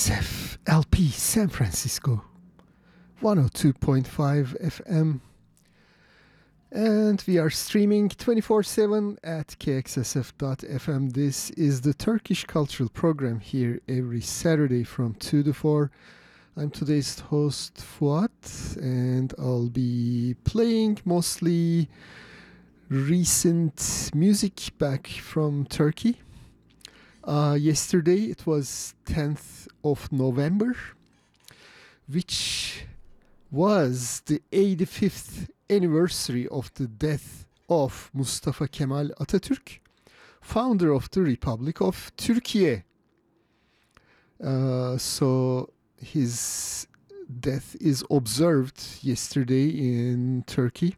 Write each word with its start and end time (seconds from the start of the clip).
KXSF 0.00 0.56
LP 0.66 1.10
San 1.10 1.48
Francisco 1.48 2.24
102.5 3.20 4.06
FM. 4.58 5.20
And 6.72 7.22
we 7.26 7.36
are 7.36 7.50
streaming 7.50 8.08
24 8.08 8.62
7 8.62 9.18
at 9.22 9.48
kxsf.fm. 9.48 11.12
This 11.12 11.50
is 11.50 11.82
the 11.82 11.92
Turkish 11.92 12.46
Cultural 12.46 12.88
Program 12.88 13.40
here 13.40 13.82
every 13.90 14.22
Saturday 14.22 14.84
from 14.84 15.16
2 15.16 15.42
to 15.42 15.52
4. 15.52 15.90
I'm 16.56 16.70
today's 16.70 17.20
host, 17.20 17.74
Fuat, 17.74 18.78
and 18.78 19.34
I'll 19.38 19.68
be 19.68 20.34
playing 20.44 21.00
mostly 21.04 21.90
recent 22.88 24.10
music 24.14 24.70
back 24.78 25.08
from 25.08 25.66
Turkey. 25.66 26.22
Uh, 27.22 27.56
yesterday 27.60 28.30
it 28.30 28.46
was 28.46 28.94
10th 29.04 29.68
of 29.84 30.10
November, 30.10 30.74
which 32.08 32.86
was 33.50 34.22
the 34.24 34.40
85th 34.50 35.48
anniversary 35.68 36.48
of 36.48 36.72
the 36.74 36.86
death 36.86 37.46
of 37.68 38.10
Mustafa 38.14 38.68
Kemal 38.68 39.10
Atatürk, 39.20 39.80
founder 40.40 40.92
of 40.92 41.10
the 41.10 41.20
Republic 41.20 41.82
of 41.82 42.10
Turkey. 42.16 42.84
Uh, 44.42 44.96
so 44.96 45.68
his 46.00 46.86
death 47.38 47.76
is 47.80 48.02
observed 48.10 48.82
yesterday 49.02 49.68
in 49.68 50.42
Turkey 50.46 50.96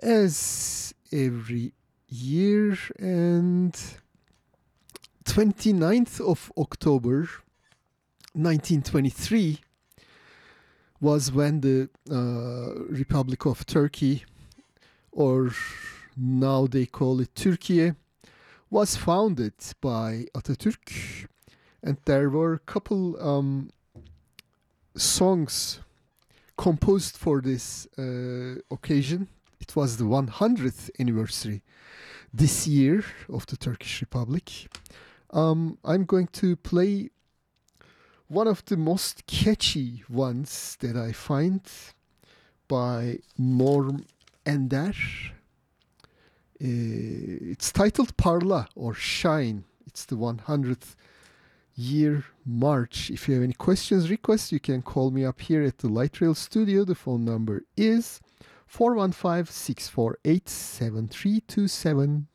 as 0.00 0.94
every 1.12 1.72
year 2.08 2.78
and 2.98 3.78
29th 5.28 6.26
of 6.26 6.50
October 6.56 7.28
1923 8.32 9.60
was 11.02 11.30
when 11.30 11.60
the 11.60 11.90
uh, 12.10 12.86
Republic 12.88 13.44
of 13.44 13.66
Turkey, 13.66 14.24
or 15.12 15.50
now 16.16 16.66
they 16.66 16.86
call 16.86 17.20
it 17.20 17.34
Turkey, 17.34 17.92
was 18.70 18.96
founded 18.96 19.52
by 19.82 20.24
Atatürk, 20.34 21.28
and 21.82 21.98
there 22.06 22.30
were 22.30 22.54
a 22.54 22.60
couple 22.60 23.22
um, 23.22 23.70
songs 24.96 25.80
composed 26.56 27.18
for 27.18 27.42
this 27.42 27.86
uh, 27.98 28.60
occasion. 28.70 29.28
It 29.60 29.76
was 29.76 29.98
the 29.98 30.04
100th 30.04 30.88
anniversary 30.98 31.62
this 32.32 32.66
year 32.66 33.04
of 33.28 33.44
the 33.44 33.58
Turkish 33.58 34.00
Republic 34.00 34.68
um, 35.30 35.78
I'm 35.84 36.04
going 36.04 36.28
to 36.28 36.56
play 36.56 37.10
one 38.28 38.46
of 38.46 38.64
the 38.66 38.76
most 38.76 39.26
catchy 39.26 40.04
ones 40.08 40.76
that 40.80 40.96
I 40.96 41.12
find 41.12 41.60
by 42.68 43.20
Norm 43.36 44.04
Ender. 44.44 44.92
Uh, 46.60 47.52
it's 47.52 47.72
titled 47.72 48.16
Parla 48.16 48.68
or 48.74 48.94
Shine. 48.94 49.64
It's 49.86 50.04
the 50.04 50.16
100th 50.16 50.94
year 51.74 52.24
march. 52.44 53.10
If 53.10 53.28
you 53.28 53.34
have 53.34 53.44
any 53.44 53.54
questions, 53.54 54.10
requests, 54.10 54.52
you 54.52 54.60
can 54.60 54.82
call 54.82 55.10
me 55.10 55.24
up 55.24 55.40
here 55.40 55.62
at 55.62 55.78
the 55.78 55.88
Light 55.88 56.20
Rail 56.20 56.34
studio. 56.34 56.84
The 56.84 56.94
phone 56.94 57.24
number 57.24 57.62
is 57.76 58.20
415 58.66 59.46
648 59.46 60.48
7327. 60.48 62.26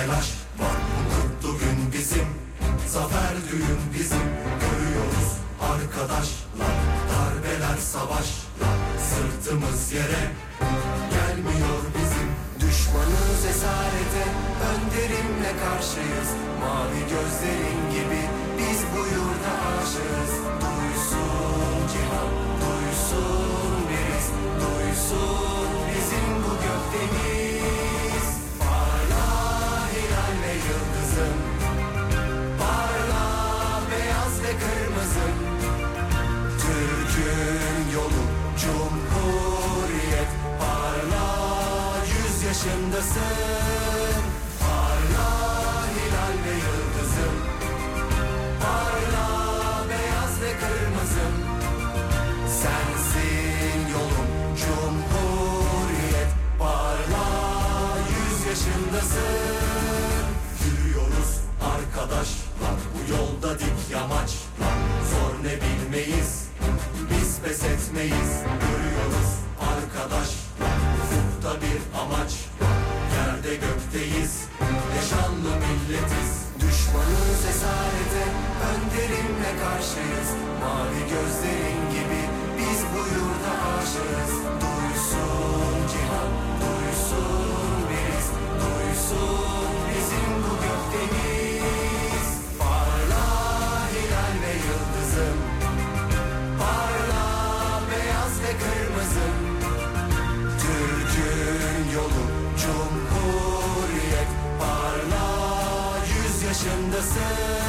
telaş 0.00 0.28
var. 0.60 0.76
Budur 1.10 1.52
bugün 1.52 1.92
bizim 1.92 2.26
Zafer 2.86 3.34
düğün 3.50 3.80
bizim. 3.94 4.26
Görüyoruz 4.62 5.30
arkadaşlar 5.70 6.74
Darbeler 7.10 7.78
savaşlar. 7.80 8.78
Sırtımız 9.10 9.92
yere 9.92 10.24
gelmiyor 11.14 11.80
bizim. 11.96 12.28
Düşmanız 12.60 13.44
esarete 13.50 14.24
önderimle 14.70 15.52
karşıyız. 15.64 16.30
Mavi 16.60 17.00
gözlerin 17.00 17.80
gibi 17.96 18.22
biz 18.58 18.80
bu 18.92 18.98
yurda 18.98 19.52
aşığız. 19.80 20.32
Duysun 20.62 21.88
cihan 21.92 22.32
duysun 22.62 23.88
biriz 23.88 24.26
Duysun 24.60 25.68
bizim 25.90 26.34
bu 26.44 26.52
gökdeniz. 26.52 27.39
başındasın 42.70 44.22
Parla 44.60 45.30
hilal 45.94 46.36
ve 46.44 46.54
yıldızım. 46.54 47.36
Parla 48.60 49.28
beyaz 49.88 50.42
ve 50.42 50.52
kırmızım. 50.60 51.34
Sensin 52.46 53.92
yolum 53.92 54.56
cumhuriyet. 54.56 56.30
Parla 56.58 57.26
yüz 58.08 58.46
yaşındasın. 58.46 59.20
Yürüyoruz 60.64 61.40
arkadaşlar 61.60 62.76
bu 62.94 63.12
yolda 63.12 63.58
dik 63.58 63.90
yamaçlar. 63.92 64.76
Zor 65.10 65.44
ne 65.44 65.56
bilmeyiz 65.56 66.44
biz 67.10 67.40
pes 67.40 67.64
etmeyiz. 67.64 68.42
Görüyoruz 68.60 69.30
arkadaşlar. 69.60 70.39
Sınıfta 71.40 71.60
bir 71.66 72.00
amaç. 72.00 72.32
Yerde 73.16 73.54
gökteyiz. 73.54 74.44
Yaşanlı 74.96 75.50
milletiz. 75.64 76.30
Düşmanız 76.60 77.40
esarete 77.50 78.24
Önderimle 78.70 79.52
karşıyız. 79.62 80.30
Mavi 80.60 81.00
gözlerin 81.12 81.82
gibi 81.94 82.20
Biz 82.58 82.80
bu 82.92 82.98
yurda 83.14 83.52
aşığız. 83.78 84.34
Duysun 84.62 85.74
cihan 85.92 86.30
Duysun 86.60 87.88
biz 87.90 88.26
Duysun 88.60 89.70
bizim 89.90 90.32
bu 90.44 90.52
gökdeniz 90.66 92.28
Parla 92.58 93.26
hilal 93.92 94.34
ve 94.42 94.52
yıldızım. 94.66 95.38
Parla 96.58 97.24
beyaz 97.90 98.34
ve 98.42 98.52
kırmızı 98.62 99.39
yolu. 101.94 102.24
Cumhuriyet 102.60 104.30
parla 104.58 105.26
Yüz 106.06 106.42
yaşındasın. 106.42 107.59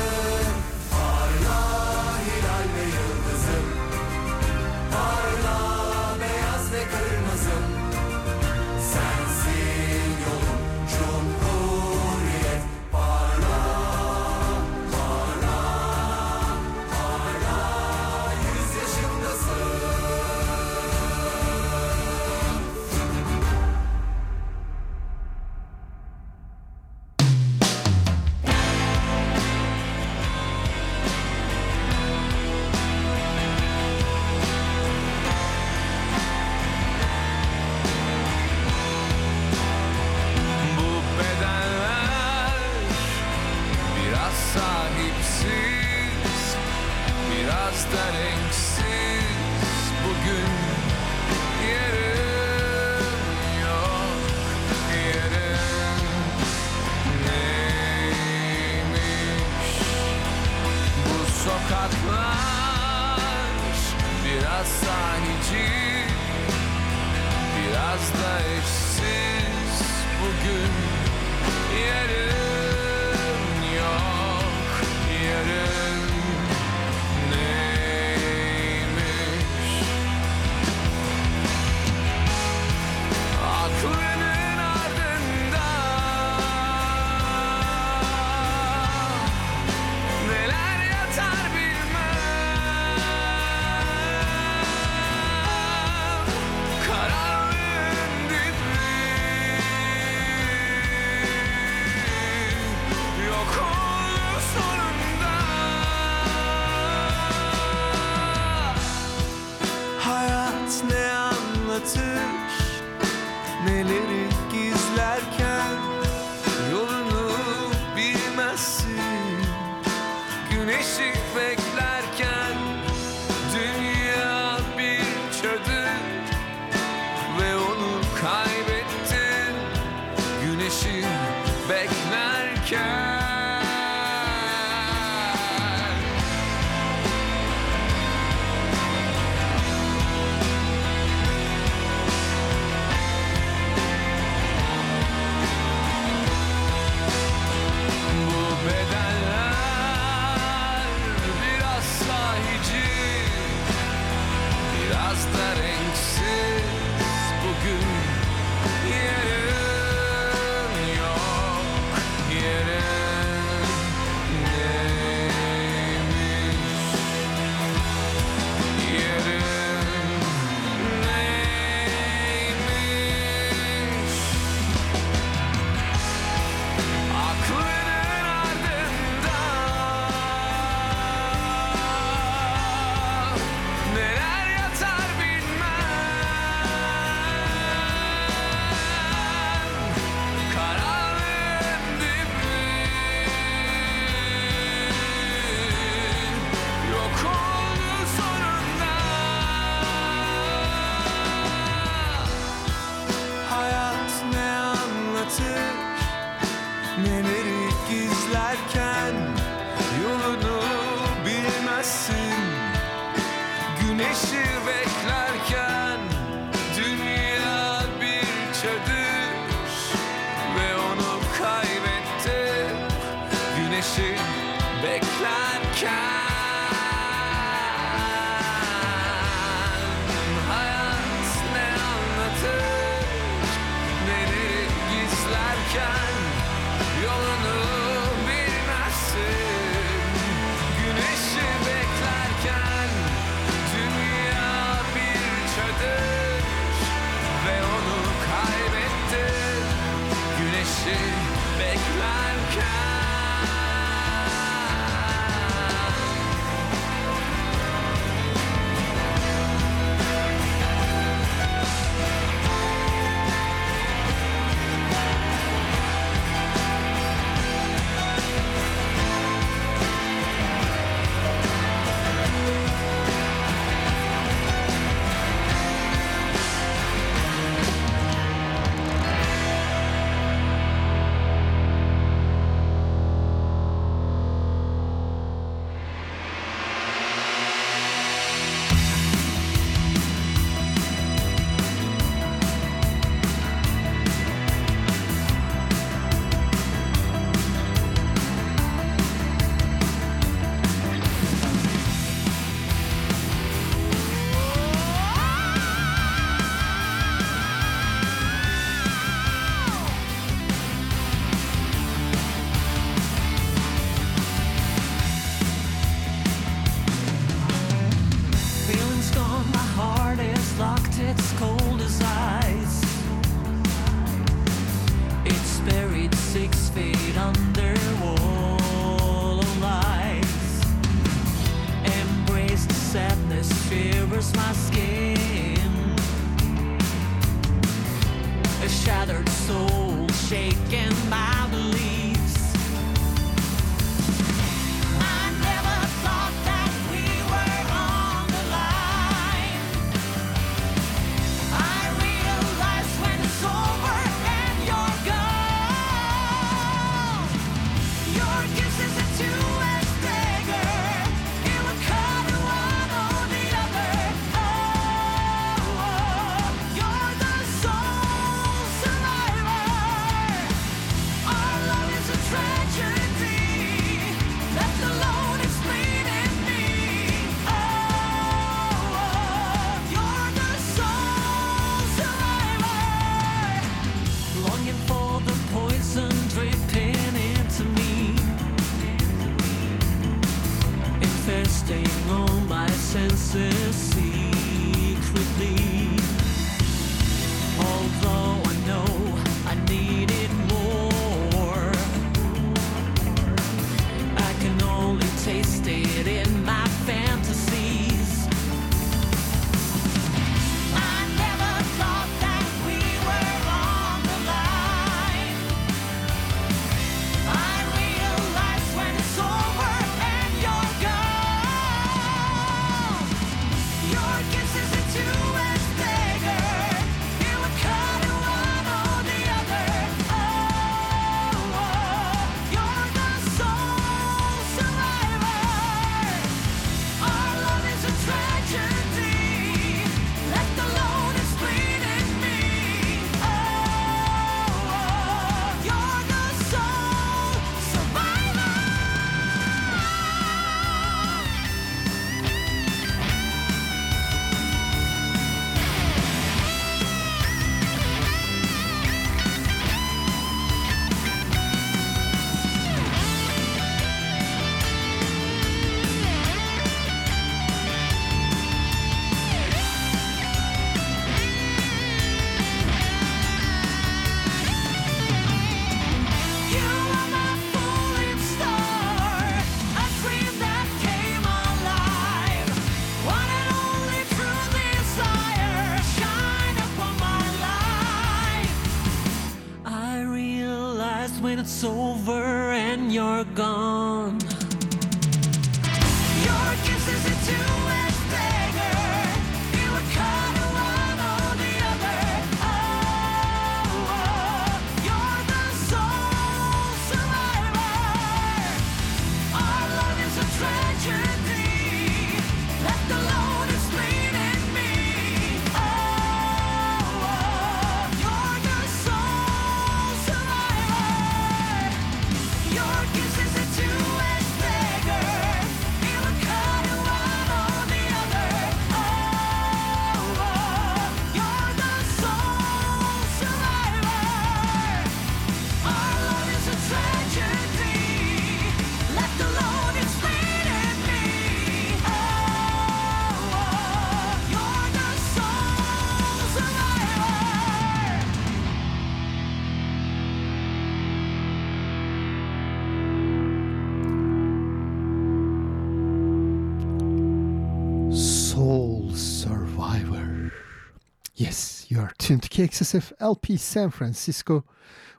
KXSF 562.41 562.93
LP 563.00 563.38
San 563.38 563.69
Francisco, 563.69 564.43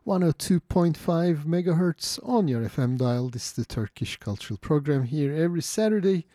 102.5 0.06 1.44
megahertz 1.44 2.20
on 2.22 2.46
your 2.46 2.62
FM 2.62 2.96
dial. 2.96 3.30
This 3.30 3.46
is 3.48 3.52
the 3.54 3.64
Turkish 3.64 4.16
cultural 4.18 4.58
program 4.58 5.02
here 5.02 5.34
every 5.34 5.60
Saturday 5.60 6.28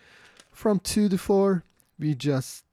from 0.52 0.82
2 0.82 1.08
to 1.08 1.18
4. 1.18 1.64
We 1.98 2.14
just 2.14 2.66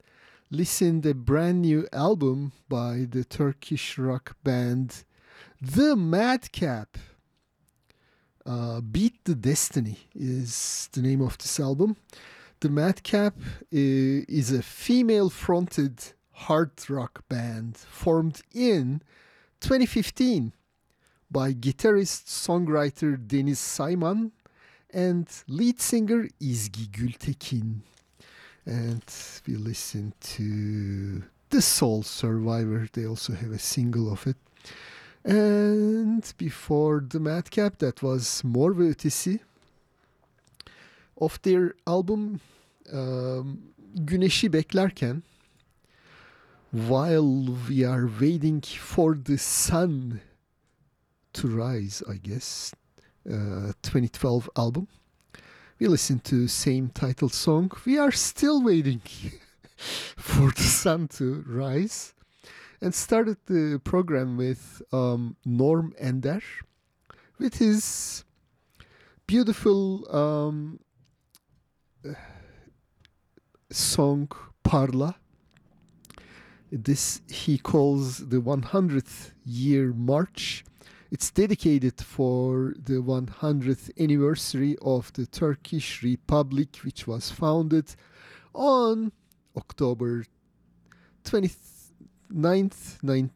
listened 0.51 1.07
a 1.07 1.15
brand 1.15 1.63
new 1.63 1.87
album 1.93 2.51
by 2.69 3.07
the 3.09 3.23
Turkish 3.23 3.99
rock 3.99 4.37
band 4.43 5.05
The 5.61 5.95
Madcap. 5.95 6.99
Uh, 8.45 8.81
Beat 8.81 9.25
the 9.27 9.37
Destiny 9.37 10.09
is 10.13 10.89
the 10.91 11.03
name 11.03 11.21
of 11.21 11.39
this 11.39 11.61
album. 11.61 11.97
The 12.59 12.69
Madcap 12.69 13.37
uh, 13.39 13.47
is 13.71 14.51
a 14.51 14.61
female 14.61 15.31
fronted 15.31 16.15
hard 16.35 16.71
rock 16.91 17.23
band 17.29 17.77
formed 17.77 18.43
in 18.53 19.01
2015 19.61 20.53
by 21.31 21.53
guitarist 21.53 22.27
songwriter 22.27 23.17
Deniz 23.17 23.59
Simon 23.59 24.33
and 24.93 25.27
lead 25.49 25.81
singer 25.81 26.29
Izgi 26.41 26.89
Gültekin. 26.91 27.81
And 28.67 29.03
we 29.47 29.57
listen 29.57 30.15
to 30.21 31.23
The 31.51 31.61
Soul 31.61 32.03
Survivor. 32.03 32.89
They 32.93 33.07
also 33.07 33.35
have 33.35 33.51
a 33.51 33.59
single 33.59 34.13
of 34.13 34.27
it. 34.27 34.37
And 35.25 36.33
before 36.39 37.05
The 37.07 37.21
Madcap, 37.21 37.79
that 37.79 38.03
was 38.03 38.43
Mor 38.45 38.73
ve 38.73 38.95
of 41.17 41.41
their 41.43 41.75
album 41.87 42.41
um, 42.93 43.59
Güneşi 43.95 44.53
Beklerken 44.53 45.23
while 46.75 47.57
we 47.69 47.85
are 47.85 48.11
waiting 48.21 48.61
for 48.61 49.15
the 49.15 49.39
sun 49.39 50.21
to 51.33 51.47
rise, 51.47 52.03
I 52.11 52.17
guess, 52.17 52.75
uh, 53.31 53.71
2012 53.83 54.51
album. 54.57 54.89
We 55.79 55.87
listen 55.87 56.19
to 56.21 56.49
same 56.49 56.89
title 56.89 57.29
song. 57.29 57.71
We 57.87 57.97
are 57.97 58.11
still 58.11 58.61
waiting 58.61 59.03
for 60.17 60.51
the 60.51 60.63
sun 60.63 61.07
to 61.09 61.45
rise, 61.47 62.13
and 62.81 62.93
started 62.93 63.37
the 63.47 63.81
program 63.85 64.37
with 64.37 64.83
um, 64.93 65.37
Norm 65.45 65.95
Ender 65.97 66.43
with 67.39 67.59
his 67.59 68.25
beautiful 69.29 70.13
um, 70.13 70.81
song 73.71 74.29
Parla. 74.65 75.17
This 76.77 77.21
he 77.29 77.57
calls 77.57 78.19
the 78.19 78.39
100th 78.39 79.31
year 79.47 79.93
march. 79.93 80.65
It's 81.13 81.31
dedicated 81.31 82.01
for 82.01 82.75
the 82.77 82.95
100th 82.95 83.91
anniversary 84.01 84.77
of 84.83 85.13
the 85.13 85.25
Turkish 85.27 86.03
Republic, 86.03 86.79
which 86.83 87.07
was 87.07 87.31
founded 87.31 87.95
on 88.53 89.13
October 89.57 90.25
29th, 91.23 93.05
nine, 93.05 93.31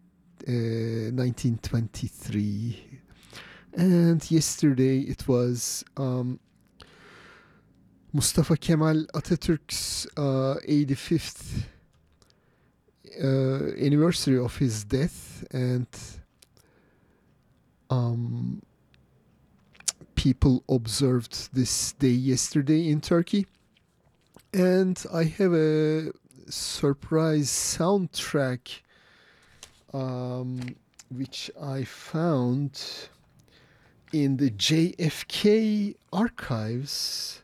uh, 0.49 1.14
1923. 1.14 3.00
And 3.75 4.28
yesterday 4.28 5.02
it 5.02 5.28
was 5.28 5.85
um, 5.97 6.40
Mustafa 8.12 8.57
Kemal 8.57 9.07
Atatürk's 9.14 10.09
uh, 10.16 10.57
85th 10.68 11.66
uh, 13.23 13.85
anniversary 13.85 14.38
of 14.38 14.57
his 14.57 14.85
death, 14.85 15.45
and 15.50 15.87
um, 17.91 18.62
people 20.15 20.62
observed 20.69 21.55
this 21.55 21.93
day 21.93 22.09
yesterday 22.09 22.88
in 22.88 23.00
Turkey. 23.00 23.47
and 24.53 25.05
I 25.12 25.25
have 25.25 25.53
a 25.53 26.11
surprise 26.49 27.50
soundtrack 27.50 28.81
um, 29.93 30.77
which 31.11 31.50
I 31.61 31.85
found 31.85 32.81
in 34.12 34.37
the 34.37 34.50
JFK 34.50 35.95
archives. 36.12 37.43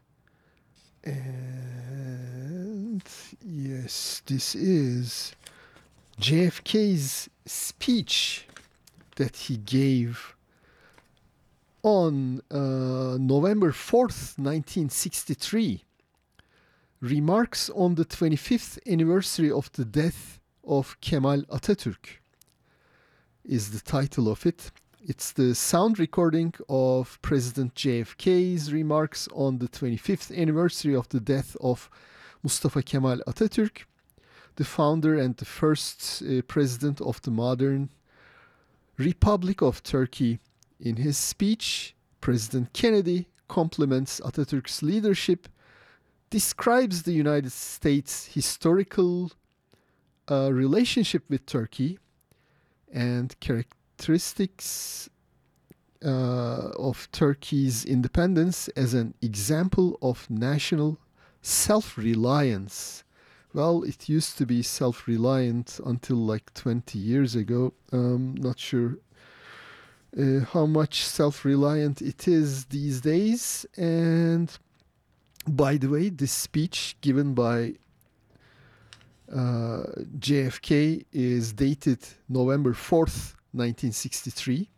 And 1.04 3.02
yes, 3.44 4.23
this 4.26 4.54
is 4.54 5.35
JFK's 6.21 7.28
speech 7.44 8.47
that 9.16 9.37
he 9.37 9.56
gave 9.56 10.35
on 11.83 12.40
uh, 12.50 13.18
November 13.18 13.73
4th, 13.73 14.38
1963. 14.38 15.85
Remarks 17.00 17.68
on 17.75 17.97
the 17.97 18.04
25th 18.04 18.78
anniversary 18.90 19.50
of 19.50 19.71
the 19.73 19.85
death 19.85 20.40
of 20.66 20.99
Kemal 21.00 21.42
Atatürk 21.44 22.21
is 23.44 23.73
the 23.73 23.80
title 23.80 24.28
of 24.28 24.47
it. 24.47 24.71
It's 25.02 25.33
the 25.33 25.54
sound 25.54 25.99
recording 25.99 26.54
of 26.68 27.18
President 27.21 27.75
JFK's 27.75 28.73
remarks 28.73 29.28
on 29.35 29.59
the 29.59 29.68
25th 29.68 30.35
anniversary 30.35 30.94
of 30.94 31.09
the 31.11 31.21
death 31.21 31.56
of 31.61 31.90
Mustafa 32.42 32.83
Kemal 32.83 33.18
Atatürk, 33.26 33.85
the 34.56 34.64
founder 34.64 35.18
and 35.18 35.37
the 35.37 35.44
first 35.44 36.23
uh, 36.23 36.42
president 36.42 37.00
of 37.00 37.20
the 37.23 37.30
modern 37.30 37.90
Republic 38.96 39.62
of 39.62 39.82
Turkey. 39.82 40.38
In 40.80 40.96
his 40.96 41.16
speech, 41.16 41.94
President 42.20 42.73
Kennedy 42.73 43.28
compliments 43.49 44.20
Atatürk's 44.20 44.82
leadership, 44.82 45.49
describes 46.30 47.02
the 47.02 47.12
United 47.12 47.52
States' 47.52 48.26
historical 48.26 49.30
uh, 50.30 50.52
relationship 50.52 51.23
with 51.28 51.46
Turkey, 51.46 51.99
and 52.92 53.38
characteristics 53.40 55.08
uh, 56.04 56.70
of 56.78 57.08
Turkey's 57.12 57.84
independence 57.84 58.68
as 58.68 58.94
an 58.94 59.14
example 59.23 59.99
of 60.02 60.28
national 60.30 60.99
self 61.42 61.96
reliance. 61.99 63.03
Well, 63.54 63.84
it 63.84 64.08
used 64.08 64.37
to 64.38 64.46
be 64.46 64.62
self 64.62 65.06
reliant 65.06 65.78
until 65.87 66.16
like 66.16 66.52
20 66.55 66.98
years 66.98 67.37
ago. 67.37 67.72
Um, 67.92 68.35
not 68.35 68.59
sure 68.59 68.98
uh, 70.18 70.40
how 70.52 70.66
much 70.66 71.05
self 71.05 71.44
reliant 71.44 72.02
it 72.02 72.26
is 72.26 72.64
these 72.64 73.00
days. 73.00 73.64
And 73.76 74.50
by 75.46 75.76
the 75.76 75.88
way, 75.88 76.09
this 76.09 76.33
speech 76.33 76.96
given 77.00 77.33
by 77.35 77.74
uh, 79.33 79.85
JFK 80.18 81.05
is 81.12 81.52
dated 81.52 82.00
November 82.28 82.72
4th, 82.72 83.37
1963. 83.52 84.68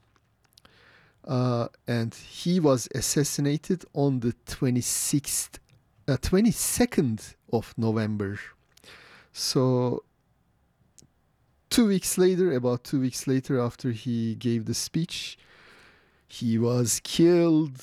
Uh, 1.27 1.69
and 1.89 2.15
he 2.15 2.61
was 2.61 2.89
assassinated 2.95 3.87
on 3.95 4.21
the 4.21 4.35
26th, 4.47 5.59
uh, 6.07 6.19
22nd 6.19 7.35
of 7.51 7.73
November. 7.79 8.39
So, 9.39 10.03
two 11.69 11.89
weeks 11.89 12.17
later, 12.17 12.55
about 12.55 12.85
two 12.85 13.01
weeks 13.01 13.27
later, 13.27 13.61
after 13.61 13.91
he 13.91 14.35
gave 14.35 14.65
the 14.65 14.73
speech, 14.73 15.37
he 16.27 16.57
was 16.57 17.03
killed. 17.05 17.83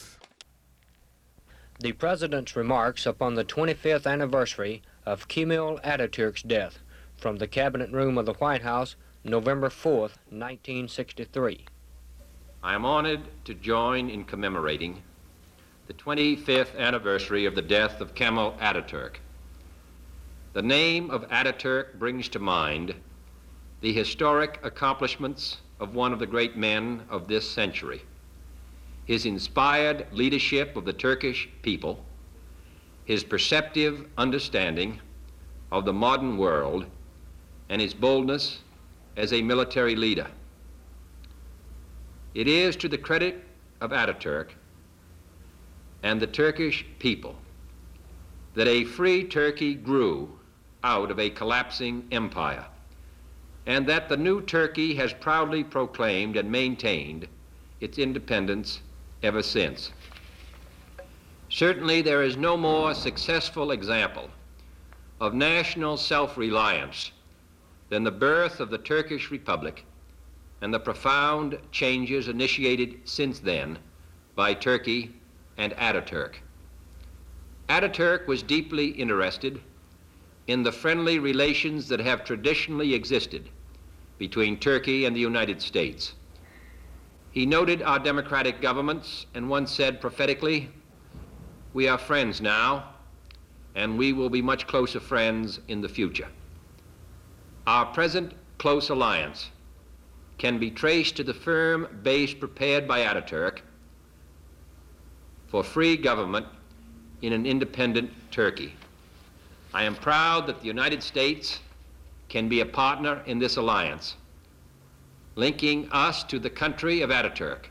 The 1.80 1.92
President's 1.92 2.56
remarks 2.56 3.06
upon 3.06 3.36
the 3.36 3.46
25th 3.46 4.12
anniversary 4.12 4.82
of 5.06 5.28
Kemal 5.28 5.80
Ataturk's 5.84 6.42
death 6.42 6.80
from 7.18 7.38
the 7.38 7.48
Cabinet 7.48 7.92
Room 7.92 8.18
of 8.18 8.26
the 8.26 8.34
White 8.34 8.64
House, 8.64 8.96
November 9.24 9.70
4th, 9.70 10.18
1963. 10.32 11.68
I 12.64 12.74
am 12.74 12.84
honored 12.84 13.22
to 13.46 13.54
join 13.54 14.10
in 14.10 14.24
commemorating 14.24 15.04
the 15.86 15.94
25th 15.94 16.76
anniversary 16.80 17.46
of 17.46 17.54
the 17.54 17.62
death 17.62 18.02
of 18.02 18.16
Kemal 18.16 18.54
Ataturk. 18.60 19.18
The 20.54 20.62
name 20.62 21.10
of 21.10 21.28
Ataturk 21.30 21.98
brings 21.98 22.30
to 22.30 22.40
mind 22.40 22.94
the 23.82 23.92
historic 23.92 24.60
accomplishments 24.62 25.58
of 25.80 25.96
one 25.96 26.14
of 26.14 26.20
the 26.20 26.28
great 26.28 26.56
men 26.56 27.02
of 27.10 27.28
this 27.28 27.50
century. 27.50 28.04
His 29.06 29.26
inspired 29.26 30.06
leadership 30.12 30.78
of 30.78 30.86
the 30.86 30.94
Turkish 30.94 31.50
people, 31.64 32.06
his 33.04 33.24
perceptive 33.24 34.06
understanding 34.16 35.02
of 35.72 35.86
the 35.86 35.94
modern 35.94 36.38
world, 36.38 36.86
and 37.70 37.82
his 37.82 37.96
boldness 37.96 38.60
as 39.18 39.34
a 39.34 39.42
military 39.42 39.96
leader. 39.96 40.28
It 42.36 42.48
is 42.48 42.76
to 42.76 42.88
the 42.88 43.00
credit 43.00 43.44
of 43.82 43.92
Ataturk 43.92 44.50
and 46.04 46.22
the 46.22 46.28
Turkish 46.28 46.86
people 47.00 47.38
that 48.54 48.68
a 48.68 48.84
free 48.84 49.24
Turkey 49.24 49.74
grew 49.74 50.38
out 50.84 51.12
of 51.12 51.20
a 51.20 51.30
collapsing 51.30 52.06
empire, 52.12 52.66
and 53.66 53.88
that 53.88 54.10
the 54.10 54.18
new 54.18 54.42
Turkey 54.42 54.96
has 54.96 55.14
proudly 55.14 55.64
proclaimed 55.64 56.36
and 56.36 56.52
maintained 56.52 57.28
its 57.80 57.98
independence 57.98 58.82
ever 59.22 59.42
since. 59.42 59.92
Certainly, 61.50 62.02
there 62.02 62.24
is 62.24 62.36
no 62.36 62.58
more 62.58 62.94
successful 62.94 63.72
example 63.72 64.30
of 65.20 65.34
national 65.34 65.98
self 65.98 66.38
reliance 66.38 67.12
than 67.90 68.04
the 68.04 68.12
birth 68.12 68.60
of 68.60 68.70
the 68.70 68.78
Turkish 68.78 69.32
Republic 69.32 69.86
and 70.62 70.74
the 70.74 70.80
profound 70.80 71.58
changes 71.72 72.28
initiated 72.28 72.98
since 73.06 73.40
then 73.40 73.78
by 74.36 74.54
Turkey 74.54 75.14
and 75.58 75.74
Ataturk. 75.74 76.36
Ataturk 77.70 78.28
was 78.28 78.42
deeply 78.42 78.88
interested 78.88 79.62
in 80.48 80.64
the 80.64 80.72
friendly 80.72 81.20
relations 81.20 81.88
that 81.88 82.00
have 82.00 82.26
traditionally 82.26 82.94
existed 82.94 83.50
between 84.18 84.60
Turkey 84.60 85.06
and 85.06 85.16
the 85.16 85.20
United 85.20 85.62
States. 85.62 86.14
He 87.32 87.46
noted 87.46 87.82
our 87.82 88.00
democratic 88.00 88.62
governments 88.62 89.26
and 89.34 89.50
once 89.50 89.72
said 89.72 90.02
prophetically, 90.02 90.70
We 91.74 91.88
are 91.88 91.98
friends 91.98 92.42
now, 92.42 92.94
and 93.76 93.98
we 93.98 94.14
will 94.14 94.30
be 94.30 94.42
much 94.42 94.68
closer 94.68 95.00
friends 95.00 95.60
in 95.68 95.82
the 95.82 95.90
future. 95.90 96.28
Our 97.66 97.86
present 97.88 98.34
close 98.58 98.90
alliance 98.90 99.50
can 100.38 100.60
be 100.60 100.70
traced 100.70 101.16
to 101.16 101.24
the 101.24 101.34
firm 101.34 101.88
base 102.04 102.34
prepared 102.34 102.88
by 102.88 103.00
Ataturk 103.00 103.60
for 105.48 105.64
free 105.64 105.96
government 105.98 106.46
in 107.22 107.34
an 107.34 107.46
independent 107.46 108.12
Turkey. 108.32 108.76
I 109.74 109.84
am 109.84 109.96
proud 109.96 110.48
that 110.48 110.60
the 110.60 110.68
United 110.68 111.02
States 111.02 111.60
can 112.30 112.48
be 112.48 112.62
a 112.62 112.66
partner 112.66 113.24
in 113.26 113.40
this 113.40 113.58
alliance, 113.58 114.16
linking 115.36 115.90
us 115.92 116.24
to 116.26 116.40
the 116.40 116.50
country 116.50 117.02
of 117.02 117.10
Ataturk 117.10 117.66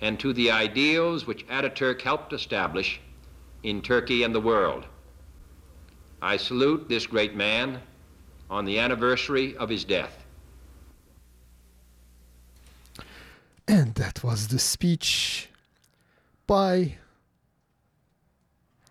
and 0.00 0.18
to 0.20 0.32
the 0.32 0.50
ideals 0.50 1.26
which 1.26 1.46
Ataturk 1.48 2.00
helped 2.02 2.32
establish 2.32 3.00
in 3.62 3.82
Turkey 3.82 4.22
and 4.22 4.34
the 4.34 4.40
world. 4.40 4.86
I 6.22 6.36
salute 6.36 6.88
this 6.88 7.06
great 7.06 7.34
man 7.34 7.80
on 8.48 8.64
the 8.64 8.78
anniversary 8.78 9.56
of 9.56 9.68
his 9.68 9.84
death. 9.84 10.24
And 13.68 13.94
that 13.96 14.22
was 14.22 14.48
the 14.48 14.58
speech 14.58 15.48
by 16.46 16.96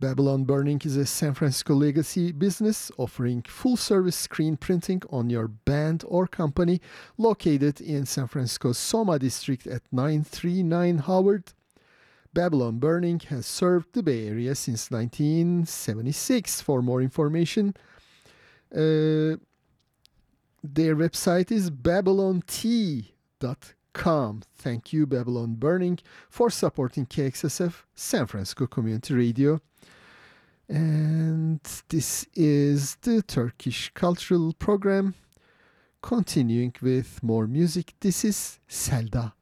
Babylon 0.00 0.44
Burning 0.44 0.80
is 0.82 0.96
a 0.96 1.04
San 1.04 1.34
Francisco 1.34 1.74
legacy 1.74 2.32
business 2.32 2.90
offering 2.96 3.42
full 3.42 3.76
service 3.76 4.16
screen 4.16 4.56
printing 4.56 5.02
on 5.10 5.28
your 5.28 5.46
band 5.46 6.04
or 6.08 6.26
company 6.26 6.80
located 7.18 7.82
in 7.82 8.06
San 8.06 8.26
Francisco's 8.26 8.78
Soma 8.78 9.18
district 9.18 9.66
at 9.66 9.82
939 9.92 10.98
Howard. 11.00 11.52
Babylon 12.32 12.78
Burning 12.78 13.20
has 13.28 13.44
served 13.44 13.92
the 13.92 14.02
Bay 14.02 14.26
Area 14.26 14.54
since 14.54 14.90
1976. 14.90 16.62
For 16.62 16.80
more 16.80 17.02
information, 17.02 17.74
uh, 18.74 19.36
their 20.74 20.96
website 20.96 21.50
is 21.50 21.70
babylontea.com. 21.70 24.42
Thank 24.54 24.92
you, 24.92 25.06
Babylon 25.06 25.54
Burning, 25.54 25.98
for 26.28 26.50
supporting 26.50 27.06
KXSF 27.06 27.84
San 27.94 28.26
Francisco 28.26 28.66
Community 28.66 29.14
Radio. 29.14 29.62
And 30.68 31.60
this 31.88 32.26
is 32.34 32.96
the 32.96 33.22
Turkish 33.22 33.90
Cultural 33.94 34.52
Program. 34.52 35.14
Continuing 36.02 36.74
with 36.82 37.22
more 37.22 37.46
music, 37.46 37.94
this 38.00 38.24
is 38.24 38.58
Selda. 38.68 39.32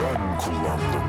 Ben 0.00 0.38
kullandım. 0.38 1.03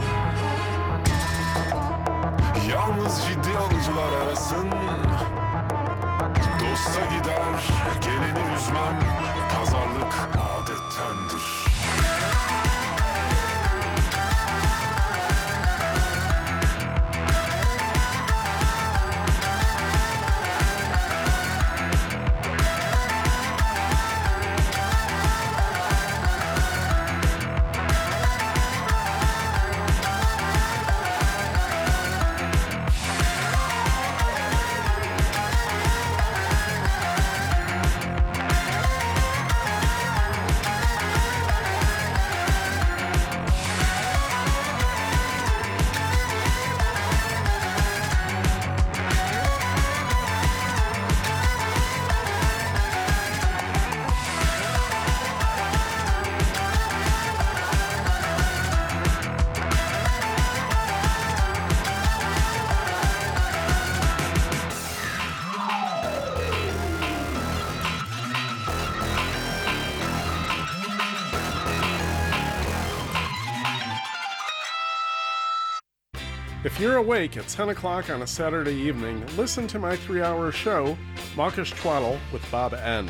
You're 76.86 76.98
awake 76.98 77.36
at 77.36 77.48
10 77.48 77.69
o'clock 77.69 78.12
on 78.12 78.21
a 78.21 78.28
Saturday 78.28 78.76
evening, 78.76 79.26
listen 79.38 79.65
to 79.69 79.80
my 79.80 79.95
three 79.95 80.21
hour 80.21 80.52
show, 80.52 80.95
Mawkish 81.36 81.71
Twaddle 81.71 82.19
with 82.32 82.43
Bob 82.52 82.76
N. 82.76 83.10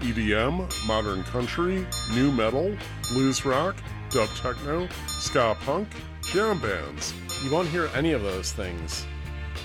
EDM, 0.00 0.86
modern 0.86 1.24
country, 1.24 1.86
nu 2.14 2.30
metal, 2.30 2.76
blues 3.14 3.46
rock, 3.46 3.74
dub 4.10 4.28
techno, 4.36 4.86
ska 5.06 5.56
punk, 5.64 5.88
jam 6.24 6.60
bands. 6.60 7.14
You 7.42 7.50
won't 7.50 7.68
hear 7.68 7.88
any 7.94 8.12
of 8.12 8.20
those 8.20 8.52
things. 8.52 9.06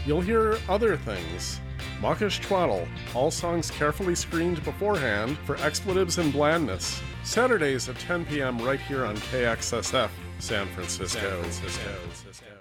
You'll 0.06 0.22
hear 0.22 0.58
other 0.70 0.96
things. 0.96 1.60
Mawkish 2.00 2.40
Twaddle, 2.40 2.88
all 3.14 3.32
songs 3.32 3.70
carefully 3.70 4.16
screened 4.16 4.64
beforehand 4.64 5.38
for 5.46 5.58
expletives 5.58 6.20
and 6.20 6.32
blandness. 6.32 7.02
Saturdays 7.26 7.90
at 7.90 8.00
10 8.00 8.28
p.m. 8.28 8.60
right 8.60 8.80
here 8.80 9.04
on 9.04 9.18
KXSF, 9.18 10.10
San 10.40 10.68
Francisco. 10.68 11.20
San 11.20 11.42
Francisco. 11.42 12.61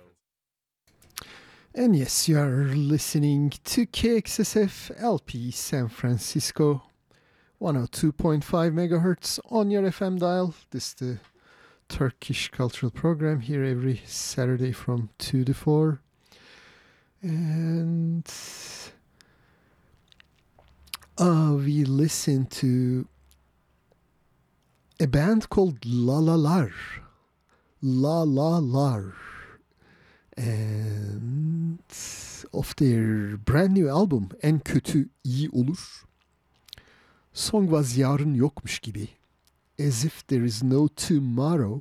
And 1.80 1.96
yes, 1.96 2.28
you 2.28 2.38
are 2.38 2.66
listening 2.66 3.54
to 3.64 3.86
KXSF 3.86 5.02
LP 5.02 5.50
San 5.50 5.88
Francisco, 5.88 6.82
102.5 7.58 8.42
megahertz 8.44 9.40
on 9.50 9.70
your 9.70 9.84
FM 9.84 10.18
dial. 10.18 10.54
This 10.72 10.88
is 10.88 10.94
the 10.96 11.18
Turkish 11.88 12.50
cultural 12.50 12.90
program 12.90 13.40
here 13.40 13.64
every 13.64 14.02
Saturday 14.04 14.72
from 14.72 15.08
2 15.20 15.42
to 15.42 15.54
4. 15.54 16.02
And 17.22 18.30
uh, 21.16 21.54
we 21.56 21.84
listen 21.84 22.44
to 22.44 23.08
a 25.00 25.06
band 25.06 25.48
called 25.48 25.80
Lalalar. 25.80 26.74
La 27.80 28.22
La 28.24 28.58
Lar. 28.58 29.14
And 30.40 31.78
of 32.52 32.74
their 32.76 33.36
brand 33.36 33.74
new 33.74 33.90
album 33.90 34.28
En 34.42 34.58
Kötü 34.58 35.08
iyi 35.24 35.50
Olur. 35.50 36.04
Song 37.32 37.68
was 37.70 37.96
Yarın 37.96 38.34
Yokmuş 38.34 38.78
gibi. 38.78 39.08
As 39.78 40.04
if 40.04 40.28
there 40.28 40.44
is 40.44 40.62
no 40.62 40.88
tomorrow. 40.88 41.80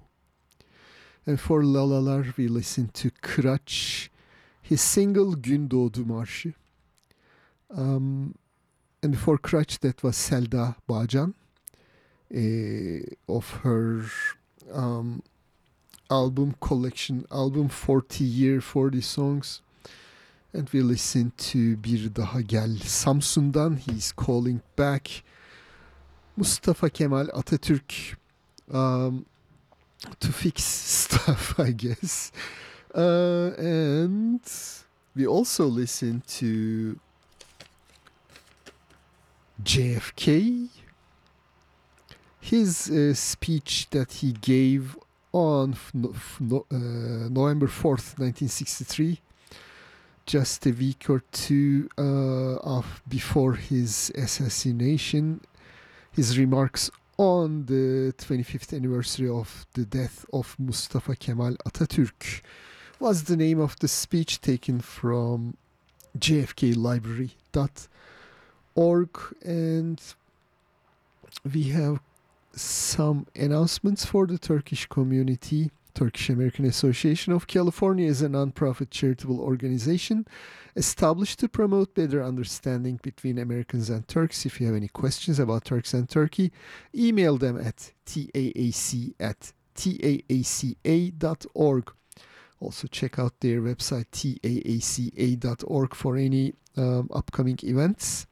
And 1.28 1.38
for 1.38 1.64
Lalalar 1.64 2.26
we 2.26 2.48
listen 2.48 2.88
to 2.88 3.10
Kıraç, 3.22 4.10
his 4.62 4.82
single 4.82 5.42
Gün 5.42 5.72
Doğdu 5.72 6.06
Marşı. 6.06 6.54
Um, 7.70 8.34
and 9.04 9.14
for 9.14 9.38
Kıraç 9.38 9.78
that 9.78 9.94
was 9.94 10.18
Selda 10.18 10.76
Bağcan 10.90 11.36
eh, 12.32 13.04
of 13.28 13.64
her 13.64 14.06
um, 14.74 15.22
album 16.10 16.56
collection, 16.60 17.26
album 17.32 17.70
40 17.70 18.24
year 18.24 18.62
40 18.62 19.02
songs. 19.02 19.62
And 20.54 20.68
we 20.74 20.82
listen 20.82 21.32
to 21.38 21.78
Bir 21.78 22.10
Daha 22.10 22.42
Gel 22.48 22.80
Samsun'dan. 22.80 23.78
He's 23.78 24.12
calling 24.12 24.62
back 24.76 25.24
Mustafa 26.36 26.90
Kemal 26.90 27.28
Atatürk 27.28 28.16
um, 28.72 29.26
to 30.20 30.32
fix 30.32 30.64
stuff, 30.64 31.60
I 31.60 31.72
guess. 31.72 32.32
Uh, 32.96 33.52
and 33.58 34.42
we 35.16 35.28
also 35.28 35.66
listen 35.66 36.24
to 36.28 37.00
JFK, 39.64 40.70
his 42.40 42.90
uh, 42.90 43.14
speech 43.14 43.88
that 43.92 44.14
he 44.14 44.32
gave 44.32 44.98
on 45.32 45.76
no- 45.94 46.66
uh, 46.72 47.30
November 47.30 47.68
4th, 47.68 48.18
1963, 48.18 49.20
just 50.26 50.66
a 50.66 50.72
week 50.72 51.10
or 51.10 51.24
two 51.32 51.90
uh, 51.98 52.56
of 52.58 53.02
before 53.08 53.54
his 53.54 54.12
assassination. 54.16 55.42
His 56.12 56.38
remarks 56.38 56.90
on 57.18 57.66
the 57.66 58.14
25th 58.18 58.74
anniversary 58.74 59.30
of 59.30 59.66
the 59.74 59.86
death 59.86 60.26
of 60.32 60.56
Mustafa 60.58 61.16
Kemal 61.16 61.56
Atatürk 61.68 62.42
was 63.00 63.24
the 63.24 63.36
name 63.36 63.60
of 63.60 63.78
the 63.80 63.88
speech 63.88 64.42
taken 64.42 64.80
from 64.80 65.56
jfklibrary.org 66.18 69.10
and 69.46 70.02
we 71.54 71.64
have 71.64 72.00
some 72.60 73.28
announcements 73.36 74.06
for 74.06 74.28
the 74.28 74.38
Turkish 74.38 74.86
community. 74.88 75.72
Turkish 75.94 76.30
American 76.30 76.66
Association 76.66 77.34
of 77.34 77.48
California 77.48 78.08
is 78.08 78.22
a 78.22 78.28
nonprofit 78.28 78.90
charitable 78.90 79.42
organization 79.42 80.26
established 80.76 81.40
to 81.40 81.50
promote 81.50 81.96
better 81.96 82.24
understanding 82.24 83.00
between 83.02 83.38
Americans 83.38 83.90
and 83.90 84.08
Turks. 84.08 84.46
If 84.46 84.62
you 84.62 84.68
have 84.68 84.76
any 84.76 84.88
questions 84.88 85.40
about 85.40 85.66
Turks 85.66 85.94
and 85.94 86.08
Turkey, 86.08 86.52
email 86.96 87.38
them 87.38 87.60
at 87.60 87.92
taac 88.06 89.14
at 89.20 89.52
taaca.org. 89.76 90.74
Also, 92.62 92.88
check 92.88 93.20
out 93.20 93.40
their 93.40 93.62
website 93.62 94.06
taaca.org 94.12 95.96
for 95.96 96.18
any 96.18 96.54
um, 96.78 97.10
upcoming 97.14 97.58
events. 97.64 98.28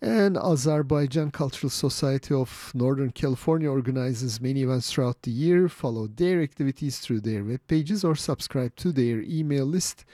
And 0.00 0.36
Azerbaijan 0.36 1.30
Cultural 1.30 1.70
Society 1.70 2.34
of 2.34 2.70
Northern 2.74 3.10
California 3.12 3.70
organizes 3.70 4.40
many 4.40 4.62
events 4.62 4.92
throughout 4.92 5.22
the 5.22 5.30
year. 5.30 5.68
Follow 5.68 6.06
their 6.06 6.42
activities 6.42 6.98
through 6.98 7.20
their 7.20 7.42
web 7.42 7.60
pages 7.66 8.04
or 8.04 8.14
subscribe 8.14 8.76
to 8.76 8.92
their 8.92 9.22
email 9.22 9.64
list 9.64 10.04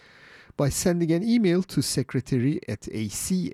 by 0.57 0.69
sending 0.69 1.11
an 1.11 1.25
email 1.25 1.65
to 1.65 1.83
secretary 1.83 2.61
at 2.69 2.83
acsnc.org. 2.83 3.51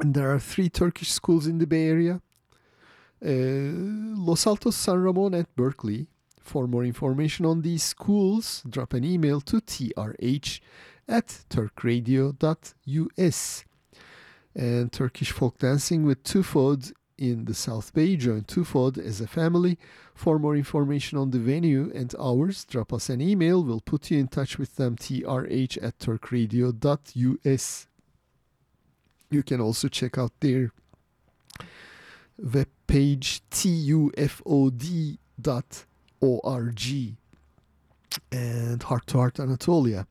And 0.00 0.14
there 0.14 0.32
are 0.32 0.40
three 0.40 0.70
Turkish 0.70 1.12
schools 1.12 1.46
in 1.46 1.58
the 1.58 1.66
Bay 1.66 1.86
Area 1.88 2.22
uh, 3.24 3.28
Los 3.28 4.46
Altos, 4.46 4.76
San 4.76 4.98
Ramon, 4.98 5.34
and 5.34 5.46
Berkeley. 5.54 6.06
For 6.40 6.66
more 6.66 6.84
information 6.84 7.46
on 7.46 7.62
these 7.62 7.82
schools, 7.82 8.62
drop 8.68 8.92
an 8.92 9.02
email 9.04 9.40
to 9.42 9.60
trh 9.62 10.60
at 11.08 11.44
turkradio.us. 11.50 13.64
And 14.56 14.92
Turkish 14.92 15.32
folk 15.32 15.58
dancing 15.58 16.04
with 16.04 16.22
Tufod 16.22 16.92
in 17.18 17.44
the 17.44 17.54
South 17.54 17.92
Bay. 17.92 18.16
Join 18.16 18.42
Tufod 18.42 18.98
as 18.98 19.20
a 19.20 19.26
family. 19.26 19.78
For 20.14 20.38
more 20.38 20.54
information 20.56 21.18
on 21.18 21.32
the 21.32 21.40
venue 21.40 21.90
and 21.94 22.14
hours, 22.20 22.64
drop 22.64 22.92
us 22.92 23.08
an 23.08 23.20
email. 23.20 23.64
We'll 23.64 23.80
put 23.80 24.10
you 24.10 24.18
in 24.18 24.28
touch 24.28 24.58
with 24.58 24.76
them, 24.76 24.96
trh 24.96 25.78
at 25.82 25.98
turkradio.us. 25.98 27.86
You 29.30 29.42
can 29.42 29.60
also 29.60 29.88
check 29.88 30.18
out 30.18 30.32
their 30.40 30.70
webpage, 32.40 33.40
tufod.org. 33.50 35.18
And 38.30 38.82
Heart 38.82 39.06
to 39.08 39.18
Heart 39.18 39.40
Anatolia 39.40 40.06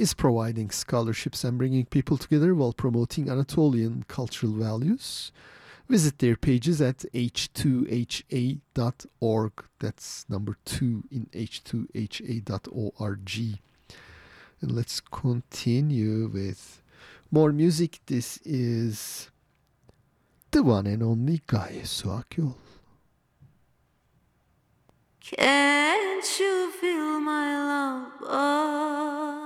is 0.00 0.14
providing 0.14 0.70
scholarships 0.70 1.44
and 1.44 1.58
bringing 1.58 1.84
people 1.84 2.16
together 2.16 2.54
while 2.54 2.72
promoting 2.72 3.28
Anatolian 3.28 4.02
cultural 4.08 4.52
values. 4.52 5.30
Visit 5.90 6.20
their 6.20 6.36
pages 6.36 6.80
at 6.80 7.04
h2ha.org. 7.12 7.92
That's 9.78 10.24
number 10.30 10.56
two 10.64 11.04
in 11.10 11.26
h2ha.org. 11.34 13.30
And 14.62 14.72
let's 14.72 15.00
continue 15.00 16.28
with 16.28 16.80
more 17.30 17.52
music. 17.52 18.00
This 18.06 18.38
is 18.38 19.30
the 20.50 20.62
one 20.62 20.86
and 20.86 21.02
only 21.02 21.42
Gaye 21.46 21.82
Su 21.84 22.08
Akyol. 22.08 22.54
Can't 25.20 26.38
you 26.40 26.70
feel 26.80 27.20
my 27.20 27.54
love? 27.66 28.20
Would 28.22 29.39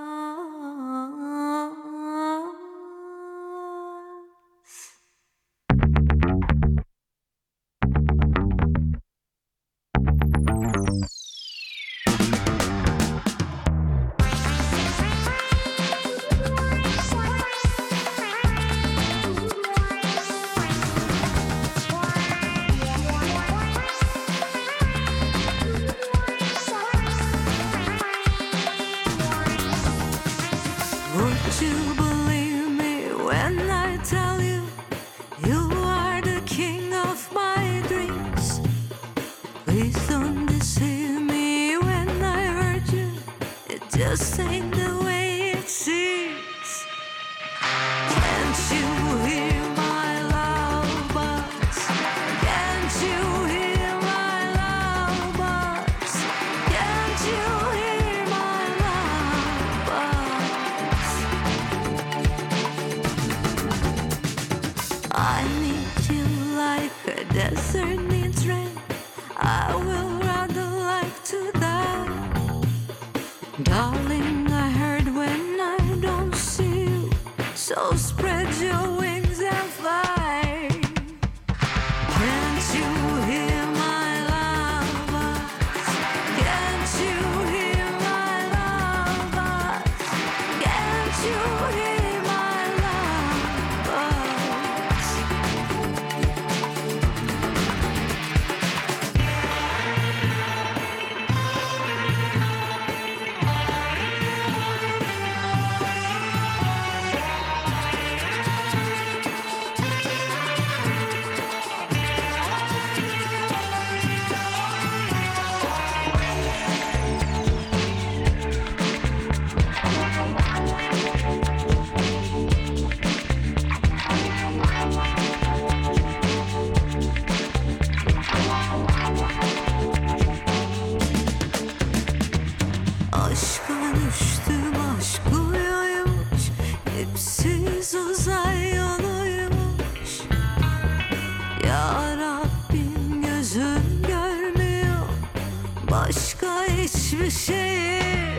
Başka 146.44 146.72
hiçbir 146.72 147.30
şey. 147.30 148.38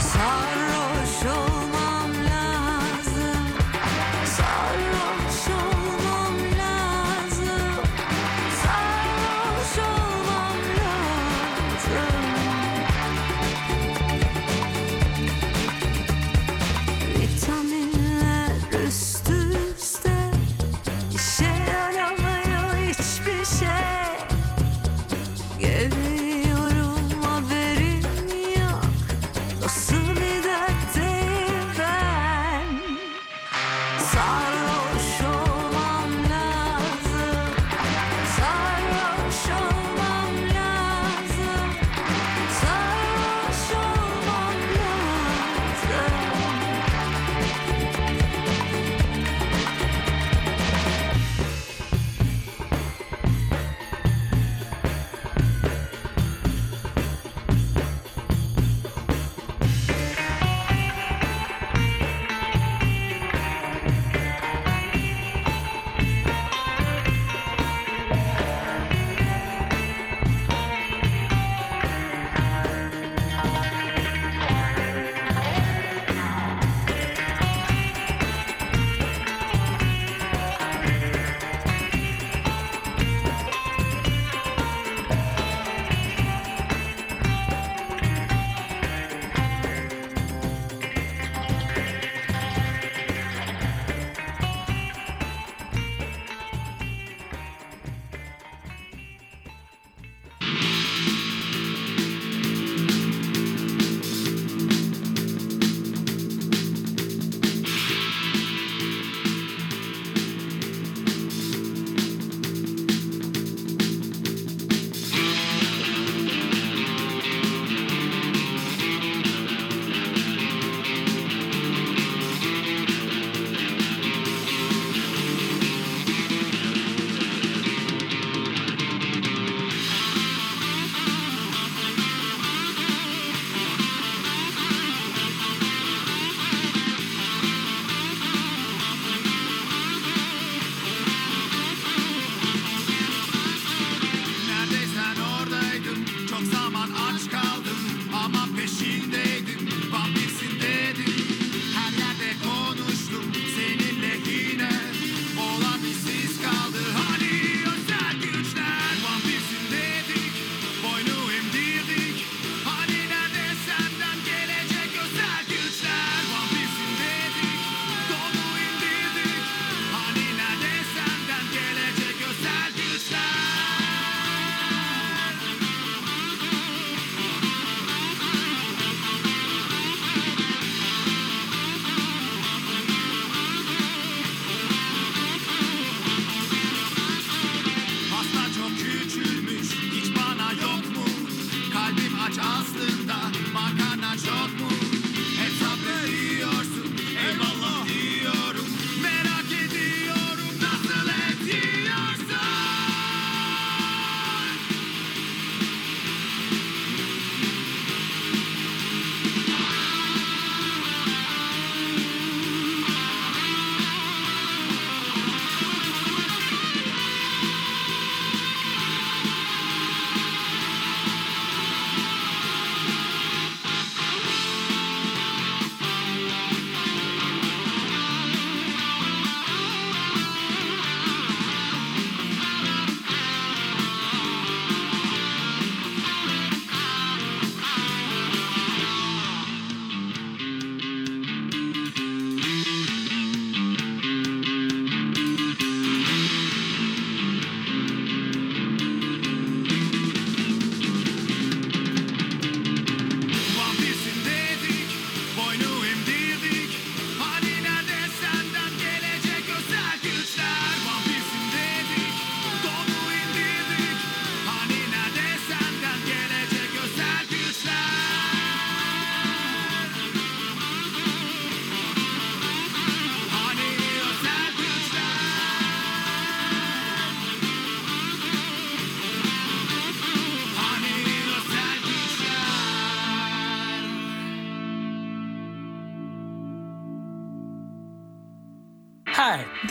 Sarhoş 0.00 1.36
olmam 1.36 1.65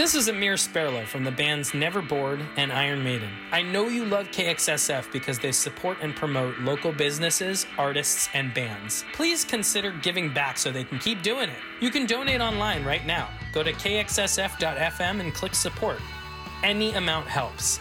This 0.05 0.13
is 0.13 0.27
Amir 0.27 0.53
Sperlo 0.53 1.03
from 1.03 1.23
the 1.23 1.31
bands 1.31 1.73
Never 1.73 1.99
Bored 1.99 2.39
and 2.57 2.71
Iron 2.71 3.03
Maiden. 3.03 3.31
I 3.51 3.63
know 3.63 3.87
you 3.87 4.05
love 4.05 4.27
KXSF 4.27 5.11
because 5.11 5.39
they 5.39 5.51
support 5.51 5.97
and 5.99 6.15
promote 6.15 6.59
local 6.59 6.91
businesses, 6.91 7.65
artists, 7.75 8.29
and 8.35 8.53
bands. 8.53 9.03
Please 9.13 9.43
consider 9.43 9.89
giving 10.03 10.31
back 10.31 10.59
so 10.59 10.71
they 10.71 10.83
can 10.83 10.99
keep 10.99 11.23
doing 11.23 11.49
it. 11.49 11.57
You 11.81 11.89
can 11.89 12.05
donate 12.05 12.39
online 12.39 12.85
right 12.85 13.03
now. 13.03 13.31
Go 13.51 13.63
to 13.63 13.73
kxsf.fm 13.73 15.21
and 15.21 15.33
click 15.33 15.55
support. 15.55 15.99
Any 16.61 16.93
amount 16.93 17.25
helps. 17.25 17.79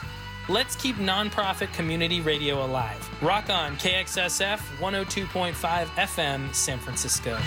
Let's 0.49 0.77
keep 0.77 0.97
nonprofit 0.97 1.75
community 1.75 2.23
radio 2.23 2.65
alive. 2.65 3.07
Rock 3.23 3.51
on 3.51 3.77
KXSF 3.77 4.61
102.5 4.79 5.53
FM, 5.53 6.55
San 6.55 6.79
Francisco. 6.79 7.39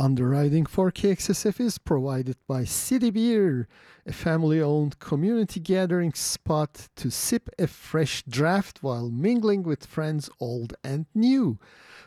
Underwriting 0.00 0.64
for 0.64 0.90
KXSF 0.90 1.60
is 1.60 1.76
provided 1.76 2.38
by 2.48 2.64
City 2.64 3.10
Beer, 3.10 3.68
a 4.06 4.14
family 4.14 4.58
owned 4.58 4.98
community 4.98 5.60
gathering 5.60 6.14
spot 6.14 6.88
to 6.96 7.10
sip 7.10 7.50
a 7.58 7.66
fresh 7.66 8.22
draft 8.22 8.82
while 8.82 9.10
mingling 9.10 9.62
with 9.62 9.84
friends 9.84 10.30
old 10.40 10.72
and 10.82 11.04
new. 11.14 11.58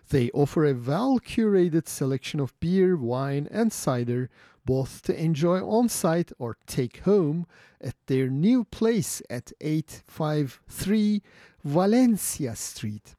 They 0.09 0.31
offer 0.31 0.65
a 0.65 0.73
well 0.73 1.19
curated 1.19 1.87
selection 1.87 2.39
of 2.39 2.59
beer, 2.59 2.97
wine, 2.97 3.47
and 3.51 3.71
cider, 3.71 4.31
both 4.65 5.03
to 5.03 5.15
enjoy 5.15 5.59
on 5.59 5.87
site 5.87 6.31
or 6.39 6.57
take 6.65 7.01
home 7.01 7.45
at 7.79 7.93
their 8.07 8.27
new 8.27 8.63
place 8.63 9.21
at 9.29 9.51
853 9.61 11.21
Valencia 11.63 12.55
Street. 12.55 13.13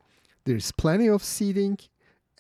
There's 0.45 0.73
plenty 0.73 1.09
of 1.09 1.23
seating 1.23 1.79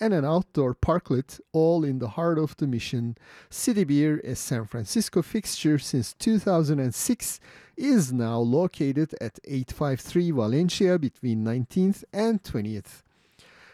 and 0.00 0.12
an 0.12 0.24
outdoor 0.24 0.74
parklet, 0.74 1.40
all 1.52 1.84
in 1.84 1.98
the 1.98 2.08
heart 2.08 2.38
of 2.38 2.56
the 2.56 2.66
mission. 2.66 3.16
City 3.50 3.84
Beer, 3.84 4.20
a 4.24 4.34
San 4.34 4.64
Francisco 4.66 5.22
fixture 5.22 5.78
since 5.78 6.14
2006, 6.14 7.40
is 7.76 8.12
now 8.12 8.38
located 8.38 9.14
at 9.20 9.38
853 9.44 10.30
Valencia 10.30 10.98
between 10.98 11.44
19th 11.44 12.04
and 12.12 12.42
20th. 12.42 13.02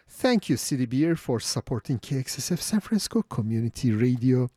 Thank 0.09 0.49
you, 0.49 0.57
City 0.57 0.87
Beer, 0.87 1.17
for 1.17 1.41
supporting 1.41 1.99
KXSF 1.99 2.59
San 2.59 2.81
Francisco 2.81 3.23
Community 3.23 3.93
Radio. 3.93 4.51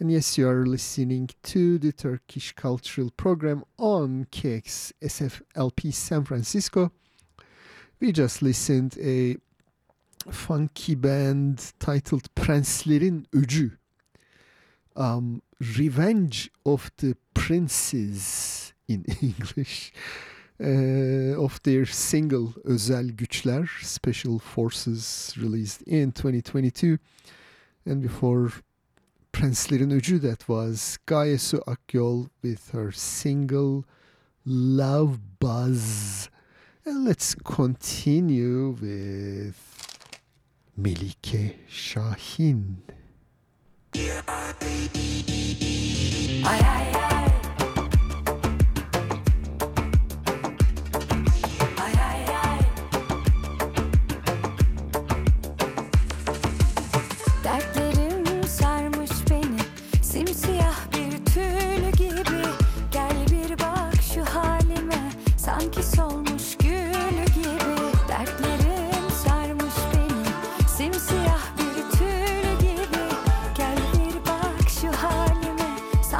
And 0.00 0.10
yes, 0.12 0.38
you 0.38 0.48
are 0.48 0.64
listening 0.64 1.28
to 1.42 1.78
the 1.78 1.92
Turkish 1.92 2.52
Cultural 2.52 3.10
Program 3.10 3.64
on 3.76 4.26
KXSF 4.30 5.42
LP 5.56 5.90
San 5.90 6.24
Francisco. 6.24 6.92
We 8.00 8.12
just 8.12 8.42
listened 8.42 8.96
a 9.00 9.36
funky 10.30 10.94
band 10.94 11.72
titled 11.78 12.34
Prenslerin 12.34 13.26
Öcü. 13.32 13.76
Um, 14.96 15.42
Revenge 15.60 16.50
of 16.64 16.90
the 16.98 17.16
Princes 17.34 18.72
in 18.88 19.04
English. 19.22 19.92
uh, 20.60 21.36
of 21.38 21.62
their 21.62 21.86
single 21.86 22.54
Özel 22.64 23.12
Güçler 23.12 23.68
Special 23.82 24.38
Forces 24.38 25.34
released 25.36 25.82
in 25.82 26.12
2022. 26.12 26.98
And 27.86 28.02
before 28.02 28.52
Prenslerin 29.32 29.92
Öcü 29.92 30.20
that 30.20 30.48
was 30.48 30.98
Gaye 31.06 31.36
Su 31.36 31.62
Akyol 31.66 32.28
with 32.42 32.70
her 32.72 32.90
single 32.92 33.84
Love 34.44 35.38
Buzz. 35.38 36.28
And 36.84 37.04
let's 37.04 37.34
continue 37.34 38.70
with 38.80 39.67
Melike 40.78 41.54
Şahin. 41.68 42.76
Ay 46.44 46.60
ay 46.60 46.92
ay. 46.94 47.17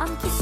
Solmuş 0.09 0.38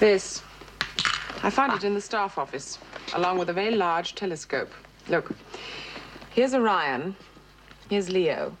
This. 0.00 0.42
I 1.42 1.50
found 1.50 1.74
it 1.74 1.84
in 1.84 1.92
the 1.92 2.00
staff 2.00 2.38
office, 2.38 2.78
along 3.12 3.36
with 3.36 3.50
a 3.50 3.52
very 3.52 3.72
large 3.72 4.14
telescope. 4.14 4.72
Look, 5.10 5.30
here's 6.30 6.54
Orion, 6.54 7.14
here's 7.90 8.08
Leo, 8.08 8.56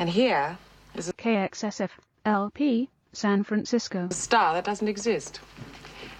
and 0.00 0.10
here 0.10 0.58
is 0.96 1.08
a 1.08 1.12
KXSF 1.12 1.90
LP 2.24 2.88
San 3.12 3.44
Francisco. 3.44 4.08
A 4.10 4.14
star 4.14 4.52
that 4.54 4.64
doesn't 4.64 4.88
exist. 4.88 5.38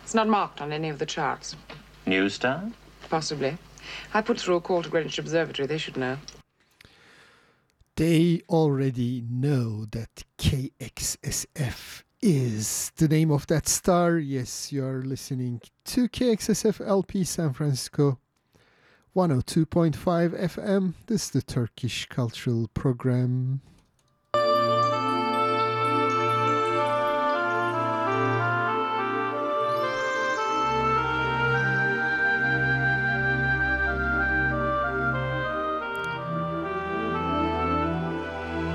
It's 0.05 0.15
not 0.15 0.29
marked 0.29 0.61
on 0.61 0.73
any 0.73 0.89
of 0.89 1.01
the 1.01 1.07
charts. 1.07 1.57
New 2.07 2.29
star? 2.29 2.71
Possibly. 3.11 3.59
I 4.15 4.21
put 4.21 4.39
through 4.39 4.55
a 4.55 4.61
call 4.61 4.85
to 4.85 4.89
Greenwich 4.89 5.19
Observatory. 5.19 5.67
They 5.67 5.79
should 5.79 5.97
know. 5.97 6.17
They 7.97 8.43
already 8.49 9.25
know 9.29 9.87
that 9.87 10.23
KXSF 10.39 12.05
is 12.21 12.91
the 12.97 13.09
name 13.09 13.31
of 13.31 13.47
that 13.47 13.69
star. 13.69 14.19
Yes, 14.19 14.73
you 14.73 14.85
are 14.85 15.03
listening 15.03 15.61
to 15.85 16.09
KXSF 16.09 16.87
LP 16.87 17.25
San 17.25 17.53
Francisco 17.53 18.19
102.5 19.15 19.97
FM. 19.97 20.95
This 21.07 21.25
is 21.25 21.31
the 21.31 21.43
Turkish 21.43 22.07
Cultural 22.07 22.69
Program. 22.75 23.61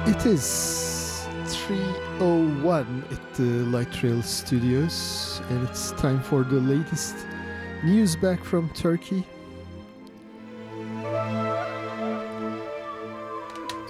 It 0.05 0.25
is 0.25 0.92
301 2.23 3.03
at 3.11 3.33
the 3.33 3.43
Light 3.65 4.23
Studios, 4.23 5.41
and 5.49 5.67
it's 5.67 5.91
time 5.91 6.23
for 6.23 6.45
the 6.45 6.55
latest 6.55 7.15
news 7.83 8.15
back 8.15 8.41
from 8.45 8.69
Turkey. 8.69 9.25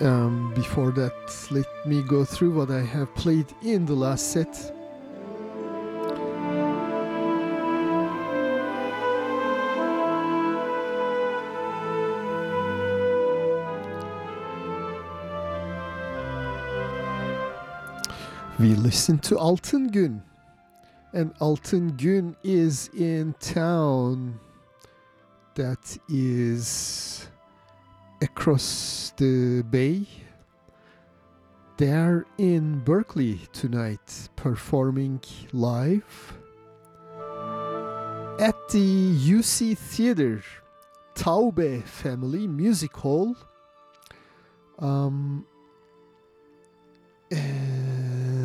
Um, 0.02 0.52
before 0.56 0.92
that, 0.94 1.48
let 1.52 1.68
me 1.86 2.02
go 2.02 2.26
through 2.26 2.56
what 2.56 2.72
I 2.72 2.82
have 2.82 3.14
played 3.14 3.54
in 3.62 3.86
the 3.86 3.94
last 3.94 4.32
set. 4.32 4.83
We 18.64 18.76
listened 18.76 19.24
to 19.24 19.36
Altın 19.36 19.92
Gün, 19.92 20.22
and 21.12 21.34
Altın 21.42 21.98
Gün 21.98 22.34
is 22.46 22.90
in 22.94 23.36
town. 23.42 24.40
That 25.56 25.98
is 26.08 27.28
across 28.22 29.12
the 29.18 29.66
bay. 29.70 30.08
They 31.76 31.92
are 31.92 32.26
in 32.38 32.80
Berkeley 32.86 33.42
tonight 33.52 34.30
performing 34.38 35.20
live 35.52 36.38
at 38.40 38.56
the 38.70 39.18
UC 39.30 39.78
Theater 39.78 40.42
Taube 41.16 41.84
Family 41.84 42.48
Music 42.48 42.96
Hall. 42.96 43.36
Um, 44.80 45.46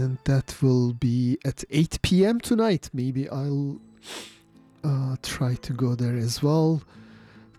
and 0.09 0.19
that 0.25 0.57
will 0.63 0.95
be 0.95 1.39
at 1.45 1.65
8 1.71 1.99
p.m. 2.01 2.41
tonight. 2.41 2.89
Maybe 2.95 3.29
I'll 3.29 3.79
uh, 4.83 5.17
try 5.23 5.55
to 5.57 5.73
go 5.75 5.95
there 5.95 6.17
as 6.17 6.43
well. 6.43 6.81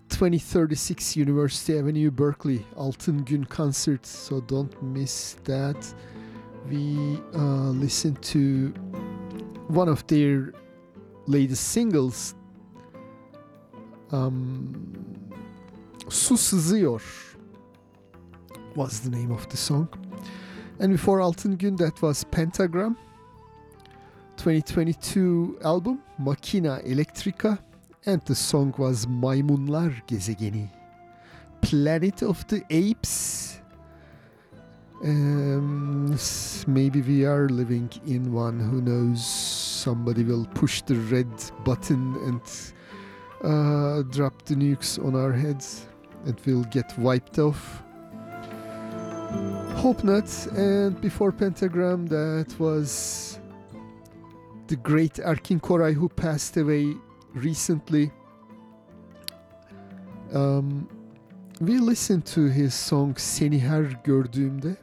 2036 0.10 1.16
University 1.16 1.78
Avenue, 1.78 2.10
Berkeley, 2.10 2.66
Altın 2.76 3.24
Gün 3.24 3.44
concert. 3.44 4.04
So 4.04 4.42
don't 4.42 4.82
miss 4.82 5.36
that. 5.44 5.94
We 6.68 7.20
uh, 7.36 7.74
to 8.22 8.74
one 9.68 9.88
of 9.88 10.08
their 10.08 10.52
latest 11.28 11.68
singles. 11.68 12.34
Um, 14.12 15.30
Su 16.10 16.36
was 18.76 19.02
the 19.02 19.12
name 19.12 19.32
of 19.32 19.48
the 19.50 19.58
song. 19.58 19.88
And 20.80 20.92
before 20.94 21.22
Altın 21.22 21.58
Gün, 21.58 21.78
that 21.78 21.94
was 22.02 22.24
Pentagram. 22.24 22.96
2022 24.38 25.60
album 25.64 26.00
Makina 26.18 26.82
Elektrika 26.82 27.58
And 28.06 28.22
the 28.26 28.36
song 28.36 28.74
was 28.78 29.06
Maymunlar 29.06 29.92
Gezegeni. 30.08 30.70
Planet 31.62 32.24
of 32.24 32.48
the 32.48 32.64
Apes. 32.70 33.60
Um, 35.04 36.18
maybe 36.68 37.02
we 37.02 37.26
are 37.26 37.50
living 37.50 37.90
in 38.08 38.32
one. 38.34 38.60
Who 38.60 38.82
knows? 38.82 39.26
Somebody 39.26 40.24
will 40.24 40.46
push 40.56 40.82
the 40.84 40.96
red 40.96 41.28
button 41.66 42.16
and 42.26 42.42
uh, 43.44 44.04
drop 44.04 44.46
the 44.46 44.56
nukes 44.56 44.98
on 45.06 45.16
our 45.16 45.34
heads. 45.34 45.86
and 46.26 46.40
we'll 46.46 46.64
get 46.66 46.98
wiped 46.98 47.40
off. 47.40 47.84
Hope 49.76 50.04
not. 50.04 50.48
And 50.58 51.00
before 51.02 51.32
Pentagram, 51.32 52.08
that 52.08 52.54
was 52.60 53.40
the 54.68 54.76
great 54.76 55.14
Erkin 55.16 55.60
Koray 55.60 55.94
who 55.94 56.10
passed 56.10 56.58
away 56.58 56.94
recently. 57.34 58.12
Um, 60.34 60.88
we 61.60 61.80
listened 61.80 62.26
to 62.28 62.48
his 62.50 62.74
song 62.74 63.16
Seni 63.18 63.60
Her 63.60 63.84
Gördüğümde 64.04 64.78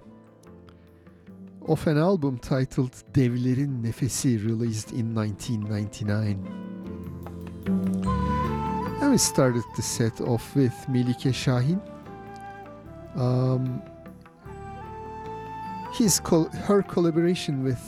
of 1.68 1.86
an 1.86 1.98
album 1.98 2.38
titled 2.38 2.92
Devlerin 3.12 3.82
Nefesi 3.82 4.38
released 4.38 4.92
in 4.92 5.14
1999. 5.14 6.38
And 9.00 9.10
we 9.10 9.18
started 9.18 9.64
the 9.74 9.82
set 9.82 10.20
off 10.20 10.54
with 10.54 10.74
Melike 10.88 11.32
Şahin. 11.32 11.80
Um, 13.16 13.82
his 15.96 16.20
col- 16.20 16.50
her 16.68 16.82
collaboration 16.82 17.64
with 17.64 17.80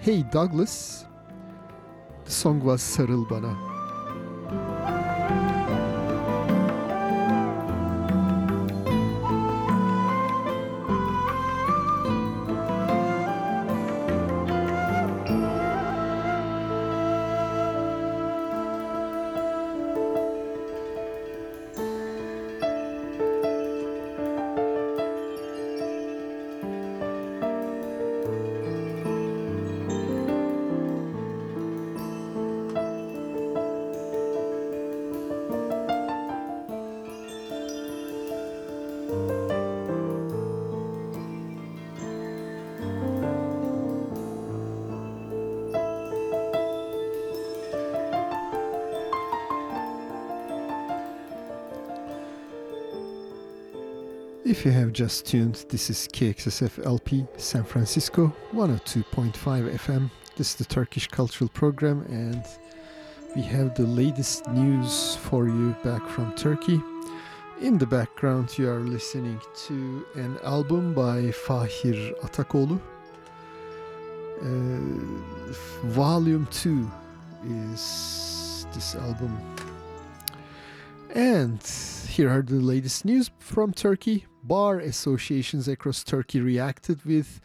Hey 0.00 0.22
Douglas. 0.22 1.04
The 2.24 2.30
song 2.30 2.60
was 2.64 2.82
Sarıl 2.82 3.28
Bana. 3.28 3.69
If 54.50 54.64
you 54.64 54.72
have 54.72 54.92
just 54.92 55.26
tuned, 55.26 55.64
this 55.68 55.90
is 55.90 56.08
KXSF 56.08 56.84
LP 56.84 57.24
San 57.36 57.62
Francisco 57.62 58.34
102.5 58.52 59.32
FM. 59.78 60.10
This 60.34 60.50
is 60.50 60.54
the 60.56 60.64
Turkish 60.64 61.06
Cultural 61.06 61.48
Program, 61.50 62.00
and 62.08 62.44
we 63.36 63.42
have 63.42 63.76
the 63.76 63.84
latest 63.84 64.48
news 64.48 65.14
for 65.14 65.46
you 65.46 65.76
back 65.84 66.04
from 66.08 66.34
Turkey. 66.34 66.82
In 67.60 67.78
the 67.78 67.86
background, 67.86 68.58
you 68.58 68.68
are 68.68 68.80
listening 68.80 69.40
to 69.68 70.04
an 70.16 70.36
album 70.42 70.94
by 70.94 71.30
Fahir 71.30 72.12
Atakoğlu. 72.24 72.80
Uh, 74.42 75.52
volume 75.90 76.48
2 76.50 76.90
is 77.70 78.66
this 78.74 78.96
album. 78.96 79.38
And 81.14 81.62
here 82.08 82.28
are 82.28 82.42
the 82.42 82.56
latest 82.56 83.04
news 83.04 83.30
from 83.38 83.72
Turkey. 83.72 84.26
Bar 84.42 84.80
associations 84.80 85.68
across 85.68 86.02
Turkey 86.02 86.40
reacted 86.40 87.04
with 87.04 87.40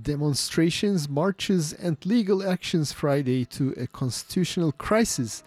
demonstrations, 0.00 1.08
marches, 1.08 1.72
and 1.72 1.96
legal 2.06 2.48
actions 2.48 2.92
Friday 2.92 3.44
to 3.46 3.74
a 3.76 3.86
constitutional 3.86 4.72
crisis 4.72 5.42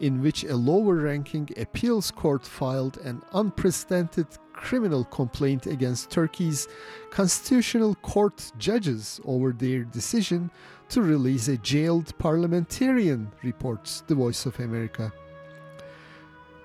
in 0.00 0.20
which 0.20 0.44
a 0.44 0.56
lower 0.56 0.96
ranking 0.96 1.48
appeals 1.56 2.10
court 2.10 2.44
filed 2.44 2.98
an 2.98 3.22
unprecedented 3.32 4.26
criminal 4.52 5.04
complaint 5.04 5.66
against 5.66 6.10
Turkey's 6.10 6.68
constitutional 7.10 7.94
court 7.96 8.52
judges 8.58 9.20
over 9.24 9.52
their 9.52 9.84
decision 9.84 10.50
to 10.88 11.02
release 11.02 11.48
a 11.48 11.56
jailed 11.58 12.16
parliamentarian, 12.18 13.30
reports 13.42 14.02
The 14.06 14.14
Voice 14.14 14.46
of 14.46 14.58
America. 14.60 15.12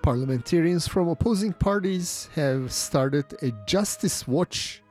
Parliamentarians 0.10 0.88
from 0.88 1.08
opposing 1.08 1.54
parties 1.54 2.30
have 2.34 2.74
started 2.74 3.26
a 3.44 3.52
Justice 3.68 4.28
Watch 4.28 4.82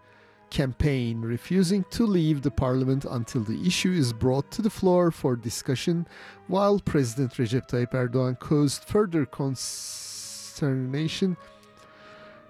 campaign 0.48 1.22
refusing 1.22 1.84
to 1.90 2.06
leave 2.06 2.42
the 2.42 2.52
parliament 2.52 3.04
until 3.04 3.42
the 3.42 3.66
issue 3.66 3.90
is 3.90 4.12
brought 4.12 4.48
to 4.52 4.62
the 4.62 4.70
floor 4.70 5.10
for 5.10 5.34
discussion, 5.34 6.06
while 6.46 6.78
President 6.78 7.34
Recep 7.34 7.68
Tayyip 7.68 7.94
Erdogan 7.94 8.38
caused 8.38 8.84
further 8.84 9.26
consternation 9.26 11.36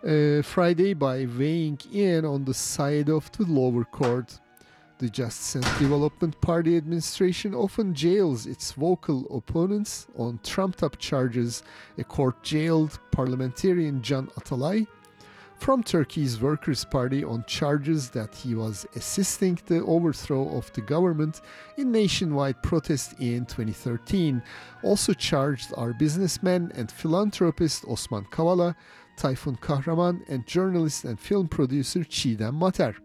uh, 0.07 0.43
Friday 0.43 0.93
by 0.93 1.27
weighing 1.39 1.79
in 1.91 2.27
on 2.27 2.45
the 2.45 2.53
side 2.53 3.09
of 3.09 3.33
the 3.33 3.45
lower 3.45 3.85
court. 3.85 4.39
The 4.99 5.09
Justice 5.09 5.55
and 5.55 5.79
Development 5.79 6.41
Party 6.41 6.77
administration 6.77 7.55
often 7.55 7.95
jails 7.95 8.47
its 8.47 8.73
vocal 8.73 9.29
opponents 9.33 10.09
on 10.17 10.41
trumped 10.43 10.83
up 10.83 10.99
charges. 10.99 11.63
A 11.99 12.03
court 12.03 12.43
jailed 12.43 12.99
parliamentarian 13.13 14.03
Can 14.03 14.27
Atalay 14.37 14.89
from 15.59 15.85
Turkey's 15.85 16.41
Workers' 16.41 16.85
Party 16.85 17.23
on 17.23 17.45
charges 17.47 18.11
that 18.11 18.35
he 18.35 18.57
was 18.57 18.87
assisting 18.97 19.57
the 19.67 19.85
overthrow 19.85 20.49
of 20.57 20.73
the 20.73 20.81
government 20.81 21.43
in 21.77 21.93
nationwide 21.93 22.61
protest 22.65 23.13
in 23.21 23.47
2013. 23.47 24.43
Also 24.83 25.13
charged 25.13 25.73
are 25.77 25.93
businessman 25.93 26.73
and 26.75 26.91
philanthropist 26.91 27.85
Osman 27.87 28.25
Kavala, 28.33 28.75
Tayfun 29.17 29.61
Kahraman, 29.61 30.29
and 30.29 30.45
journalist 30.45 31.05
and 31.05 31.21
film 31.21 31.47
producer 31.47 32.01
Çiğdem 32.01 32.55
Mater. 32.55 32.97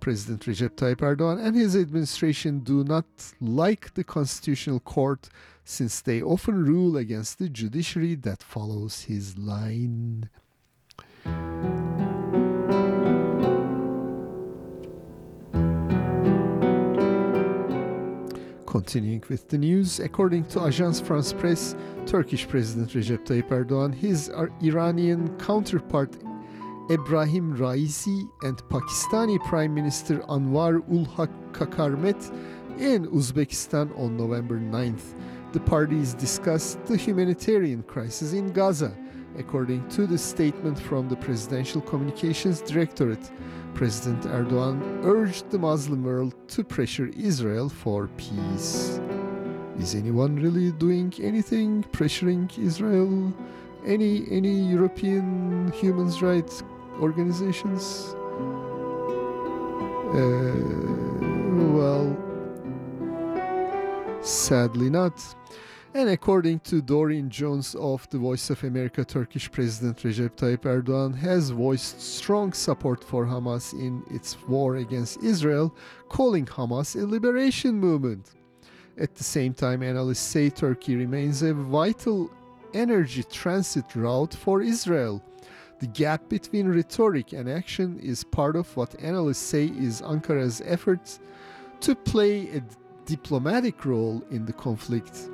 President 0.00 0.42
Recep 0.42 0.70
Tayyip 0.70 0.96
Erdogan 0.96 1.44
and 1.44 1.54
his 1.54 1.76
administration 1.76 2.60
do 2.60 2.82
not 2.82 3.04
like 3.40 3.94
the 3.94 4.04
Constitutional 4.04 4.80
Court 4.80 5.28
since 5.64 6.00
they 6.00 6.22
often 6.22 6.64
rule 6.64 6.96
against 6.96 7.38
the 7.38 7.48
judiciary 7.48 8.14
that 8.14 8.42
follows 8.42 9.02
his 9.02 9.36
line. 9.36 10.28
Continuing 18.66 19.22
with 19.28 19.48
the 19.48 19.58
news, 19.58 20.00
according 20.00 20.44
to 20.44 20.60
Agence 20.60 21.02
France 21.04 21.32
Presse, 21.32 21.74
Turkish 22.06 22.48
President 22.48 22.90
Recep 22.90 23.26
Tayyip 23.26 23.48
Erdogan, 23.48 23.92
his 23.92 24.30
Iranian 24.62 25.36
counterpart 25.38 26.16
Ebrahim 26.90 27.56
Raisi, 27.56 28.28
and 28.42 28.56
Pakistani 28.68 29.38
Prime 29.44 29.72
Minister 29.72 30.18
Anwar 30.28 30.82
ul 30.90 31.04
Haq 31.04 31.30
Kakar 31.52 31.96
met 31.96 32.20
in 32.80 33.06
Uzbekistan 33.06 33.96
on 33.96 34.16
November 34.16 34.58
9th. 34.58 35.14
The 35.52 35.60
parties 35.60 36.14
discussed 36.14 36.84
the 36.86 36.96
humanitarian 36.96 37.84
crisis 37.84 38.32
in 38.32 38.52
Gaza, 38.52 38.92
according 39.38 39.88
to 39.90 40.04
the 40.08 40.18
statement 40.18 40.80
from 40.80 41.08
the 41.08 41.14
Presidential 41.14 41.80
Communications 41.80 42.60
Directorate. 42.60 43.30
President 43.74 44.24
Erdogan 44.24 45.04
urged 45.04 45.48
the 45.50 45.60
Muslim 45.60 46.02
world 46.02 46.34
to 46.48 46.64
pressure 46.64 47.08
Israel 47.16 47.68
for 47.68 48.08
peace. 48.16 48.98
Is 49.78 49.94
anyone 49.94 50.34
really 50.34 50.72
doing 50.72 51.14
anything 51.22 51.84
pressuring 51.92 52.58
Israel? 52.58 53.32
Any 53.86 54.26
any 54.28 54.68
European 54.68 55.72
human 55.72 56.10
rights 56.20 56.64
organizations? 57.00 58.14
Uh, 60.12 60.52
well, 61.74 62.16
sadly 64.22 64.90
not. 64.90 65.14
And 65.92 66.08
according 66.08 66.60
to 66.60 66.80
Doreen 66.80 67.28
Jones 67.30 67.74
of 67.74 68.08
the 68.10 68.18
Voice 68.18 68.48
of 68.48 68.62
America, 68.62 69.04
Turkish 69.04 69.50
President 69.50 69.98
Recep 69.98 70.36
Tayyip 70.36 70.62
Erdogan 70.62 71.16
has 71.16 71.50
voiced 71.50 72.00
strong 72.00 72.52
support 72.52 73.02
for 73.02 73.26
Hamas 73.26 73.72
in 73.72 74.04
its 74.08 74.40
war 74.46 74.76
against 74.76 75.20
Israel, 75.24 75.74
calling 76.08 76.46
Hamas 76.46 76.94
a 76.94 77.04
liberation 77.04 77.74
movement. 77.74 78.34
At 78.98 79.16
the 79.16 79.24
same 79.24 79.52
time, 79.52 79.82
analysts 79.82 80.20
say 80.20 80.48
Turkey 80.48 80.94
remains 80.94 81.42
a 81.42 81.54
vital 81.54 82.30
energy 82.72 83.24
transit 83.24 83.96
route 83.96 84.34
for 84.34 84.62
Israel. 84.62 85.20
The 85.80 85.86
gap 85.86 86.28
between 86.28 86.68
rhetoric 86.68 87.32
and 87.32 87.48
action 87.48 87.98
is 88.00 88.22
part 88.22 88.54
of 88.54 88.76
what 88.76 88.94
analysts 89.02 89.38
say 89.38 89.64
is 89.64 90.02
Ankara's 90.02 90.60
efforts 90.66 91.20
to 91.80 91.94
play 91.94 92.50
a 92.50 92.62
diplomatic 93.06 93.86
role 93.86 94.22
in 94.30 94.44
the 94.44 94.52
conflict. 94.52 95.30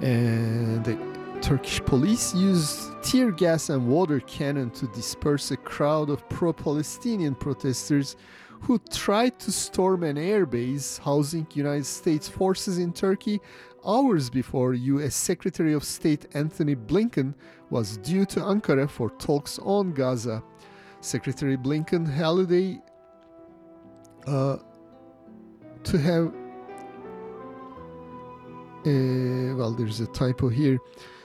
And 0.00 0.84
the 0.84 0.98
Turkish 1.40 1.80
police 1.84 2.34
used 2.34 3.00
tear 3.04 3.30
gas 3.30 3.68
and 3.68 3.86
water 3.86 4.18
cannon 4.18 4.70
to 4.70 4.88
disperse 4.88 5.52
a 5.52 5.56
crowd 5.56 6.10
of 6.10 6.28
pro 6.28 6.52
Palestinian 6.52 7.36
protesters 7.36 8.16
who 8.62 8.80
tried 8.90 9.38
to 9.40 9.52
storm 9.52 10.02
an 10.02 10.16
airbase 10.16 10.98
housing 10.98 11.46
United 11.52 11.86
States 11.86 12.28
forces 12.28 12.78
in 12.78 12.92
Turkey 12.92 13.40
hours 13.84 14.30
before 14.30 14.74
US 14.74 15.14
Secretary 15.14 15.72
of 15.72 15.84
State 15.84 16.26
Antony 16.34 16.76
Blinken 16.76 17.34
was 17.72 17.96
due 17.96 18.26
to 18.26 18.40
Ankara 18.40 18.88
for 18.88 19.08
talks 19.18 19.58
on 19.60 19.92
Gaza. 19.92 20.42
Secretary 21.00 21.56
Blinken 21.56 22.06
Halliday 22.06 22.80
uh, 24.26 24.58
to 25.82 25.98
have 25.98 26.26
uh, 28.84 29.56
well, 29.56 29.72
there's 29.72 30.00
a 30.00 30.06
typo 30.08 30.48
here, 30.48 30.78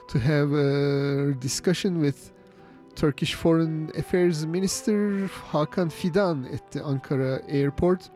to 0.07 0.19
have 0.19 0.51
a 0.53 1.33
discussion 1.39 1.99
with 1.99 2.31
Turkish 2.95 3.33
Foreign 3.33 3.91
Affairs 3.97 4.45
Minister 4.45 5.27
Hakan 5.51 5.91
Fidan 5.91 6.53
at 6.53 6.71
the 6.71 6.79
Ankara 6.79 7.43
airport. 7.47 8.09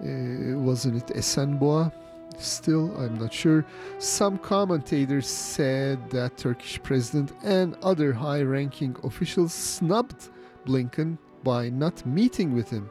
Uh, 0.00 0.58
wasn't 0.58 0.96
it 0.96 1.16
Esenboğa? 1.16 1.92
Still, 2.40 2.96
I'm 2.96 3.18
not 3.18 3.32
sure. 3.32 3.66
Some 3.98 4.38
commentators 4.38 5.26
said 5.26 6.10
that 6.10 6.38
Turkish 6.38 6.82
president 6.82 7.32
and 7.42 7.76
other 7.82 8.12
high-ranking 8.12 8.96
officials 9.04 9.52
snubbed 9.52 10.30
Blinken 10.64 11.18
by 11.44 11.68
not 11.68 12.04
meeting 12.06 12.54
with 12.54 12.70
him. 12.70 12.88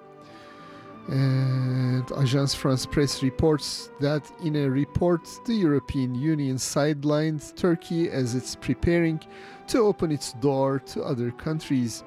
And 1.08 2.06
Agence 2.10 2.56
France 2.56 2.86
Presse 2.86 3.24
reports 3.24 3.90
that 4.00 4.32
in 4.44 4.56
a 4.56 4.70
report, 4.70 5.28
the 5.48 5.56
European 5.56 6.14
Union 6.14 6.58
sidelined 6.58 7.56
Turkey 7.56 8.12
as 8.12 8.36
it's 8.36 8.56
preparing 8.56 9.20
to 9.68 9.80
open 9.80 10.12
its 10.12 10.34
door 10.34 10.78
to 10.80 11.02
other 11.02 11.32
countries. 11.32 12.04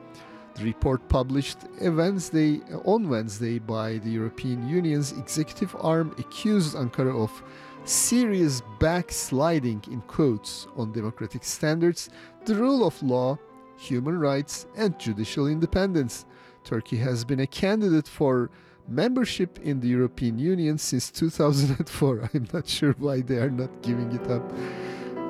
The 0.55 0.65
report 0.65 1.09
published 1.09 1.59
Wednesday, 1.81 2.61
on 2.85 3.09
Wednesday 3.09 3.59
by 3.59 3.99
the 3.99 4.11
European 4.11 4.69
Union's 4.69 5.13
executive 5.13 5.75
arm 5.81 6.15
accused 6.19 6.77
Ankara 6.77 7.23
of 7.23 7.43
serious 7.85 8.63
backsliding 8.79 9.83
in 9.91 10.03
quotes 10.03 10.67
on 10.77 10.93
democratic 10.93 11.45
standards, 11.45 12.11
the 12.45 12.55
rule 12.55 12.87
of 12.87 13.03
law, 13.03 13.39
human 13.77 14.19
rights, 14.19 14.67
and 14.77 14.99
judicial 14.99 15.47
independence. 15.47 16.27
Turkey 16.65 16.99
has 16.99 17.25
been 17.25 17.41
a 17.41 17.47
candidate 17.47 18.07
for 18.07 18.51
membership 18.89 19.59
in 19.61 19.81
the 19.81 19.89
European 19.89 20.39
Union 20.39 20.79
since 20.79 21.11
2004. 21.11 22.31
I'm 22.35 22.49
not 22.53 22.69
sure 22.69 22.95
why 22.99 23.21
they 23.21 23.39
are 23.39 23.51
not 23.51 23.83
giving 23.83 24.13
it 24.13 24.31
up 24.31 24.53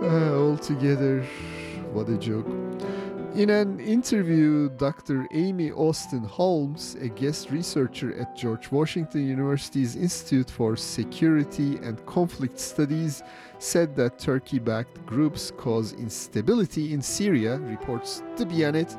uh, 0.03 0.35
altogether. 0.35 1.23
What 1.93 2.09
a 2.09 2.19
joke. 2.19 2.47
In 3.35 3.49
an 3.49 3.81
interview, 3.81 4.69
Dr. 4.77 5.27
Amy 5.33 5.73
Austin 5.73 6.23
Holmes, 6.23 6.97
a 7.01 7.09
guest 7.09 7.51
researcher 7.51 8.15
at 8.21 8.37
George 8.37 8.71
Washington 8.71 9.27
University's 9.27 9.97
Institute 9.97 10.51
for 10.51 10.77
Security 10.77 11.79
and 11.79 12.05
Conflict 12.05 12.61
Studies, 12.61 13.23
said 13.59 13.97
that 13.97 14.19
Turkey 14.19 14.59
backed 14.59 15.07
groups 15.07 15.51
cause 15.57 15.95
instability 15.95 16.93
in 16.93 17.01
Syria, 17.01 17.57
reports 17.57 18.23
the 18.37 18.45
Bianet, 18.45 18.99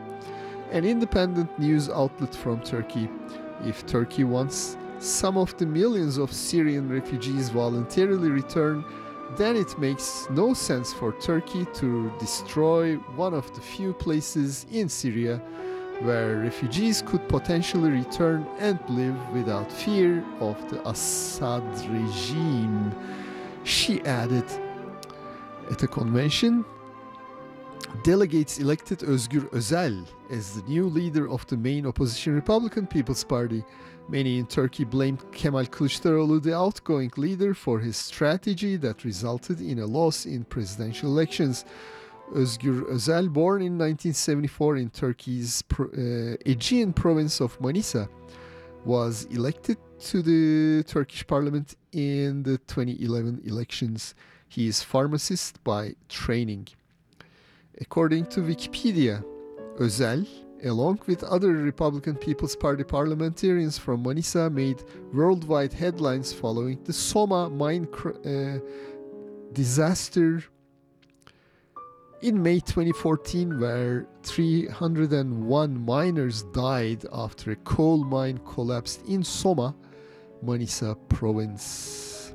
an 0.71 0.83
independent 0.83 1.59
news 1.59 1.87
outlet 1.89 2.33
from 2.33 2.59
Turkey. 2.61 3.07
If 3.63 3.85
Turkey 3.85 4.23
wants 4.23 4.77
some 4.97 5.37
of 5.37 5.55
the 5.57 5.67
millions 5.67 6.17
of 6.17 6.33
Syrian 6.33 6.89
refugees 6.89 7.49
voluntarily 7.49 8.29
return, 8.29 8.83
then 9.37 9.55
it 9.55 9.77
makes 9.79 10.27
no 10.29 10.53
sense 10.53 10.93
for 10.93 11.13
Turkey 11.13 11.65
to 11.75 12.11
destroy 12.19 12.95
one 13.15 13.33
of 13.33 13.53
the 13.55 13.61
few 13.61 13.93
places 13.93 14.65
in 14.71 14.89
Syria 14.89 15.41
where 16.01 16.37
refugees 16.37 17.01
could 17.01 17.27
potentially 17.29 17.89
return 17.89 18.45
and 18.59 18.79
live 18.89 19.15
without 19.29 19.71
fear 19.71 20.23
of 20.39 20.57
the 20.69 20.87
Assad 20.87 21.63
regime. 21.89 22.93
She 23.63 24.01
added, 24.01 24.45
at 25.71 25.81
a 25.83 25.87
convention, 25.87 26.65
delegates 28.03 28.59
elected 28.59 28.99
Özgür 28.99 29.49
Özel 29.51 30.05
as 30.29 30.55
the 30.55 30.67
new 30.67 30.87
leader 30.87 31.29
of 31.29 31.45
the 31.47 31.57
main 31.57 31.85
opposition 31.85 32.33
Republican 32.33 32.87
People's 32.87 33.23
Party. 33.23 33.63
Many 34.09 34.37
in 34.37 34.45
Turkey 34.45 34.83
blamed 34.83 35.19
Kemal 35.31 35.65
Kılıçdaroğlu, 35.65 36.43
the 36.43 36.53
outgoing 36.53 37.11
leader, 37.17 37.53
for 37.53 37.79
his 37.79 37.95
strategy 37.95 38.75
that 38.77 39.05
resulted 39.05 39.61
in 39.61 39.79
a 39.79 39.85
loss 39.85 40.25
in 40.25 40.43
presidential 40.43 41.09
elections. 41.09 41.65
Özgür 42.33 42.83
Özel, 42.83 43.27
born 43.35 43.61
in 43.61 43.77
1974 43.77 44.77
in 44.77 44.89
Turkey's 44.89 45.63
uh, 45.79 46.35
Aegean 46.45 46.93
province 46.93 47.41
of 47.41 47.59
Manisa, 47.59 48.07
was 48.85 49.25
elected 49.31 49.77
to 49.99 50.21
the 50.21 50.83
Turkish 50.83 51.25
parliament 51.25 51.75
in 51.91 52.43
the 52.43 52.57
2011 52.57 53.41
elections. 53.45 54.15
He 54.49 54.67
is 54.67 54.83
pharmacist 54.83 55.63
by 55.63 55.95
training. 56.09 56.67
According 57.79 58.25
to 58.27 58.41
Wikipedia, 58.41 59.23
Özel, 59.79 60.27
along 60.65 60.99
with 61.07 61.23
other 61.23 61.53
Republican 61.53 62.15
People's 62.15 62.55
Party 62.55 62.83
parliamentarians 62.83 63.77
from 63.77 64.03
Manisa, 64.03 64.51
made 64.51 64.83
worldwide 65.13 65.73
headlines 65.73 66.31
following 66.33 66.81
the 66.83 66.93
Soma 66.93 67.49
mine 67.49 67.85
cr- 67.87 68.11
uh, 68.25 68.59
disaster 69.53 70.43
in 72.21 72.41
May 72.41 72.59
2014, 72.59 73.59
where 73.59 74.07
301 74.23 75.85
miners 75.85 76.43
died 76.53 77.05
after 77.11 77.51
a 77.51 77.55
coal 77.57 78.05
mine 78.05 78.39
collapsed 78.45 79.01
in 79.07 79.23
Soma, 79.23 79.75
Manisa 80.43 80.97
province. 81.09 82.33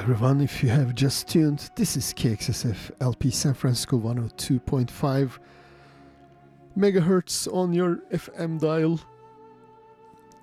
Everyone. 0.00 0.40
If 0.40 0.62
you 0.62 0.70
have 0.70 0.94
just 0.94 1.28
tuned, 1.28 1.68
this 1.74 1.94
is 1.94 2.14
KXSF 2.14 2.90
LP 3.02 3.30
San 3.30 3.52
Francisco 3.52 3.98
102.5 3.98 5.38
megahertz 6.78 7.52
on 7.52 7.74
your 7.74 7.96
FM 8.10 8.58
dial. 8.58 8.98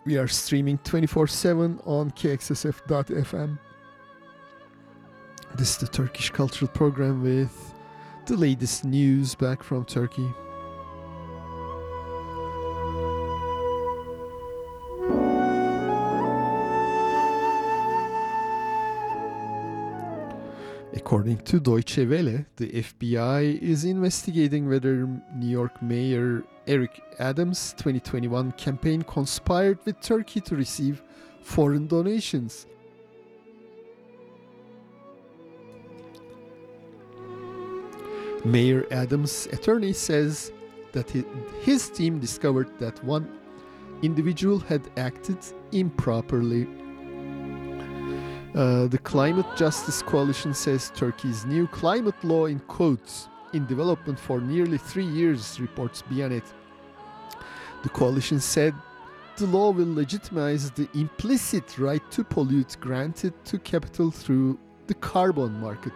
We 0.05 0.19
are 0.19 0.27
streaming 0.27 0.77
24 0.79 1.25
7 1.25 1.79
on 1.85 2.11
KXSF.FM. 2.11 3.57
This 5.55 5.71
is 5.71 5.77
the 5.77 5.87
Turkish 5.87 6.29
Cultural 6.29 6.69
Program 6.69 7.23
with 7.23 7.73
the 8.27 8.37
latest 8.37 8.85
news 8.85 9.33
back 9.33 9.63
from 9.63 9.85
Turkey. 9.85 10.29
According 21.07 21.37
to 21.45 21.61
Deutsche 21.61 21.99
Welle, 21.99 22.43
the 22.57 22.69
FBI 22.69 23.61
is 23.61 23.85
investigating 23.85 24.67
whether 24.67 25.07
New 25.33 25.47
York 25.47 25.81
Mayor 25.81 26.43
Eric 26.67 27.01
Adams' 27.17 27.71
2021 27.77 28.51
campaign 28.51 29.03
conspired 29.03 29.79
with 29.85 30.01
Turkey 30.01 30.41
to 30.41 30.57
receive 30.57 31.01
foreign 31.41 31.87
donations. 31.87 32.67
Mayor 38.43 38.85
Adams' 38.91 39.47
attorney 39.53 39.93
says 39.93 40.51
that 40.91 41.09
his 41.61 41.89
team 41.89 42.19
discovered 42.19 42.67
that 42.79 43.01
one 43.05 43.39
individual 44.01 44.59
had 44.59 44.81
acted 44.97 45.37
improperly. 45.71 46.67
Uh, 48.57 48.87
the 48.87 48.97
Climate 48.97 49.45
Justice 49.55 50.01
Coalition 50.01 50.51
says 50.51 50.91
Turkey's 50.95 51.45
new 51.45 51.67
climate 51.67 52.15
law 52.23 52.47
in 52.47 52.57
quotes 52.61 53.29
in 53.53 53.67
development 53.67 54.19
for 54.19 54.41
nearly 54.41 54.79
three 54.79 55.05
years, 55.05 55.59
reports 55.59 56.01
Bianet. 56.09 56.41
The 57.83 57.89
coalition 57.89 58.39
said 58.39 58.73
the 59.35 59.45
law 59.45 59.69
will 59.69 59.93
legitimize 59.93 60.71
the 60.71 60.89
implicit 60.95 61.77
right 61.77 62.01
to 62.09 62.23
pollute 62.23 62.77
granted 62.79 63.33
to 63.45 63.59
capital 63.59 64.09
through 64.09 64.57
the 64.87 64.95
carbon 64.95 65.61
market. 65.61 65.93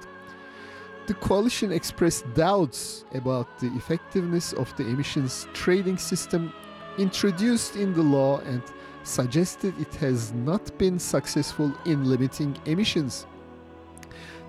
The 1.08 1.16
coalition 1.16 1.72
expressed 1.72 2.32
doubts 2.36 3.06
about 3.16 3.58
the 3.58 3.74
effectiveness 3.76 4.54
of 4.54 4.72
the 4.78 4.86
emissions 4.86 5.48
trading 5.54 5.98
system 5.98 6.54
introduced 7.00 7.76
in 7.76 7.92
the 7.96 8.04
law 8.04 8.38
and 8.42 8.62
suggested 9.04 9.74
it 9.80 9.94
has 9.96 10.34
not 10.34 10.78
been 10.78 11.00
successful 11.00 11.74
in 11.86 12.06
limiting 12.06 12.58
emissions. 12.66 13.26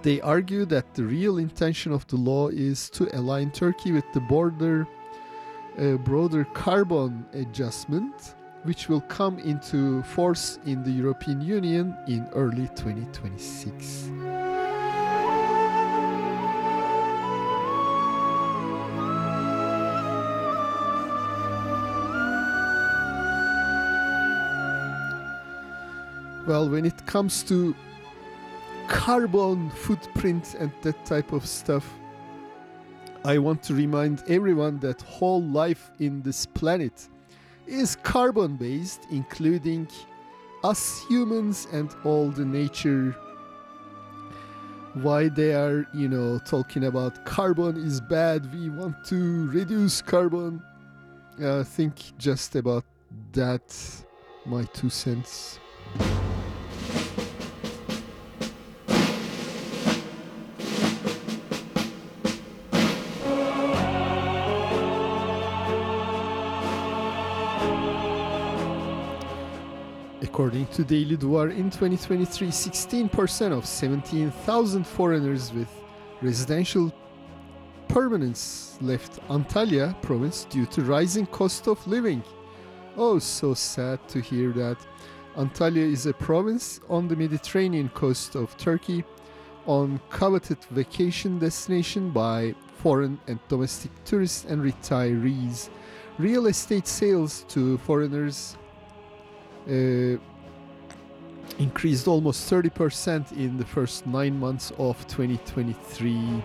They 0.02 0.20
argue 0.20 0.64
that 0.66 0.94
the 0.94 1.04
real 1.04 1.38
intention 1.38 1.92
of 1.92 2.06
the 2.08 2.16
law 2.16 2.48
is 2.48 2.90
to 2.90 3.08
align 3.16 3.50
Turkey 3.52 3.92
with 3.92 4.04
the 4.12 4.20
border 4.20 4.86
uh, 5.78 5.96
broader 5.98 6.44
carbon 6.52 7.24
adjustment 7.32 8.34
which 8.64 8.88
will 8.88 9.00
come 9.02 9.38
into 9.38 10.02
force 10.02 10.58
in 10.66 10.82
the 10.82 10.90
European 10.90 11.40
Union 11.40 11.96
in 12.06 12.28
early 12.34 12.68
2026. 12.76 14.51
Well, 26.46 26.68
when 26.68 26.84
it 26.84 27.06
comes 27.06 27.44
to 27.44 27.74
carbon 28.88 29.70
footprint 29.70 30.56
and 30.58 30.72
that 30.82 31.04
type 31.06 31.32
of 31.32 31.46
stuff, 31.46 31.88
I 33.24 33.38
want 33.38 33.62
to 33.64 33.74
remind 33.74 34.24
everyone 34.26 34.80
that 34.80 35.00
whole 35.02 35.42
life 35.42 35.92
in 36.00 36.20
this 36.22 36.44
planet 36.44 37.08
is 37.68 37.94
carbon 37.94 38.56
based, 38.56 39.06
including 39.12 39.86
us 40.64 41.04
humans 41.08 41.68
and 41.72 41.94
all 42.02 42.28
the 42.30 42.44
nature. 42.44 43.14
Why 44.94 45.28
they 45.28 45.54
are, 45.54 45.86
you 45.94 46.08
know, 46.08 46.40
talking 46.40 46.84
about 46.84 47.24
carbon 47.24 47.76
is 47.76 48.00
bad, 48.00 48.52
we 48.52 48.68
want 48.68 49.04
to 49.06 49.48
reduce 49.50 50.02
carbon. 50.02 50.60
Uh, 51.40 51.62
think 51.62 51.94
just 52.18 52.56
about 52.56 52.84
that, 53.32 53.62
my 54.44 54.64
two 54.74 54.90
cents. 54.90 55.60
According 70.22 70.66
to 70.68 70.82
Daily 70.82 71.16
Duvar, 71.16 71.50
in 71.50 71.70
2023, 71.70 72.48
16% 72.48 73.52
of 73.52 73.66
17,000 73.66 74.86
foreigners 74.86 75.52
with 75.52 75.68
residential 76.22 76.90
permanence 77.88 78.78
left 78.80 79.20
Antalya 79.28 79.94
province 80.00 80.44
due 80.44 80.64
to 80.66 80.82
rising 80.82 81.26
cost 81.26 81.68
of 81.68 81.86
living. 81.86 82.22
Oh, 82.96 83.18
so 83.18 83.52
sad 83.52 84.08
to 84.08 84.20
hear 84.20 84.52
that. 84.52 84.78
Antalya 85.36 85.78
is 85.78 86.04
a 86.04 86.12
province 86.12 86.80
on 86.90 87.08
the 87.08 87.16
Mediterranean 87.16 87.88
coast 87.90 88.34
of 88.34 88.54
Turkey, 88.58 89.02
on 89.66 89.98
coveted 90.10 90.58
vacation 90.70 91.38
destination 91.38 92.10
by 92.10 92.54
foreign 92.76 93.18
and 93.28 93.38
domestic 93.48 93.90
tourists 94.04 94.44
and 94.44 94.62
retirees. 94.62 95.70
Real 96.18 96.46
estate 96.48 96.86
sales 96.86 97.46
to 97.48 97.78
foreigners 97.78 98.58
uh, 99.66 100.18
increased 101.58 102.06
almost 102.08 102.50
30% 102.50 103.32
in 103.32 103.56
the 103.56 103.64
first 103.64 104.06
nine 104.06 104.38
months 104.38 104.70
of 104.78 104.98
2023. 105.06 106.42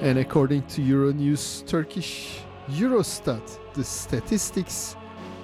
And 0.00 0.18
according 0.18 0.62
to 0.62 0.82
Euronews 0.82 1.64
Turkish, 1.66 2.40
Eurostat, 2.70 3.58
the 3.74 3.84
statistics 3.84 4.96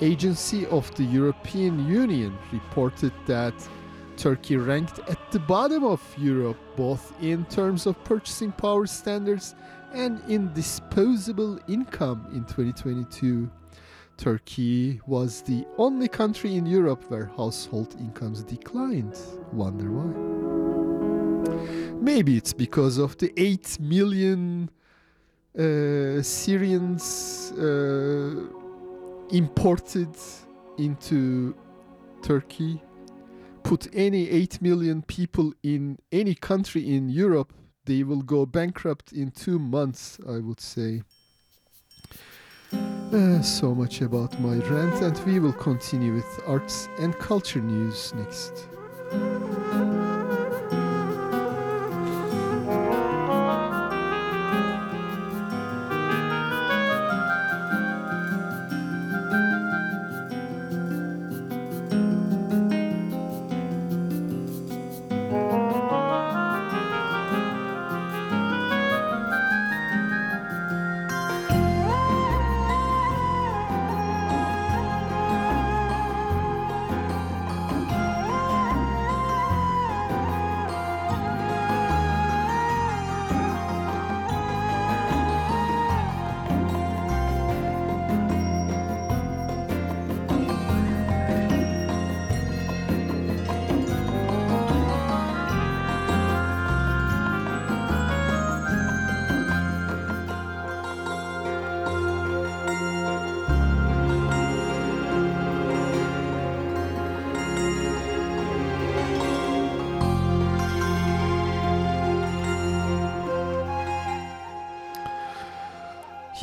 agency 0.03 0.67
of 0.67 0.93
the 0.97 1.05
European 1.05 1.87
Union, 1.87 2.37
reported 2.53 3.13
that 3.27 3.55
Turkey 4.17 4.57
ranked 4.57 4.99
at 5.09 5.19
the 5.31 5.39
bottom 5.39 5.85
of 5.85 6.01
Europe 6.19 6.59
both 6.77 7.13
in 7.23 7.45
terms 7.47 7.87
of 7.87 8.03
purchasing 8.05 8.53
power 8.53 8.87
standards 8.87 9.55
and 9.95 10.21
in 10.29 10.53
disposable 10.53 11.59
income 11.69 12.27
in 12.33 12.45
2022. 12.45 13.51
Turkey 14.17 15.01
was 15.07 15.43
the 15.43 15.67
only 15.79 16.09
country 16.09 16.57
in 16.57 16.67
Europe 16.67 17.05
where 17.11 17.27
household 17.37 17.97
incomes 17.99 18.43
declined. 18.43 19.19
Wonder 19.53 19.91
why? 19.91 20.13
Maybe 22.01 22.37
it's 22.37 22.53
because 22.53 22.99
of 22.99 23.17
the 23.19 23.33
8 23.37 23.81
million 23.81 24.71
uh, 25.59 26.23
Syrians 26.23 27.53
uh, 27.53 28.62
imported 29.33 30.15
into 30.79 31.55
Turkey. 32.23 32.81
Put 33.65 33.89
any 33.93 34.29
8 34.29 34.63
million 34.63 35.03
people 35.03 35.53
in 35.63 35.99
any 36.11 36.35
country 36.35 36.95
in 36.95 37.09
Europe, 37.09 37.53
they 37.85 38.03
will 38.05 38.23
go 38.23 38.47
bankrupt 38.47 39.13
in 39.13 39.31
two 39.31 39.59
months, 39.59 40.19
I 40.29 40.39
would 40.39 40.61
say. 40.61 41.03
Uh, 42.73 43.43
so 43.43 43.75
much 43.75 44.01
about 44.01 44.41
my 44.41 44.57
rant, 44.69 45.03
and 45.03 45.19
we 45.27 45.39
will 45.39 45.53
continue 45.53 46.15
with 46.15 46.41
arts 46.47 46.89
and 46.99 47.19
culture 47.19 47.61
news 47.61 48.15
next. 48.15 48.69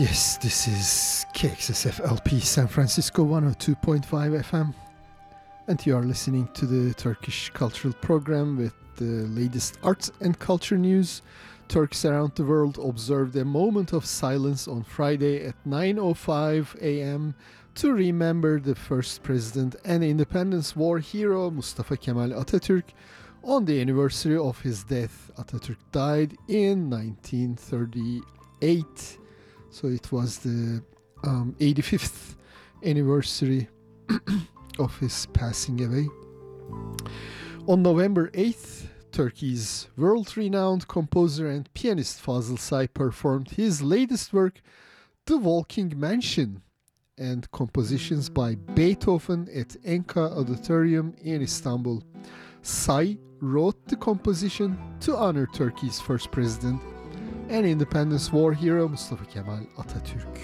Yes, 0.10 0.38
this 0.38 0.68
is 0.68 1.26
KXSFLP 1.36 2.42
San 2.42 2.68
Francisco 2.68 3.24
102.5 3.24 4.42
FM. 4.42 4.74
And 5.68 5.86
you 5.86 5.96
are 5.96 6.02
listening 6.02 6.50
to 6.56 6.66
the 6.66 6.96
Turkish 6.96 7.52
Cultural 7.52 7.94
Program 7.94 8.58
with 8.58 8.74
the 8.96 9.28
latest 9.28 9.78
arts 9.84 10.12
and 10.20 10.40
culture 10.40 10.80
news. 10.80 11.22
Turks 11.68 12.06
around 12.06 12.34
the 12.34 12.44
world 12.44 12.80
observed 12.84 13.36
a 13.36 13.46
moment 13.46 13.94
of 13.94 14.04
silence 14.04 14.68
on 14.68 14.82
Friday 14.82 15.46
at 15.46 15.54
9:05 15.64 16.76
a.m. 16.82 17.36
to 17.76 17.94
remember 17.94 18.60
the 18.60 18.74
first 18.74 19.22
president 19.22 19.76
and 19.86 20.04
Independence 20.04 20.76
War 20.76 20.98
hero 20.98 21.52
Mustafa 21.52 21.98
Kemal 21.98 22.32
Atatürk 22.32 22.96
on 23.44 23.66
the 23.66 23.80
anniversary 23.80 24.38
of 24.38 24.60
his 24.62 24.84
death. 24.84 25.30
Atatürk 25.38 25.78
died 25.92 26.36
in 26.48 26.90
1938. 26.90 29.19
So 29.72 29.88
it 29.88 30.12
was 30.12 30.40
the 30.40 30.84
um, 31.24 31.56
85th 31.60 32.36
anniversary 32.84 33.68
of 34.80 34.98
his 35.00 35.26
passing 35.28 35.84
away. 35.84 36.08
On 37.68 37.82
November 37.82 38.30
8th, 38.32 38.88
Turkey's 39.12 39.88
world 39.98 40.36
renowned 40.38 40.88
composer 40.88 41.50
and 41.50 41.72
pianist 41.74 42.24
Fazıl 42.24 42.60
Say 42.60 42.88
performed 42.88 43.52
his 43.52 43.82
latest 43.82 44.34
work, 44.34 44.62
The 45.26 45.38
Walking 45.38 45.94
Mansion, 46.00 46.62
and 47.18 47.50
compositions 47.52 48.30
by 48.30 48.56
Beethoven 48.56 49.50
at 49.54 49.70
Enka 49.84 50.38
Auditorium 50.38 51.14
in 51.22 51.42
Istanbul. 51.42 52.04
Say 52.62 53.20
wrote 53.42 53.88
the 53.88 53.96
composition 53.96 54.78
to 55.02 55.16
honor 55.16 55.48
Turkey's 55.48 56.00
first 56.00 56.32
president 56.32 56.82
and 57.50 57.66
Independence 57.66 58.32
War 58.32 58.54
hero 58.54 58.88
Mustafa 58.88 59.26
Kemal 59.26 59.66
Atatürk. 59.78 60.38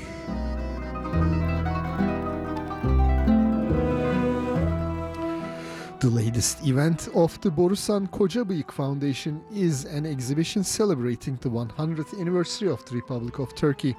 The 5.99 6.09
latest 6.09 6.67
event 6.67 7.07
of 7.15 7.39
the 7.41 7.49
Borusan 7.49 8.07
Kocabıyık 8.07 8.71
Foundation 8.71 9.41
is 9.53 9.85
an 9.85 10.05
exhibition 10.05 10.63
celebrating 10.63 11.37
the 11.41 11.49
100th 11.49 12.19
anniversary 12.19 12.69
of 12.69 12.85
the 12.85 12.95
Republic 12.95 13.39
of 13.39 13.55
Turkey. 13.55 13.95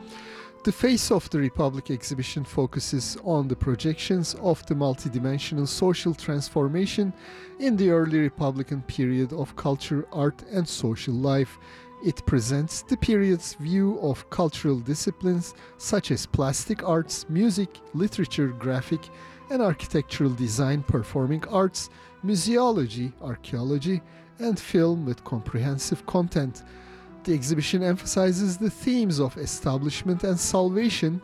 The 0.64 0.72
Face 0.72 1.12
of 1.12 1.30
the 1.30 1.38
Republic 1.38 1.90
exhibition 1.90 2.44
focuses 2.44 3.16
on 3.24 3.48
the 3.48 3.56
projections 3.56 4.34
of 4.42 4.66
the 4.66 4.74
multidimensional 4.74 5.68
social 5.68 6.12
transformation 6.12 7.12
in 7.60 7.76
the 7.76 7.90
early 7.90 8.18
Republican 8.18 8.82
period 8.82 9.32
of 9.32 9.54
culture, 9.54 10.06
art, 10.12 10.42
and 10.52 10.68
social 10.68 11.14
life. 11.14 11.58
It 12.06 12.24
presents 12.24 12.82
the 12.82 12.96
period's 12.96 13.54
view 13.54 13.98
of 14.00 14.30
cultural 14.30 14.78
disciplines 14.78 15.54
such 15.76 16.12
as 16.12 16.24
plastic 16.24 16.84
arts, 16.88 17.28
music, 17.28 17.80
literature, 17.94 18.46
graphic 18.46 19.08
and 19.50 19.60
architectural 19.60 20.30
design, 20.30 20.84
performing 20.84 21.44
arts, 21.48 21.90
museology, 22.24 23.12
archaeology, 23.20 24.02
and 24.38 24.56
film 24.56 25.04
with 25.04 25.24
comprehensive 25.24 26.06
content. 26.06 26.62
The 27.24 27.34
exhibition 27.34 27.82
emphasizes 27.82 28.56
the 28.56 28.70
themes 28.70 29.18
of 29.18 29.36
establishment 29.36 30.22
and 30.22 30.38
salvation, 30.38 31.20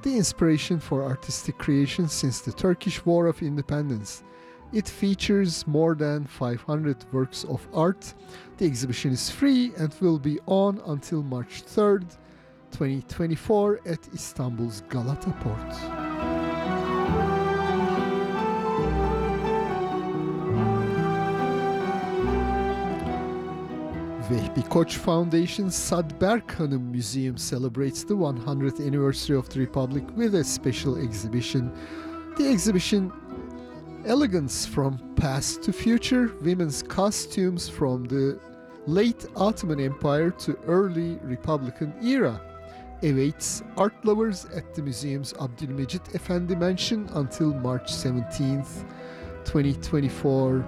the 0.00 0.16
inspiration 0.16 0.80
for 0.80 1.02
artistic 1.02 1.58
creation 1.58 2.08
since 2.08 2.40
the 2.40 2.52
Turkish 2.52 3.04
War 3.04 3.26
of 3.26 3.42
Independence. 3.42 4.22
It 4.72 4.88
features 4.88 5.66
more 5.66 5.94
than 5.94 6.24
500 6.24 7.04
works 7.12 7.44
of 7.44 7.66
art. 7.74 8.14
The 8.56 8.64
exhibition 8.64 9.12
is 9.12 9.28
free 9.28 9.72
and 9.76 9.94
will 10.00 10.18
be 10.18 10.38
on 10.46 10.80
until 10.86 11.22
March 11.22 11.62
3rd, 11.64 12.16
2024 12.70 13.80
at 13.84 14.08
Istanbul's 14.14 14.82
Galata 14.88 15.30
Port. 15.40 16.22
Vehbi 24.30 24.62
Koç 24.70 24.96
Foundation 24.96 25.68
Sadberk 25.68 26.50
Hanım 26.52 26.90
Museum 26.90 27.36
celebrates 27.36 28.04
the 28.04 28.14
100th 28.14 28.80
anniversary 28.80 29.36
of 29.36 29.50
the 29.50 29.60
Republic 29.60 30.04
with 30.16 30.34
a 30.34 30.44
special 30.44 30.96
exhibition. 30.96 31.70
The 32.38 32.48
exhibition 32.48 33.12
Elegance 34.04 34.66
from 34.66 34.98
Past 35.14 35.62
to 35.62 35.72
Future 35.72 36.34
Women's 36.42 36.82
Costumes 36.82 37.68
from 37.68 38.04
the 38.04 38.40
Late 38.86 39.26
Ottoman 39.36 39.78
Empire 39.78 40.30
to 40.30 40.58
Early 40.66 41.20
Republican 41.22 41.94
Era 42.02 42.40
awaits 43.04 43.62
art 43.76 43.94
lovers 44.04 44.46
at 44.56 44.74
the 44.74 44.82
museum's 44.82 45.32
Abdülmecit 45.34 46.12
Efendi 46.14 46.58
Mansion 46.58 47.08
until 47.14 47.54
March 47.54 47.92
17th, 47.92 48.84
2024. 49.44 50.64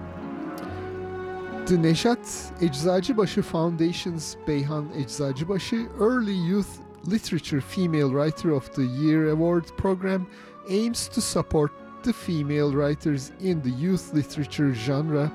The 1.67 1.77
Nejat 1.77 2.53
Eczacıbaşı 2.63 3.43
Foundation's 3.43 4.37
Beyhan 4.47 4.93
Eczacıbaşı 4.97 5.89
Early 6.01 6.37
Youth 6.37 6.79
Literature 7.05 7.61
Female 7.61 8.11
Writer 8.11 8.51
of 8.51 8.75
the 8.75 8.85
Year 8.85 9.31
Award 9.31 9.77
program 9.77 10.27
aims 10.69 11.09
to 11.09 11.21
support 11.21 11.73
the 12.05 12.13
female 12.13 12.73
writers 12.73 13.33
in 13.41 13.61
the 13.63 13.71
youth 13.71 14.13
literature 14.13 14.73
genre 14.75 15.33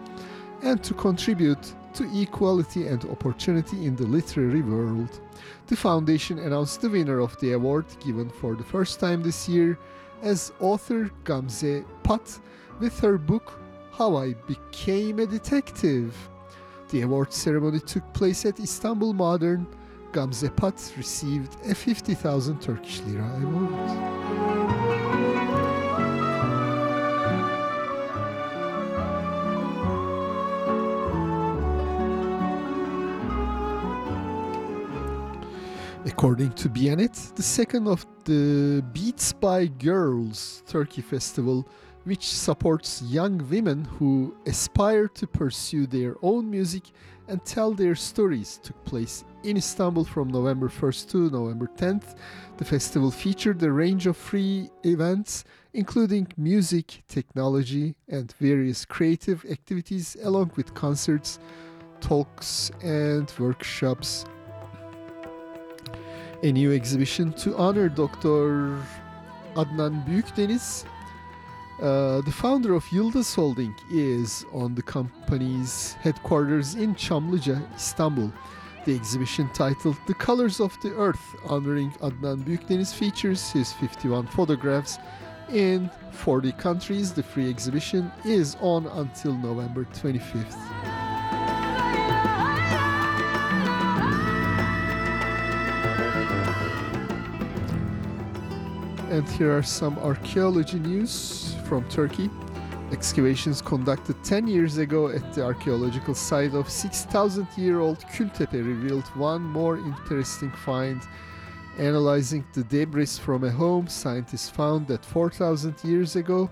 and 0.62 0.84
to 0.84 0.94
contribute 0.94 1.74
to 1.94 2.04
equality 2.22 2.88
and 2.88 3.04
opportunity 3.06 3.86
in 3.86 3.96
the 3.96 4.06
literary 4.06 4.62
world. 4.62 5.20
The 5.68 5.76
foundation 5.76 6.40
announced 6.40 6.82
the 6.82 6.90
winner 6.90 7.20
of 7.20 7.38
the 7.40 7.54
award 7.54 7.86
given 8.00 8.30
for 8.30 8.56
the 8.56 8.64
first 8.64 9.00
time 9.00 9.24
this 9.24 9.50
year 9.50 9.78
as 10.22 10.52
author 10.60 11.10
Gamze 11.24 11.84
Pat 12.04 12.40
with 12.80 13.00
her 13.00 13.18
book 13.18 13.60
How 13.92 14.18
I 14.18 14.34
Became 14.34 15.20
a 15.20 15.26
Detective. 15.26 16.16
The 16.90 17.02
award 17.02 17.34
ceremony 17.34 17.80
took 17.80 18.14
place 18.14 18.46
at 18.46 18.60
Istanbul 18.60 19.14
Modern. 19.14 19.68
Gamze 20.12 20.56
Pat 20.56 20.94
received 20.98 21.56
a 21.66 21.74
50,000 21.74 22.62
Turkish 22.62 23.02
lira 23.02 23.30
award. 23.42 24.69
According 36.06 36.54
to 36.54 36.70
Bianet, 36.70 37.36
the 37.36 37.44
second 37.44 37.86
of 37.86 38.06
the 38.24 38.82
Beats 38.94 39.34
by 39.34 39.66
Girls 39.66 40.64
Turkey 40.66 41.02
Festival, 41.02 41.68
which 42.06 42.26
supports 42.26 43.02
young 43.02 43.46
women 43.50 43.84
who 43.84 44.34
aspire 44.46 45.10
to 45.10 45.28
pursue 45.28 45.86
their 45.86 46.16
own 46.22 46.50
music 46.50 46.84
and 47.28 47.44
tell 47.44 47.74
their 47.74 47.96
stories, 47.96 48.62
took 48.64 48.82
place 48.86 49.26
in 49.44 49.58
Istanbul 49.58 50.06
from 50.06 50.30
November 50.30 50.70
1st 50.70 51.10
to 51.12 51.30
November 51.32 51.70
10th. 51.76 52.16
The 52.56 52.66
festival 52.66 53.12
featured 53.12 53.62
a 53.62 53.70
range 53.70 54.08
of 54.08 54.16
free 54.16 54.70
events, 54.84 55.44
including 55.74 56.28
music, 56.38 57.04
technology, 57.10 57.96
and 58.08 58.32
various 58.40 58.86
creative 58.86 59.44
activities, 59.52 60.16
along 60.24 60.52
with 60.56 60.74
concerts, 60.74 61.40
talks, 62.00 62.72
and 62.82 63.32
workshops 63.38 64.24
a 66.44 66.52
new 66.52 66.72
exhibition 66.74 67.34
to 67.34 67.56
honor 67.58 67.90
Dr. 67.90 68.78
Adnan 69.56 70.06
Büyükdeniz. 70.08 70.86
Uh, 71.82 72.22
the 72.22 72.32
founder 72.32 72.74
of 72.74 72.92
Yıldız 72.92 73.38
Holding 73.38 73.74
is 73.92 74.46
on 74.54 74.76
the 74.76 74.82
company's 74.82 75.96
headquarters 76.04 76.76
in 76.76 76.94
Çamlıca, 76.94 77.58
Istanbul. 77.76 78.30
The 78.86 78.96
exhibition 78.96 79.50
titled 79.54 79.96
The 80.08 80.14
Colors 80.14 80.62
of 80.62 80.82
the 80.82 80.92
Earth, 80.96 81.36
honoring 81.48 81.92
Adnan 82.02 82.46
Büyükdeniz, 82.46 82.94
features 82.94 83.52
his 83.54 83.74
51 83.74 84.26
photographs 84.26 84.98
in 85.54 85.90
40 86.12 86.52
countries. 86.52 87.14
The 87.14 87.24
free 87.24 87.50
exhibition 87.50 88.12
is 88.26 88.56
on 88.62 88.86
until 88.86 89.34
November 89.34 89.86
25th. 89.86 90.99
And 99.10 99.28
here 99.28 99.58
are 99.58 99.64
some 99.64 99.98
archaeology 99.98 100.78
news 100.78 101.56
from 101.66 101.84
Turkey. 101.90 102.30
Excavations 102.92 103.60
conducted 103.60 104.24
10 104.24 104.48
years 104.48 104.78
ago 104.78 105.08
at 105.08 105.34
the 105.34 105.44
archaeological 105.44 106.14
site 106.14 106.54
of 106.54 106.70
6,000 106.70 107.48
year 107.58 107.80
old 107.80 107.98
Kültepe 108.02 108.54
revealed 108.54 109.06
one 109.16 109.42
more 109.42 109.78
interesting 109.78 110.52
find. 110.52 111.02
Analyzing 111.80 112.46
the 112.54 112.64
debris 112.66 113.18
from 113.18 113.46
a 113.46 113.50
home, 113.50 113.88
scientists 113.88 114.48
found 114.48 114.88
that 114.90 115.04
4,000 115.04 115.74
years 115.84 116.16
ago, 116.16 116.48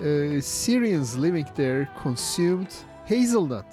uh, 0.00 0.40
Syrians 0.40 1.18
living 1.18 1.46
there 1.54 1.90
consumed 2.00 2.74
hazelnut. 3.04 3.66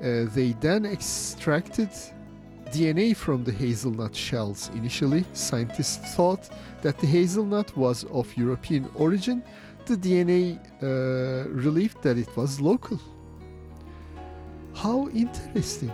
Uh, 0.00 0.26
they 0.32 0.54
then 0.60 0.86
extracted 0.86 1.90
DNA 2.72 3.14
from 3.14 3.44
the 3.44 3.52
hazelnut 3.52 4.16
shells. 4.16 4.70
Initially, 4.74 5.24
scientists 5.34 6.14
thought 6.14 6.48
that 6.80 6.98
the 6.98 7.06
hazelnut 7.06 7.76
was 7.76 8.04
of 8.04 8.34
European 8.36 8.88
origin. 8.94 9.42
The 9.84 9.96
DNA 9.96 10.58
uh, 10.58 11.48
relieved 11.50 12.02
that 12.02 12.16
it 12.16 12.34
was 12.34 12.60
local. 12.60 12.98
How 14.74 15.08
interesting! 15.08 15.92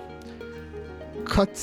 Cut, 1.25 1.59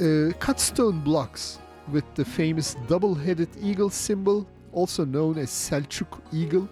uh, 0.00 0.32
cut 0.38 0.60
stone 0.60 1.00
blocks 1.00 1.58
with 1.90 2.04
the 2.14 2.24
famous 2.24 2.76
double 2.86 3.14
headed 3.14 3.48
eagle 3.60 3.88
symbol, 3.88 4.46
also 4.72 5.06
known 5.06 5.38
as 5.38 5.48
Selçuk 5.48 6.20
eagle, 6.30 6.68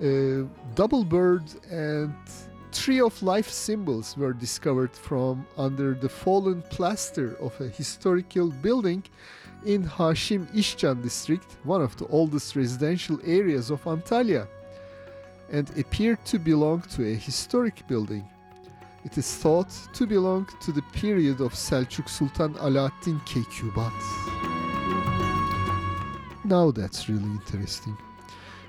uh, 0.00 0.46
double 0.76 1.04
bird, 1.04 1.42
and 1.70 2.14
tree 2.74 3.00
of 3.00 3.22
life 3.22 3.48
symbols 3.48 4.16
were 4.16 4.32
discovered 4.32 4.90
from 4.90 5.46
under 5.56 5.94
the 5.94 6.08
fallen 6.08 6.62
plaster 6.70 7.36
of 7.40 7.58
a 7.60 7.68
historical 7.68 8.50
building 8.50 9.02
in 9.64 9.82
Haşim 9.84 10.46
İşcan 10.54 11.02
district, 11.02 11.46
one 11.64 11.84
of 11.84 11.96
the 11.98 12.04
oldest 12.06 12.56
residential 12.56 13.18
areas 13.24 13.70
of 13.70 13.86
Antalya, 13.86 14.46
and 15.52 15.68
appeared 15.78 16.18
to 16.26 16.38
belong 16.38 16.82
to 16.96 17.02
a 17.02 17.14
historic 17.14 17.88
building. 17.88 18.24
It 19.04 19.18
is 19.18 19.36
thought 19.36 19.70
to 19.92 20.06
belong 20.06 20.46
to 20.66 20.72
the 20.72 20.82
period 21.00 21.40
of 21.40 21.54
Selçuk 21.54 22.08
Sultan 22.08 22.54
Alaaddin 22.54 23.20
Keykubat. 23.26 23.92
Now 26.44 26.72
that's 26.72 27.08
really 27.08 27.30
interesting. 27.30 27.96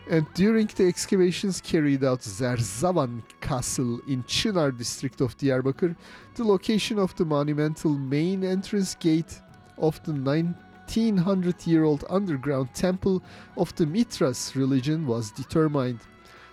And 0.08 0.28
during 0.36 0.68
the 0.68 0.88
excavations 0.88 1.60
carried 1.62 2.04
out 2.04 2.20
Zerzavan 2.22 3.24
Castle 3.42 4.00
in 4.08 4.24
Çınar 4.24 4.78
district 4.78 5.20
of 5.20 5.36
Diyarbakır, 5.38 5.96
the 6.36 6.44
location 6.44 7.00
of 7.00 7.16
the 7.16 7.26
monumental 7.26 7.90
main 7.98 8.44
entrance 8.44 8.94
gate 8.94 9.42
of 9.80 10.00
the 10.04 10.12
1900-year-old 10.12 12.06
underground 12.08 12.72
temple 12.76 13.24
of 13.58 13.74
the 13.76 13.86
Mitras 13.86 14.54
religion 14.56 15.08
was 15.08 15.32
determined. 15.32 16.02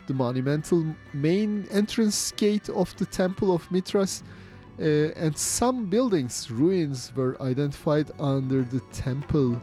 The 0.06 0.14
monumental 0.14 0.86
main 1.12 1.66
entrance 1.70 2.32
gate 2.32 2.70
of 2.70 2.96
the 2.96 3.06
temple 3.06 3.54
of 3.54 3.68
Mitras 3.68 4.22
uh, 4.80 5.12
and 5.14 5.36
some 5.36 5.90
buildings' 5.90 6.50
ruins 6.50 7.12
were 7.14 7.36
identified 7.42 8.10
under 8.18 8.62
the 8.62 8.80
temple. 8.92 9.60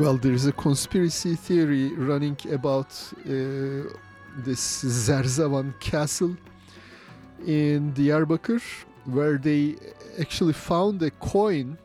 Well, 0.00 0.16
there 0.16 0.32
is 0.32 0.46
a 0.46 0.52
conspiracy 0.52 1.34
theory 1.34 1.92
running 1.94 2.38
about 2.50 2.86
uh, 3.18 3.92
this 4.38 4.82
Zerzavan 4.82 5.78
castle 5.78 6.34
in 7.46 7.92
Diyarbakır, 7.92 8.62
where 9.04 9.36
they 9.36 9.76
actually 10.18 10.54
found 10.54 11.02
a 11.02 11.10
coin, 11.10 11.76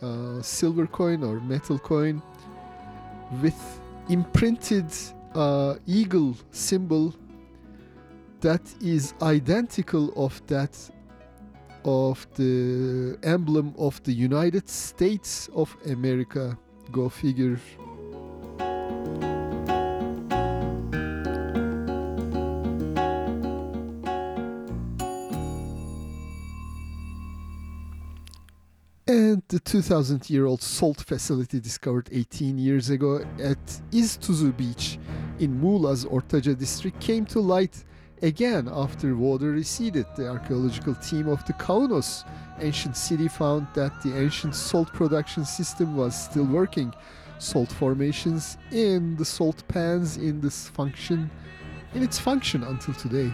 uh, 0.00 0.40
silver 0.40 0.86
coin 0.86 1.24
or 1.24 1.40
metal 1.40 1.80
coin, 1.80 2.22
with 3.42 3.60
imprinted 4.08 4.94
uh, 5.34 5.74
eagle 5.84 6.36
symbol 6.52 7.12
that 8.40 8.62
is 8.80 9.14
identical 9.20 10.12
of 10.14 10.40
that 10.46 10.78
of 11.84 12.24
the 12.36 13.18
emblem 13.24 13.74
of 13.76 14.00
the 14.04 14.12
United 14.12 14.68
States 14.68 15.50
of 15.56 15.76
America. 15.86 16.56
Go 16.90 17.08
figure. 17.08 17.58
And 29.08 29.42
the 29.48 29.58
2000 29.58 30.28
year 30.28 30.46
old 30.46 30.60
salt 30.60 31.00
facility 31.00 31.60
discovered 31.60 32.08
18 32.12 32.58
years 32.58 32.90
ago 32.90 33.20
at 33.42 33.82
İztuzu 33.92 34.52
Beach 34.58 34.98
in 35.38 35.60
Muğla's 35.60 36.04
Ortaca 36.04 36.60
district 36.60 37.00
came 37.00 37.24
to 37.24 37.40
light 37.40 37.84
again 38.22 38.68
after 38.70 39.14
water 39.14 39.52
receded. 39.52 40.06
The 40.16 40.28
archaeological 40.28 40.94
team 40.96 41.28
of 41.28 41.44
the 41.46 41.52
Kaunos 41.54 42.24
ancient 42.60 42.96
city 42.96 43.28
found 43.28 43.66
that 43.74 44.02
the 44.02 44.16
ancient 44.16 44.54
salt 44.54 44.92
production 44.92 45.44
system 45.44 45.96
was 45.96 46.14
still 46.14 46.46
working. 46.46 46.94
Salt 47.38 47.70
formations 47.70 48.58
in 48.72 49.16
the 49.16 49.24
salt 49.24 49.62
pans 49.68 50.16
in 50.16 50.40
this 50.40 50.68
function 50.68 51.30
in 51.94 52.02
its 52.02 52.18
function 52.18 52.62
until 52.64 52.94
today. 52.94 53.32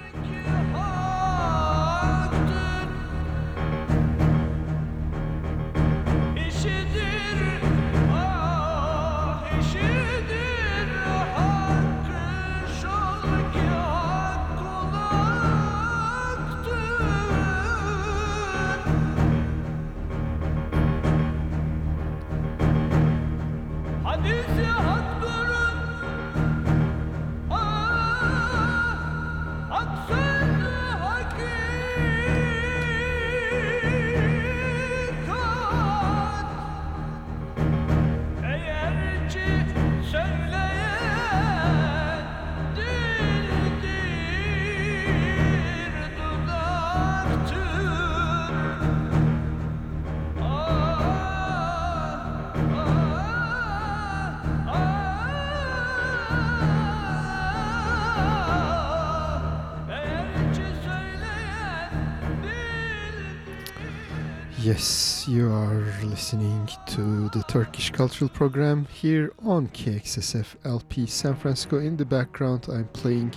Yes, 64.64 65.28
you 65.28 65.52
are 65.52 65.92
listening 66.02 66.70
to 66.86 67.28
the 67.28 67.42
Turkish 67.48 67.90
Cultural 67.90 68.30
Program 68.30 68.86
here 68.86 69.30
on 69.44 69.68
KXSF 69.68 70.56
LP 70.64 71.04
San 71.04 71.34
Francisco. 71.36 71.80
In 71.80 71.98
the 71.98 72.06
background, 72.06 72.68
I'm 72.72 72.88
playing 72.94 73.34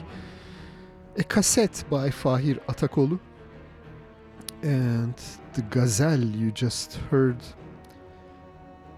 a 1.18 1.26
cassette 1.26 1.84
by 1.90 2.12
Fahir 2.12 2.62
Atakoğlu. 2.70 3.20
And 4.62 5.16
the 5.52 5.64
gazelle 5.64 6.24
you 6.24 6.50
just 6.50 6.96
heard 7.12 7.40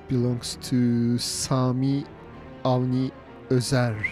belongs 0.08 0.60
to 0.70 1.18
Sami 1.18 2.06
Avni 2.64 3.12
Özer. 3.50 4.06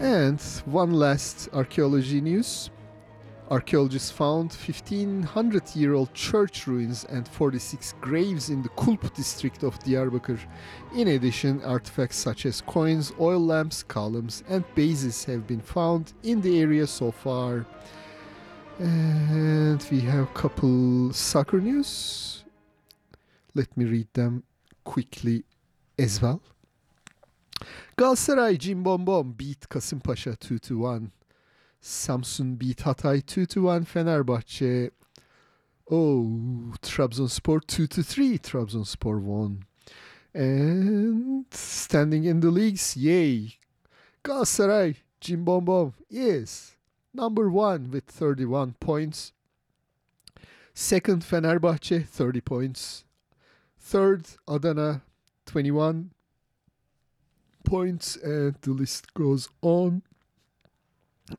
And 0.00 0.40
one 0.64 0.92
last 0.92 1.50
archaeology 1.52 2.22
news. 2.22 2.70
Archaeologists 3.48 4.10
found 4.10 4.50
1500 4.52 5.76
year 5.76 5.94
old 5.94 6.12
church 6.14 6.66
ruins 6.66 7.04
and 7.04 7.28
46 7.28 7.94
graves 8.00 8.50
in 8.50 8.60
the 8.60 8.68
Kulp 8.70 9.14
district 9.14 9.62
of 9.62 9.78
Diyarbakir. 9.78 10.40
In 10.96 11.08
addition, 11.08 11.62
artifacts 11.62 12.16
such 12.16 12.44
as 12.44 12.60
coins, 12.60 13.12
oil 13.20 13.38
lamps, 13.38 13.84
columns, 13.84 14.42
and 14.48 14.64
bases 14.74 15.24
have 15.26 15.46
been 15.46 15.60
found 15.60 16.12
in 16.24 16.40
the 16.40 16.60
area 16.60 16.88
so 16.88 17.12
far. 17.12 17.64
And 18.80 19.86
we 19.92 20.00
have 20.00 20.24
a 20.24 20.34
couple 20.34 21.12
soccer 21.12 21.60
news. 21.60 22.44
Let 23.54 23.76
me 23.76 23.84
read 23.84 24.08
them 24.12 24.42
quickly 24.82 25.44
as 25.96 26.20
well. 26.20 26.42
Galatasaray 27.96 28.60
Cim 28.60 28.82
Bom 28.82 29.04
Bom 29.04 29.32
beat 29.38 29.68
Kasımpaşa 29.68 30.34
2-1. 30.34 31.15
Samsun 31.86 32.58
beat 32.58 32.78
Hatay 32.78 33.22
2-1. 33.22 33.84
Fenerbahçe 33.86 34.90
Oh, 35.88 36.74
Trabzonspor 36.82 37.60
2-3. 37.60 38.40
Trabzonspor 38.40 39.20
won. 39.20 39.62
And 40.34 41.46
standing 41.52 42.24
in 42.24 42.40
the 42.40 42.50
leagues, 42.50 42.96
yay. 42.96 43.54
Galatasaray 44.24 44.96
Cim 45.20 45.44
Bom 45.44 45.64
Bom 45.64 45.94
is 46.10 46.74
number 47.14 47.48
one 47.48 47.92
with 47.92 48.06
31 48.06 48.74
points. 48.80 49.32
Second, 50.74 51.22
Fenerbahçe, 51.22 52.04
30 52.04 52.40
points. 52.40 53.04
Third, 53.78 54.26
Adana, 54.48 55.02
21 55.46 56.10
points. 57.64 58.16
And 58.16 58.56
the 58.60 58.72
list 58.72 59.14
goes 59.14 59.48
on. 59.62 60.02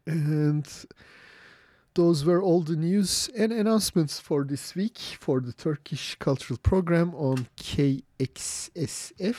And 0.05 0.67
those 1.93 2.23
were 2.25 2.41
all 2.41 2.61
the 2.61 2.75
news 2.75 3.29
and 3.35 3.51
announcements 3.51 4.19
for 4.19 4.43
this 4.43 4.75
week 4.75 4.97
for 4.97 5.39
the 5.39 5.53
Turkish 5.53 6.15
Cultural 6.19 6.59
Program 6.61 7.15
on 7.15 7.47
KXSF. 7.57 9.35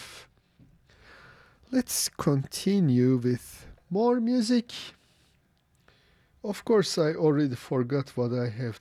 Let's 1.70 2.08
continue 2.08 3.16
with 3.16 3.66
more 3.90 4.20
music. 4.20 4.72
Of 6.42 6.64
course, 6.64 6.98
I 6.98 7.12
already 7.12 7.54
forgot 7.54 8.16
what 8.16 8.32
I 8.32 8.48
have 8.48 8.80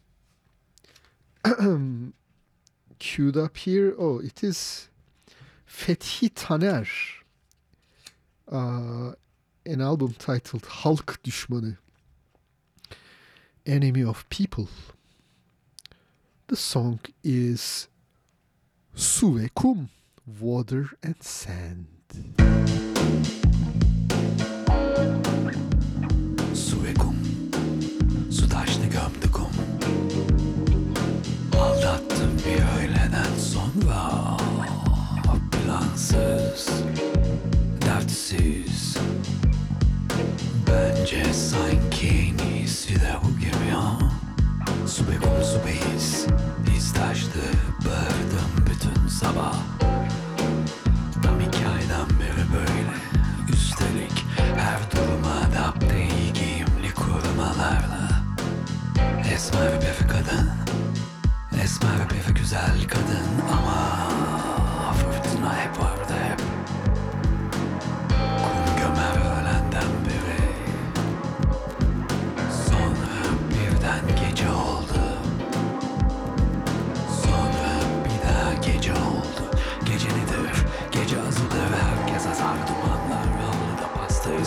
queued 3.00 3.38
up 3.38 3.58
here. 3.58 3.94
Oh, 4.00 4.20
it 4.20 4.44
is 4.44 4.90
Fethi 5.70 6.30
Taner. 6.34 6.88
Uh, 8.50 9.14
an 9.68 9.82
album 9.82 10.14
titled 10.18 10.66
Halk 10.66 11.24
Düşmanı. 11.24 11.78
Enemy 13.66 14.06
of 14.06 14.30
People. 14.30 14.68
The 16.48 16.56
song 16.56 17.00
is 17.24 17.88
Su 18.96 19.36
ve 19.36 19.50
Kum, 19.56 19.90
Water 20.26 20.86
and 21.04 21.22
Sand. 21.22 21.88
Su 44.88 45.04
be 45.04 45.18
kum 45.18 45.44
su 45.44 45.60
be 45.66 45.72
his 45.72 46.28
His 46.66 46.94
taştı 46.94 47.40
bağırdım 47.86 48.52
bütün 48.70 49.08
sabah. 49.08 49.56
Tam 51.24 51.42
iki 51.42 51.66
böyle. 52.54 52.94
Üstelik 53.54 54.26
her 54.38 54.80
duruma 54.92 55.34
adapte 55.48 56.08
iyi 56.08 56.66
korumalarla 56.92 58.10
Esmer 59.34 59.82
bir 59.82 60.08
kadın 60.08 60.50
Esmer 61.64 62.10
bir 62.10 62.36
güzel 62.36 62.88
kadın 62.88 63.52
ama 63.52 64.08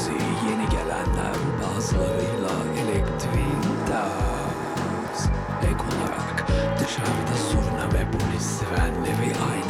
izi 0.01 0.13
Yeni 0.51 0.69
gelenler 0.71 1.37
Bazılarıyla 1.61 2.55
elektriğin 2.83 3.63
ters 3.87 5.27
Ek 5.63 5.81
olarak 5.91 6.47
dışarıda 6.81 7.37
surna 7.51 7.87
ve 7.95 8.11
polis 8.11 8.43
sirenleri 8.43 9.33
aynı 9.53 9.70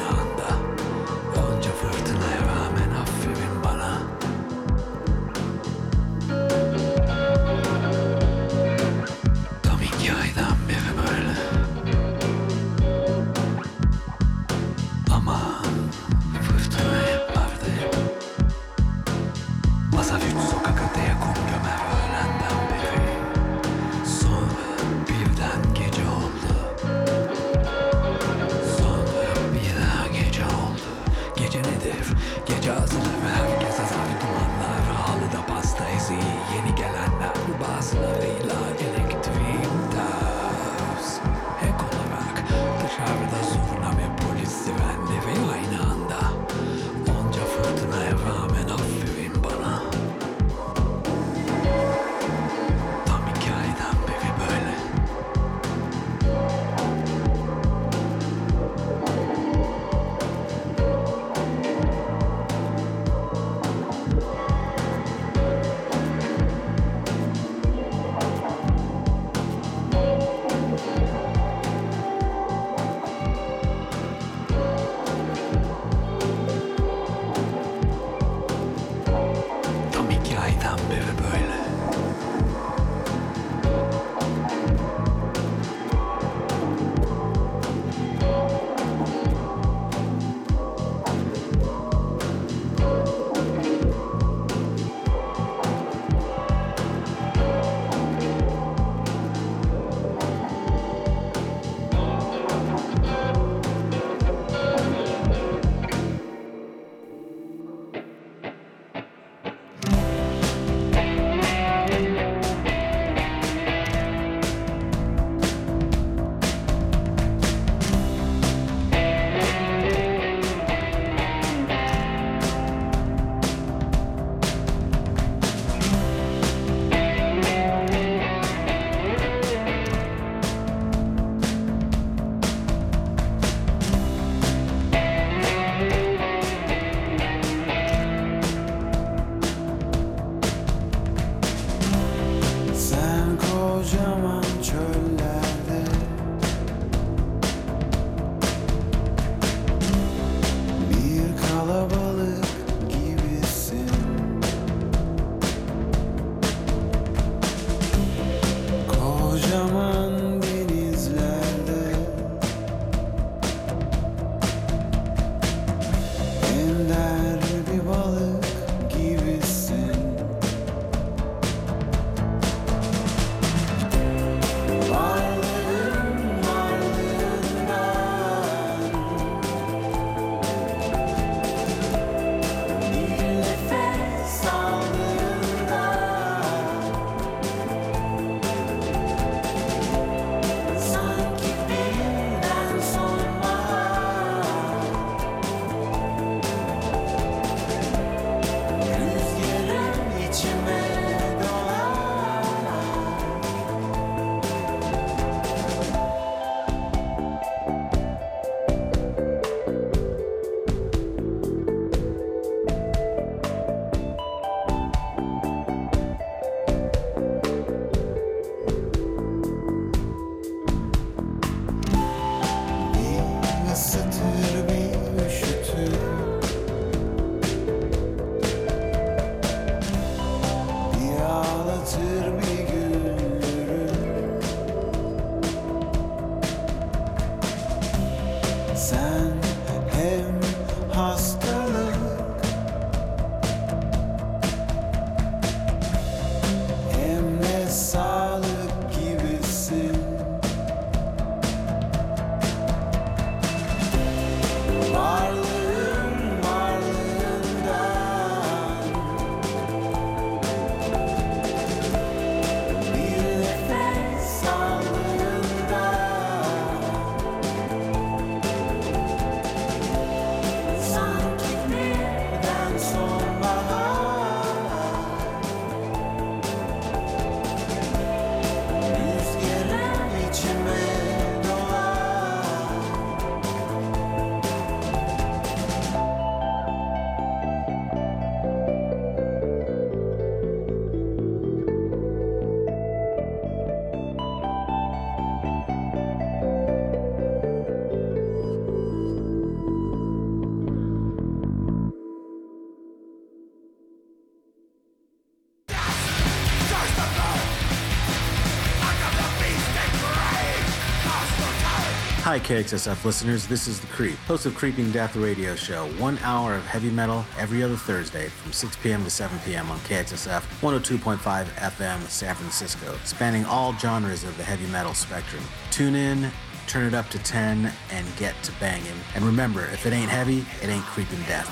Hi, 312.22 312.38
KXSF 312.38 313.02
listeners. 313.06 313.47
This 313.47 313.66
is 313.66 313.80
The 313.80 313.86
Creep, 313.86 314.16
host 314.18 314.44
of 314.44 314.55
Creeping 314.55 314.92
Death 314.92 315.16
Radio 315.16 315.56
Show. 315.56 315.86
One 315.92 316.18
hour 316.18 316.55
of 316.55 316.66
heavy 316.66 316.90
metal 316.90 317.24
every 317.38 317.62
other 317.62 317.76
Thursday 317.76 318.28
from 318.28 318.52
6 318.52 318.76
p.m. 318.76 319.02
to 319.05 319.10
7 319.10 319.38
p.m. 319.38 319.70
on 319.70 319.78
KXSF 319.80 320.42
102.5 320.60 321.16
FM 321.47 322.01
San 322.09 322.34
Francisco, 322.34 322.94
spanning 323.05 323.47
all 323.47 323.72
genres 323.78 324.22
of 324.22 324.36
the 324.36 324.44
heavy 324.44 324.66
metal 324.66 324.92
spectrum. 324.92 325.42
Tune 325.70 325.94
in, 325.94 326.30
turn 326.66 326.86
it 326.86 326.92
up 326.92 327.09
to 327.09 327.18
10, 327.20 327.72
and 327.90 328.16
get 328.16 328.40
to 328.42 328.52
banging. 328.60 329.01
And 329.14 329.24
remember, 329.24 329.64
if 329.72 329.86
it 329.86 329.94
ain't 329.94 330.10
heavy, 330.10 330.44
it 330.62 330.68
ain't 330.68 330.84
creeping 330.84 331.20
death. 331.20 331.48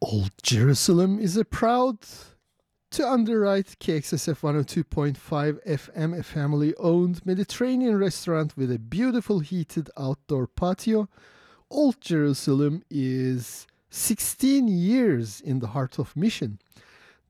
Old 0.00 0.30
Jerusalem 0.40 1.18
is 1.18 1.36
a 1.36 1.44
proud 1.44 1.98
to 2.94 3.10
underwrite 3.10 3.76
KXSF 3.80 4.40
102.5 4.40 5.66
FM, 5.66 6.16
a 6.16 6.22
family 6.22 6.72
owned 6.76 7.26
Mediterranean 7.26 7.98
restaurant 7.98 8.56
with 8.56 8.70
a 8.70 8.78
beautiful 8.78 9.40
heated 9.40 9.90
outdoor 9.98 10.46
patio. 10.46 11.08
Old 11.68 12.00
Jerusalem 12.00 12.84
is 12.88 13.66
16 13.90 14.68
years 14.68 15.40
in 15.40 15.58
the 15.58 15.66
heart 15.66 15.98
of 15.98 16.16
Mission. 16.16 16.60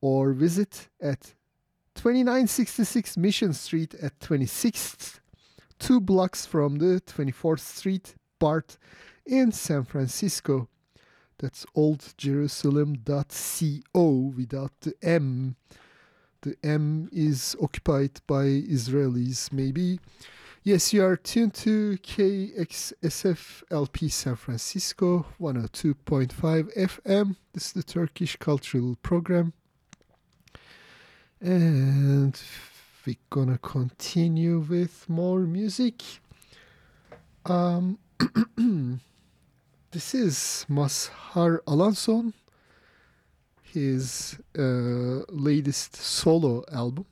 or 0.00 0.32
visit 0.32 0.88
at 1.02 1.34
2966 1.94 3.16
Mission 3.16 3.52
Street 3.52 3.94
at 3.94 4.18
26th, 4.20 5.20
two 5.78 6.00
blocks 6.00 6.46
from 6.46 6.78
the 6.78 7.00
24th 7.06 7.60
Street 7.60 8.14
BART 8.38 8.76
in 9.24 9.52
San 9.52 9.84
Francisco. 9.84 10.68
That's 11.38 11.64
oldjerusalem.co 11.76 14.32
without 14.36 14.72
the 14.80 14.94
M. 15.02 15.56
The 16.42 16.56
M 16.62 17.08
is 17.12 17.56
occupied 17.62 18.20
by 18.26 18.44
Israelis, 18.44 19.52
maybe. 19.52 20.00
Yes, 20.62 20.92
you 20.92 21.04
are 21.04 21.16
tuned 21.16 21.54
to 21.54 21.96
KXSF 22.02 23.62
LP 23.70 24.08
San 24.08 24.36
Francisco 24.36 25.26
102.5 25.40 26.74
FM. 26.74 27.36
This 27.52 27.66
is 27.66 27.72
the 27.72 27.82
Turkish 27.82 28.36
Cultural 28.36 28.96
Program. 29.02 29.52
And 31.44 32.40
we're 33.04 33.16
gonna 33.28 33.58
continue 33.58 34.60
with 34.60 35.06
more 35.10 35.40
music. 35.40 36.02
Um, 37.44 37.98
this 39.90 40.14
is 40.14 40.64
Mazhar 40.70 41.58
Alanson, 41.66 42.32
his 43.62 44.38
uh, 44.58 45.20
latest 45.28 45.96
solo 45.96 46.64
album, 46.72 47.04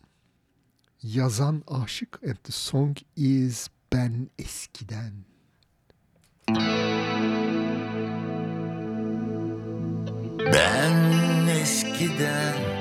Yazan 1.05 1.63
Aşık, 1.67 2.19
and 2.23 2.39
the 2.45 2.53
song 2.53 2.97
is 3.15 3.69
Ben 3.91 4.31
Eskiden. 4.39 5.25
Ben 10.39 11.47
eskiden 11.49 12.72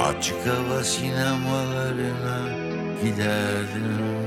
açık 0.00 0.46
hava 0.46 0.84
sinemalarına 0.84 2.38
giderdim. 3.02 4.24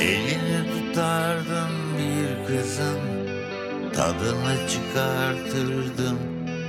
Elini 0.00 0.66
tutardım 0.70 1.70
bir 1.98 2.46
kızın 2.46 3.00
tadını 3.94 4.68
çıkartırdım 4.68 6.18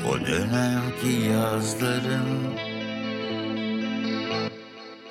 o 0.10 0.28
dönemki 0.28 1.30
yazların. 1.32 2.56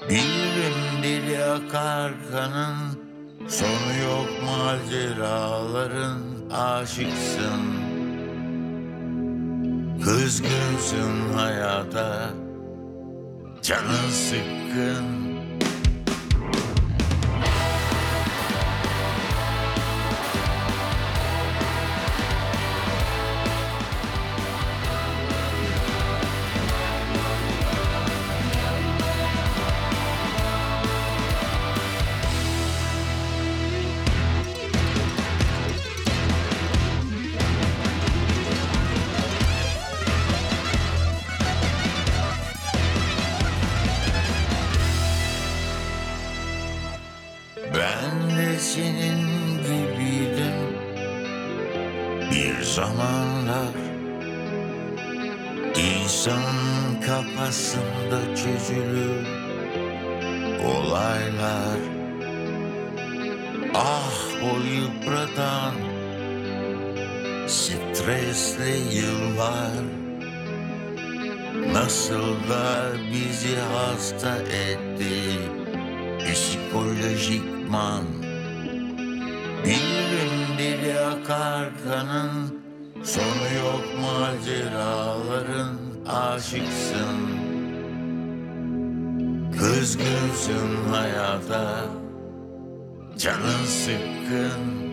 Bilirim 0.09 1.03
dili 1.03 1.45
akar 1.45 2.13
kanın 2.33 3.05
Sonu 3.49 3.99
yok 4.03 4.29
maceraların. 4.43 6.21
Aşıksın 6.53 7.84
Kızgınsın 10.05 11.33
hayata 11.35 12.31
Canın 13.63 14.11
sıkkın 14.11 15.24
Nasıl 71.85 72.49
da 72.51 72.93
bizi 73.13 73.57
hasta 73.57 74.37
etti? 74.39 75.39
Psikolojikman. 76.19 78.05
Bilirim 79.65 80.59
dili 80.59 81.01
akar 81.01 81.69
kanın. 81.85 82.63
Sonu 83.03 83.47
yok 83.57 83.85
maceraların. 84.01 85.79
Aşıksın. 86.07 87.19
Kızgınsın 89.59 90.89
hayata. 90.91 91.85
Canın 93.19 93.65
sıkkın 93.65 94.84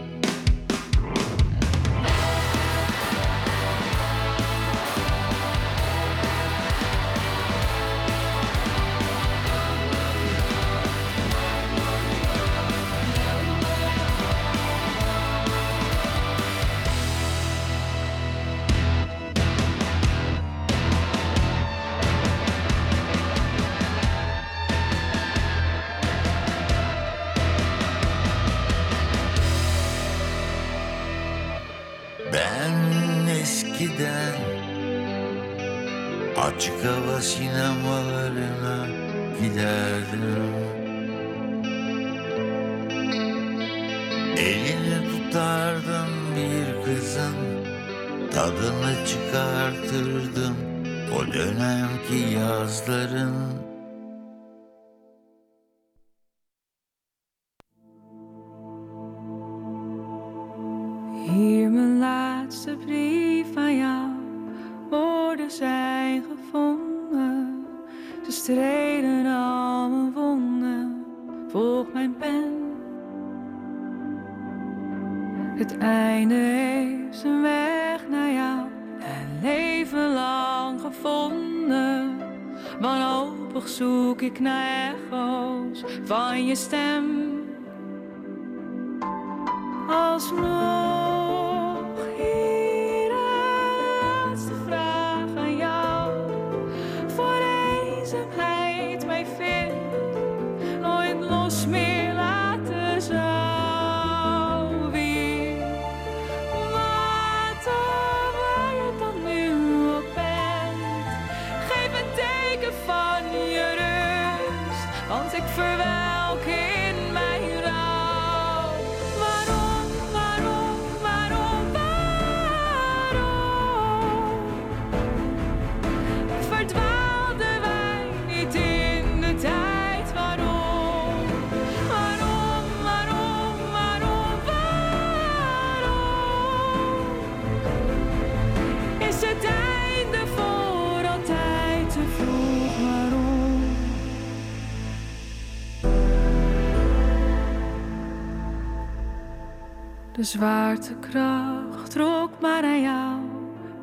De 150.21 150.27
zwaartekracht 150.27 151.91
trok 151.91 152.29
maar 152.41 152.63
aan 152.63 152.81
jou, 152.81 153.19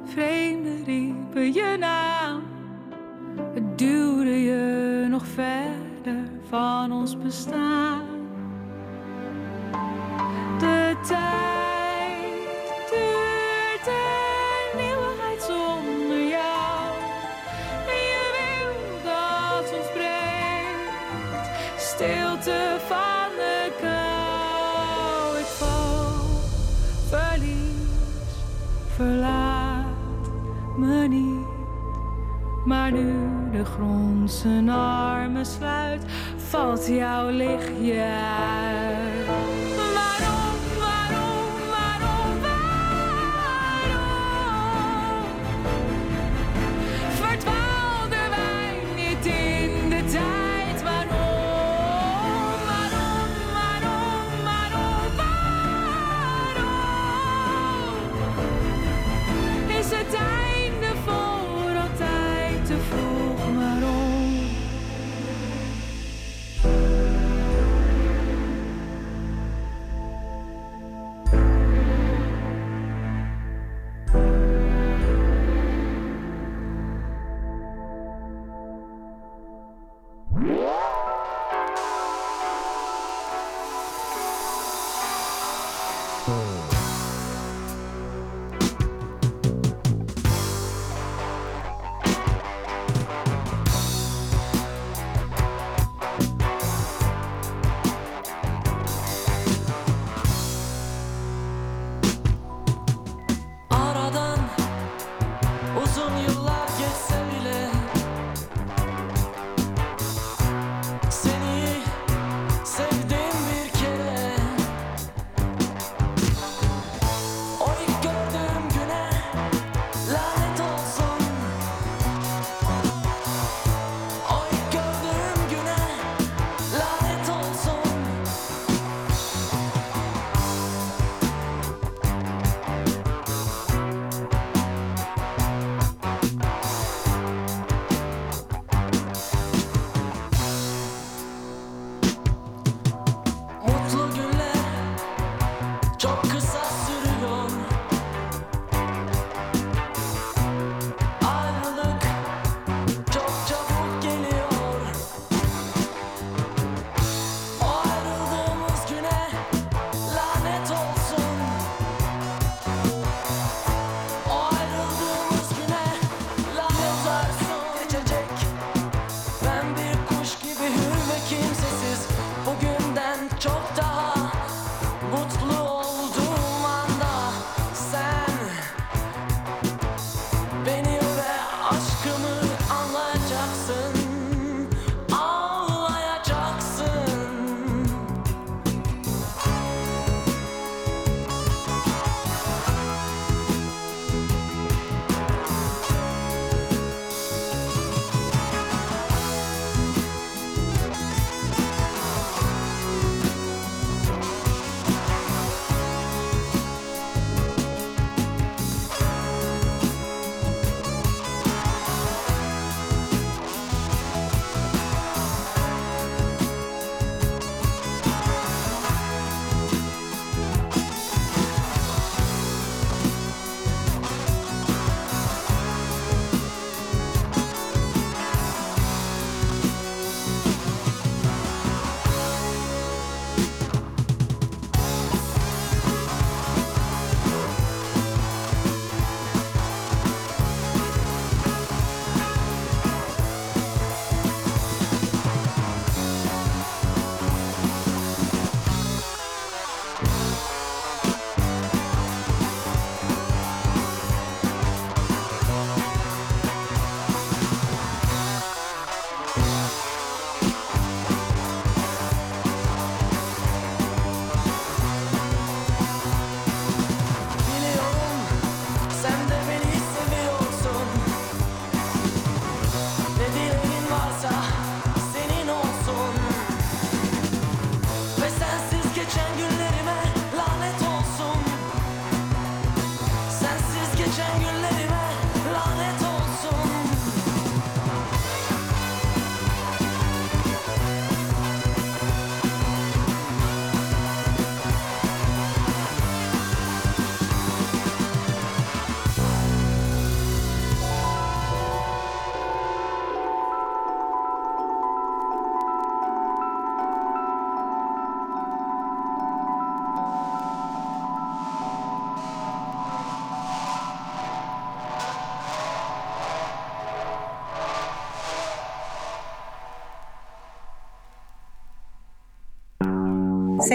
vreemde 0.05 0.85
riepen 0.85 1.53
je 1.53 1.77
naam. 1.79 2.43
Het 3.55 3.79
duwde 3.79 4.43
je 4.43 5.07
nog 5.09 5.27
verder 5.27 6.31
van 6.49 6.93
ons 6.93 7.19
bestaan. 7.19 7.68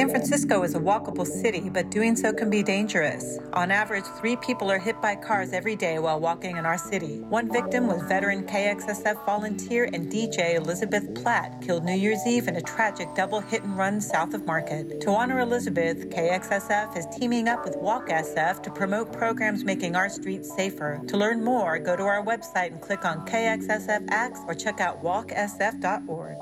San 0.04 0.10
Francisco 0.10 0.64
is 0.64 0.76
a 0.76 0.80
walkable 0.80 1.26
city, 1.26 1.70
but 1.70 1.90
doing 1.90 2.14
so 2.14 2.34
can 2.34 2.50
be 2.50 2.62
dangerous. 2.62 3.40
On 3.54 3.72
average, 3.72 4.04
three 4.20 4.36
people 4.36 4.70
are 4.70 4.78
hit 4.78 5.02
by 5.02 5.16
cars 5.16 5.54
every 5.54 5.78
day 5.78 5.98
while 5.98 6.20
walking 6.20 6.58
in 6.58 6.66
our 6.66 6.78
city. 6.78 7.20
One 7.20 7.50
victim 7.50 7.88
was 7.88 8.02
veteran 8.02 8.46
KXSF 8.46 9.26
volunteer 9.26 9.86
and 9.94 10.12
DJ 10.12 10.56
Elizabeth 10.56 11.16
Platt, 11.16 11.62
killed 11.62 11.86
New 11.86 11.96
Year's 11.96 12.20
Eve 12.28 12.50
in 12.50 12.58
a 12.58 12.62
tragic 12.62 13.16
double 13.16 13.40
hit 13.40 13.64
and 13.64 13.78
run 13.78 14.02
south 14.02 14.34
of 14.34 14.46
Market. 14.46 15.00
To 15.00 15.12
honor 15.12 15.40
Elizabeth, 15.40 16.10
KXSF 16.10 16.98
is 16.98 17.08
teaming 17.18 17.48
up 17.48 17.64
with 17.64 17.78
Walk 17.78 18.10
SF 18.10 18.62
to 18.64 18.72
promote 18.72 19.14
programs 19.14 19.64
making 19.64 19.96
our 19.96 20.10
streets 20.10 20.54
safer. 20.54 21.00
To 21.08 21.16
learn 21.16 21.46
more, 21.46 21.80
go 21.80 21.96
to 21.96 22.04
our 22.04 22.22
website 22.22 22.74
and 22.74 22.82
click 22.82 23.06
on 23.06 23.26
KXSF 23.26 24.10
Acts 24.10 24.42
or 24.50 24.54
check 24.54 24.82
out 24.82 25.02
walksf.org. 25.02 26.36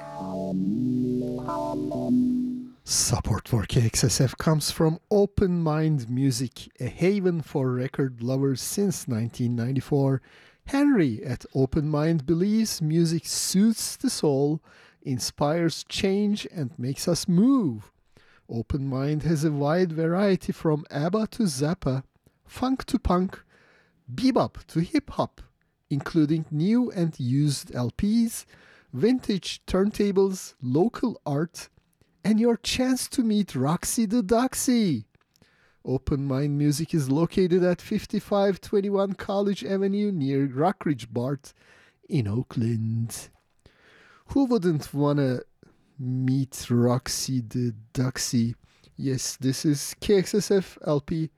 Support 2.83 3.47
for 3.47 3.63
KXSF 3.63 4.37
comes 4.37 4.71
from 4.71 4.99
Open 5.11 5.61
Mind 5.61 6.09
Music, 6.09 6.67
a 6.79 6.87
haven 6.87 7.41
for 7.43 7.71
record 7.71 8.23
lovers 8.23 8.59
since 8.59 9.07
1994. 9.07 10.19
Henry 10.65 11.23
at 11.23 11.45
Open 11.53 11.87
Mind 11.87 12.25
believes 12.25 12.81
music 12.81 13.27
soothes 13.27 13.97
the 13.97 14.09
soul, 14.09 14.63
inspires 15.03 15.83
change, 15.83 16.47
and 16.51 16.71
makes 16.79 17.07
us 17.07 17.27
move. 17.27 17.91
Open 18.49 18.87
Mind 18.87 19.23
has 19.23 19.43
a 19.43 19.51
wide 19.51 19.91
variety 19.91 20.51
from 20.51 20.83
ABBA 20.89 21.27
to 21.27 21.43
Zappa, 21.43 22.03
funk 22.47 22.85
to 22.85 22.97
punk, 22.97 23.39
bebop 24.11 24.65
to 24.65 24.79
hip 24.79 25.11
hop, 25.11 25.41
including 25.91 26.45
new 26.49 26.89
and 26.91 27.17
used 27.19 27.71
LPs, 27.73 28.45
vintage 28.91 29.63
turntables, 29.67 30.55
local 30.61 31.21
art, 31.27 31.69
and 32.23 32.39
your 32.39 32.57
chance 32.57 33.07
to 33.09 33.23
meet 33.23 33.55
Roxy 33.55 34.05
the 34.05 34.21
Doxy. 34.21 35.05
Open 35.83 36.25
Mind 36.25 36.57
Music 36.57 36.93
is 36.93 37.09
located 37.09 37.63
at 37.63 37.81
5521 37.81 39.13
College 39.13 39.63
Avenue 39.63 40.11
near 40.11 40.47
Rockridge 40.47 41.11
Bart 41.11 41.53
in 42.07 42.27
Oakland. 42.27 43.29
Who 44.27 44.45
wouldn't 44.45 44.93
want 44.93 45.17
to 45.17 45.43
meet 45.97 46.67
Roxy 46.69 47.41
the 47.41 47.73
Doxy? 47.93 48.55
Yes, 48.95 49.37
this 49.37 49.65
is 49.65 49.95
KXSF 49.99 50.77
LP 50.85 51.31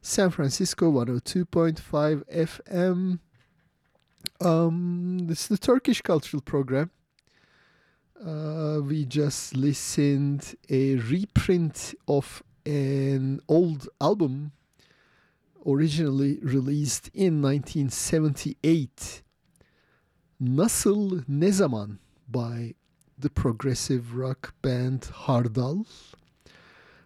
San 0.00 0.30
Francisco 0.30 0.90
102.5 0.90 2.24
FM. 2.30 3.18
Um, 4.40 5.18
this 5.24 5.42
is 5.42 5.48
the 5.48 5.58
Turkish 5.58 6.00
Cultural 6.00 6.40
Program. 6.40 6.90
Uh, 8.26 8.80
we 8.80 9.04
just 9.04 9.54
listened 9.54 10.56
a 10.70 10.94
reprint 10.94 11.94
of 12.08 12.42
an 12.64 13.38
old 13.48 13.86
album 14.00 14.52
originally 15.66 16.38
released 16.40 17.10
in 17.12 17.42
1978 17.42 19.22
Nasıl 20.40 21.24
Ne 21.28 21.50
Zaman 21.50 21.98
by 22.26 22.74
the 23.18 23.28
progressive 23.28 24.16
rock 24.16 24.54
band 24.62 25.04
Hardal. 25.26 25.84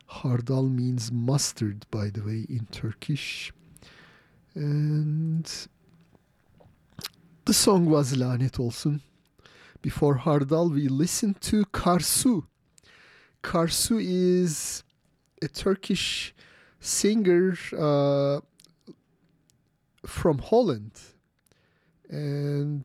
Hardal 0.06 0.68
means 0.68 1.10
mustard, 1.10 1.84
by 1.90 2.10
the 2.10 2.22
way, 2.22 2.46
in 2.48 2.68
Turkish. 2.70 3.52
And 4.54 5.44
the 7.44 7.52
song 7.52 7.86
was 7.86 8.16
Lanet 8.16 8.58
Olsun. 8.58 9.00
Before 9.80 10.16
Hardal, 10.16 10.70
we 10.70 10.88
listened 10.88 11.40
to 11.42 11.64
Karsu. 11.66 12.44
Karsu 13.42 14.00
is 14.00 14.82
a 15.40 15.46
Turkish 15.46 16.34
singer 16.80 17.56
uh, 17.78 18.40
from 20.04 20.38
Holland. 20.38 20.92
And 22.10 22.84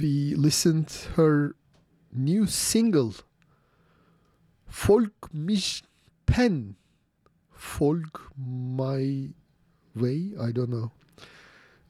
we 0.00 0.34
listened 0.34 0.92
her 1.16 1.56
new 2.12 2.46
single, 2.46 3.14
Folk 4.66 5.32
Mich 5.32 5.82
Pen. 6.26 6.76
Folk 7.52 8.30
My 8.36 9.30
Way, 9.96 10.32
I 10.40 10.52
don't 10.52 10.70
know. 10.70 10.92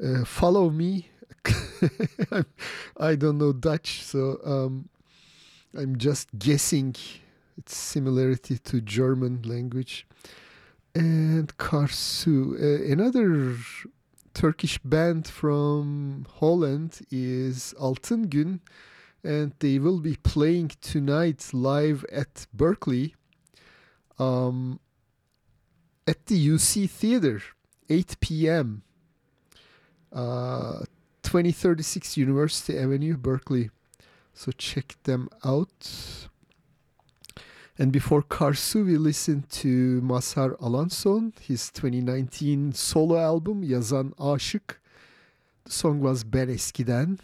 Uh, 0.02 0.24
follow 0.24 0.70
me 0.70 1.10
I 2.96 3.14
don't 3.14 3.38
know 3.38 3.52
Dutch, 3.52 4.02
so 4.02 4.40
um, 4.44 4.88
I'm 5.76 5.98
just 5.98 6.28
guessing 6.38 6.94
its 7.56 7.76
similarity 7.76 8.58
to 8.58 8.80
German 8.80 9.42
language. 9.42 10.06
And 10.94 11.56
Karsu, 11.58 12.54
uh, 12.54 12.92
another 12.92 13.56
Turkish 14.34 14.78
band 14.78 15.26
from 15.26 16.26
Holland 16.38 17.00
is 17.10 17.74
Altın 17.78 18.28
Gün, 18.28 18.60
and 19.24 19.52
they 19.58 19.78
will 19.78 20.00
be 20.00 20.16
playing 20.16 20.70
tonight 20.80 21.50
live 21.52 22.04
at 22.12 22.46
Berkeley 22.54 23.14
um, 24.18 24.80
at 26.06 26.26
the 26.26 26.48
UC 26.48 26.88
Theater, 26.88 27.42
8 27.88 28.16
p.m. 28.20 28.82
Uh, 30.12 30.80
2036 31.28 32.16
University 32.16 32.78
Avenue, 32.78 33.14
Berkeley. 33.14 33.68
So 34.32 34.50
check 34.50 34.96
them 35.02 35.28
out. 35.44 36.26
And 37.78 37.92
before 37.92 38.22
Karsu, 38.22 38.86
we 38.86 38.96
listened 38.96 39.50
to 39.50 40.00
Mazhar 40.00 40.58
Alanson, 40.58 41.38
his 41.38 41.70
2019 41.70 42.72
solo 42.72 43.18
album 43.18 43.62
Yazan 43.62 44.14
Aşık. 44.16 44.80
The 45.64 45.70
song 45.70 46.00
was 46.00 46.24
Ben 46.24 46.48
Eskiden. 46.48 47.18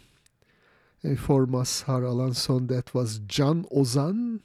And 1.01 1.15
before 1.15 1.47
Mazhar 1.47 2.03
Alanson, 2.03 2.67
that 2.67 2.93
was 2.93 3.19
Can 3.27 3.65
Ozan. 3.71 4.41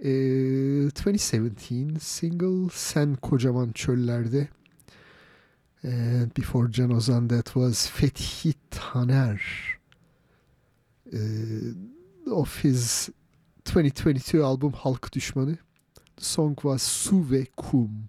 uh, 0.00 0.90
2017 0.90 2.00
single 2.00 2.70
Sen 2.72 3.14
Kocaman 3.16 3.72
Çöllerde. 3.72 4.48
And 5.82 6.34
before 6.34 6.68
Can 6.68 6.90
Ozan, 6.90 7.28
that 7.28 7.54
was 7.54 7.86
Fethi 7.86 8.56
Taner 8.70 9.40
uh, 11.14 12.34
of 12.34 12.60
his 12.60 13.10
2022 13.64 14.42
album 14.42 14.72
Halk 14.72 15.10
Düşmanı. 15.10 15.58
The 16.16 16.24
song 16.24 16.56
was 16.62 16.82
Su 16.82 17.22
ve 17.22 17.46
Kum. 17.56 18.08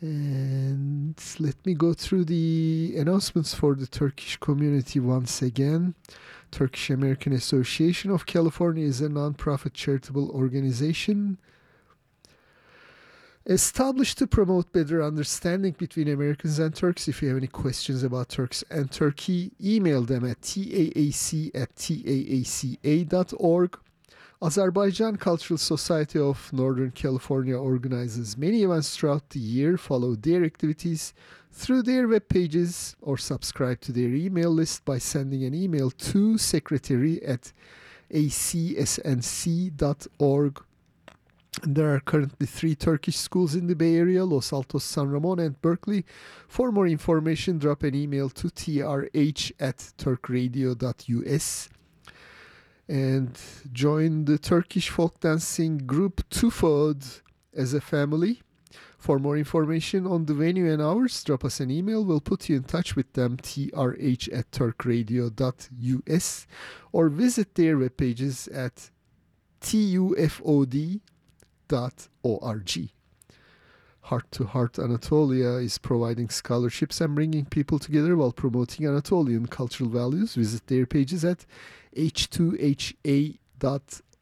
And 0.00 1.18
let 1.40 1.56
me 1.66 1.74
go 1.74 1.94
through 1.94 2.26
the 2.26 2.94
announcements 2.96 3.54
for 3.54 3.74
the 3.74 3.86
Turkish 3.86 4.36
community 4.36 5.00
once 5.00 5.42
again. 5.42 5.94
Turkish 6.52 6.90
American 6.90 7.32
Association 7.32 8.12
of 8.12 8.26
California 8.26 8.86
is 8.86 9.00
a 9.00 9.08
non-profit 9.08 9.74
charitable 9.74 10.30
organization 10.30 11.38
established 13.46 14.18
to 14.18 14.26
promote 14.26 14.72
better 14.72 15.02
understanding 15.02 15.74
between 15.78 16.08
Americans 16.08 16.58
and 16.58 16.74
Turks. 16.74 17.06
If 17.06 17.22
you 17.22 17.28
have 17.28 17.36
any 17.36 17.46
questions 17.46 18.02
about 18.02 18.28
Turks 18.28 18.64
and 18.70 18.90
Turkey, 18.90 19.52
email 19.62 20.02
them 20.02 20.24
at 20.24 20.40
taac 20.40 21.50
at 21.54 21.74
taaca.org. 21.76 22.98
Azerbaijan 24.42 25.16
Cultural 25.16 25.56
Society 25.56 26.18
of 26.18 26.52
Northern 26.52 26.90
California 26.90 27.56
organizes 27.56 28.36
many 28.36 28.64
events 28.64 28.94
throughout 28.94 29.30
the 29.30 29.38
year. 29.38 29.78
Follow 29.78 30.14
their 30.14 30.44
activities 30.44 31.14
through 31.52 31.82
their 31.82 32.06
web 32.06 32.28
pages 32.28 32.96
or 33.00 33.16
subscribe 33.16 33.80
to 33.80 33.92
their 33.92 34.10
email 34.10 34.50
list 34.50 34.84
by 34.84 34.98
sending 34.98 35.44
an 35.44 35.54
email 35.54 35.90
to 35.90 36.36
secretary 36.36 37.22
at 37.24 37.52
acsnc.org. 38.12 38.66
There 41.62 41.94
are 41.94 42.00
currently 42.00 42.46
three 42.46 42.74
Turkish 42.74 43.16
schools 43.16 43.54
in 43.54 43.66
the 43.66 43.74
Bay 43.74 43.96
Area 43.96 44.24
Los 44.24 44.52
Altos, 44.52 44.84
San 44.84 45.08
Ramon, 45.08 45.38
and 45.38 45.60
Berkeley. 45.62 46.04
For 46.48 46.70
more 46.70 46.86
information, 46.86 47.58
drop 47.58 47.82
an 47.82 47.94
email 47.94 48.28
to 48.30 48.48
trh 48.48 49.52
at 49.58 49.78
turkradio.us 49.98 51.68
and 52.88 53.38
join 53.72 54.24
the 54.26 54.38
Turkish 54.38 54.90
folk 54.90 55.18
dancing 55.20 55.78
group 55.78 56.28
Tufod 56.30 57.22
as 57.54 57.74
a 57.74 57.80
family. 57.80 58.42
For 58.98 59.18
more 59.18 59.36
information 59.36 60.06
on 60.06 60.26
the 60.26 60.34
venue 60.34 60.70
and 60.70 60.82
hours, 60.82 61.22
drop 61.24 61.44
us 61.44 61.60
an 61.60 61.70
email. 61.70 62.04
We'll 62.04 62.20
put 62.20 62.48
you 62.48 62.56
in 62.56 62.64
touch 62.64 62.96
with 62.96 63.12
them, 63.14 63.36
trh 63.38 64.28
at 64.32 64.50
turkradio.us, 64.50 66.46
or 66.92 67.08
visit 67.08 67.54
their 67.54 67.78
web 67.78 67.96
pages 67.96 68.48
at 68.48 68.90
tufod.org. 71.68 72.90
Heart 74.02 74.30
to 74.32 74.44
Heart 74.44 74.78
Anatolia 74.78 75.54
is 75.54 75.78
providing 75.78 76.28
scholarships 76.28 77.00
and 77.00 77.14
bringing 77.14 77.44
people 77.44 77.78
together 77.80 78.16
while 78.16 78.32
promoting 78.32 78.86
Anatolian 78.86 79.46
cultural 79.46 79.90
values. 79.90 80.36
Visit 80.36 80.66
their 80.68 80.86
pages 80.86 81.24
at 81.24 81.44
h2ha.org. 81.96 83.40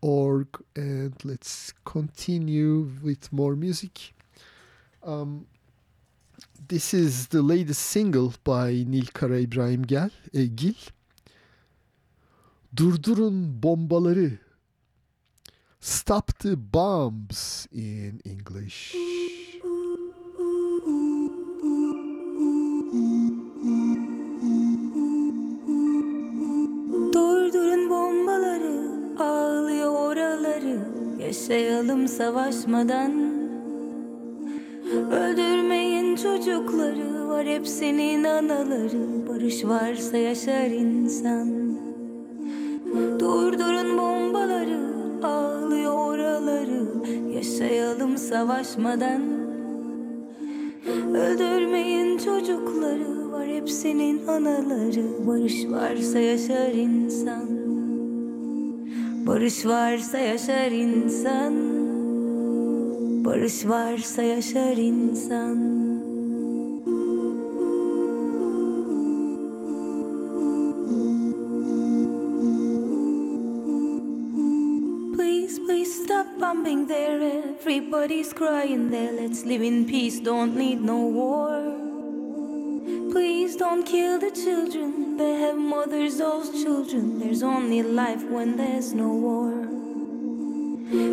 org 0.04 0.48
and 0.76 1.14
let's 1.24 1.72
continue 1.84 2.90
with 3.02 3.32
more 3.32 3.56
music. 3.56 4.12
Um, 5.02 5.46
this 6.68 6.92
is 6.92 7.28
the 7.28 7.40
latest 7.40 7.80
single 7.80 8.34
by 8.44 8.84
Nilkara 8.84 9.40
İbrahim 9.40 9.82
Gel, 9.86 10.10
e, 10.32 10.46
Gil. 10.46 10.74
Durdurun 12.76 13.62
bombaları. 13.62 14.43
Stop 15.85 16.32
the 16.39 16.56
bombs 16.56 17.69
in 17.70 18.19
English. 18.24 18.94
Durdurun 27.12 27.90
bombaları, 27.90 28.89
ağlıyor 29.19 29.93
oraları. 29.93 30.78
Yaşayalım 31.19 32.09
savaşmadan. 32.09 33.12
Öldürmeyin 35.12 36.16
çocukları, 36.16 37.28
var 37.28 37.47
hepsinin 37.47 38.24
anaları. 38.24 39.28
Barış 39.28 39.65
varsa 39.65 40.16
yaşar 40.16 40.66
insan. 40.66 41.78
Durdurun 43.20 43.98
bombaları, 43.98 44.94
ağlıyor 45.23 45.64
oraları. 46.44 46.86
Yaşayalım 47.36 48.16
savaşmadan. 48.18 49.22
Öldürmeyin 51.14 52.18
çocukları, 52.18 53.32
var 53.32 53.46
hepsinin 53.46 54.26
anaları. 54.26 55.26
Barış 55.26 55.66
varsa 55.70 56.18
yaşar 56.18 56.72
insan. 56.72 57.48
Barış 59.26 59.66
varsa 59.66 60.18
yaşar 60.18 60.70
insan. 60.70 61.54
Barış 63.24 63.66
varsa 63.66 64.22
yaşar 64.22 64.76
insan. 64.76 65.73
There. 76.86 77.20
Everybody's 77.59 78.32
crying 78.32 78.90
there. 78.90 79.12
Let's 79.12 79.44
live 79.44 79.62
in 79.62 79.86
peace, 79.86 80.20
don't 80.20 80.56
need 80.56 80.81
no 80.81 80.98
war. 80.98 81.61
Please 83.12 83.56
don't 83.56 83.85
kill 83.85 84.19
the 84.19 84.31
children. 84.31 85.16
They 85.16 85.35
have 85.35 85.56
mothers, 85.56 86.19
those 86.19 86.51
children. 86.62 87.19
There's 87.19 87.43
only 87.43 87.82
life 87.82 88.24
when 88.24 88.56
there's 88.56 88.93
no 88.93 89.09
war. 89.09 89.52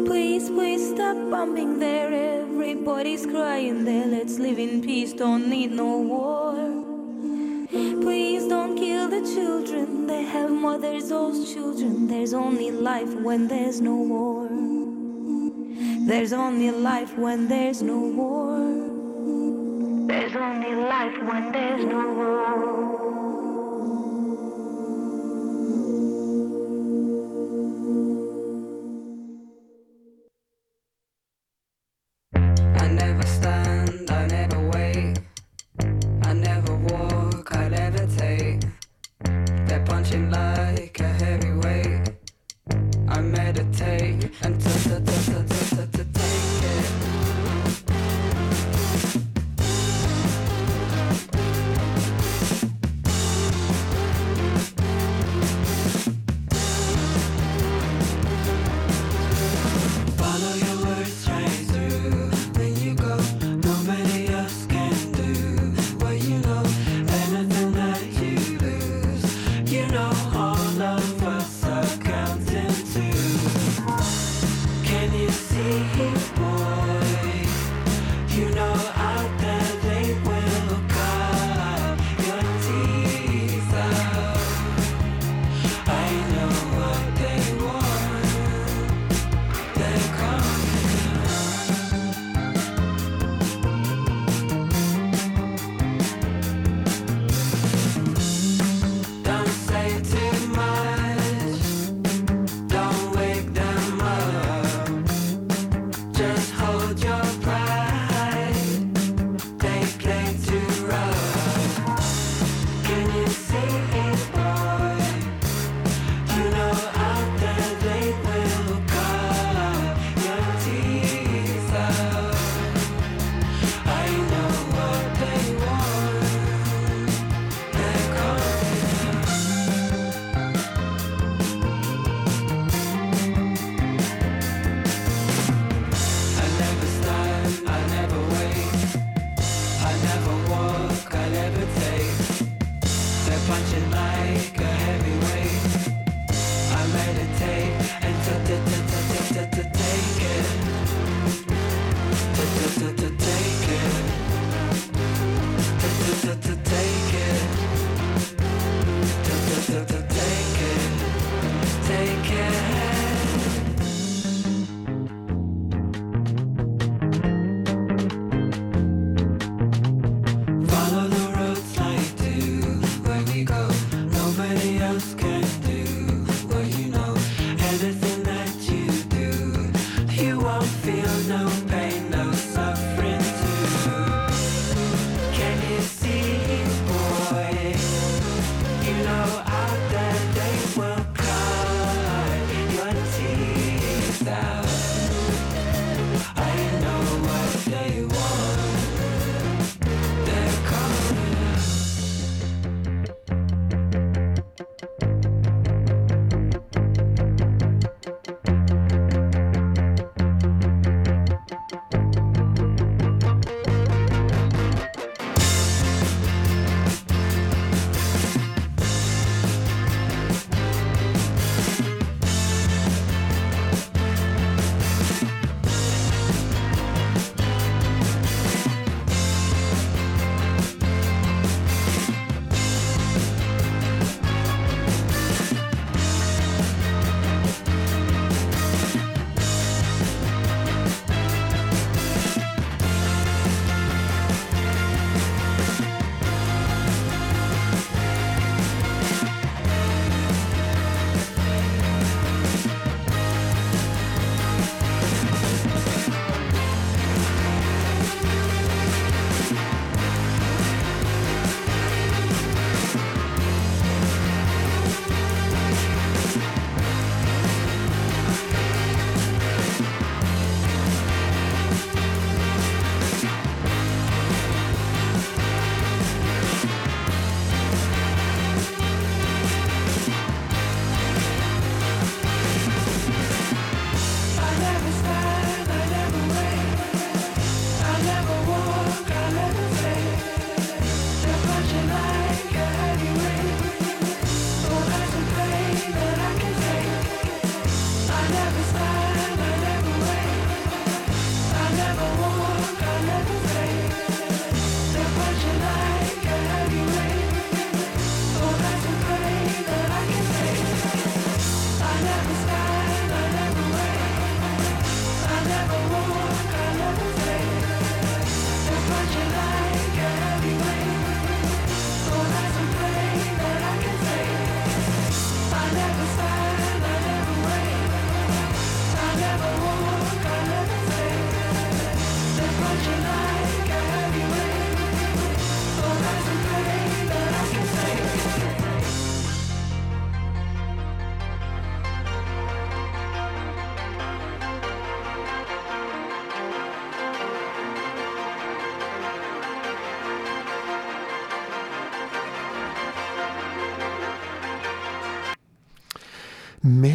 Please, 0.05 0.49
please 0.49 0.93
stop 0.93 1.15
bombing 1.29 1.79
there. 1.79 2.41
Everybody's 2.41 3.25
crying 3.25 3.85
there. 3.85 4.05
Let's 4.05 4.39
live 4.39 4.59
in 4.59 4.81
peace, 4.81 5.13
don't 5.13 5.49
need 5.49 5.71
no 5.71 5.99
war. 5.99 6.53
Please 8.01 8.47
don't 8.47 8.75
kill 8.75 9.07
the 9.09 9.21
children. 9.21 10.07
They 10.07 10.23
have 10.23 10.49
mothers, 10.49 11.09
those 11.09 11.53
children. 11.53 12.07
There's 12.07 12.33
only 12.33 12.71
life 12.71 13.13
when 13.15 13.47
there's 13.47 13.79
no 13.79 13.95
war. 13.95 14.70
There's 16.11 16.33
only 16.33 16.69
life 16.71 17.17
when 17.17 17.47
there's 17.47 17.81
no 17.81 17.97
war. 17.97 18.59
There's 20.09 20.35
only 20.35 20.75
life 20.75 21.17
when 21.23 21.53
there's 21.53 21.85
no 21.85 22.13
war. 22.13 22.90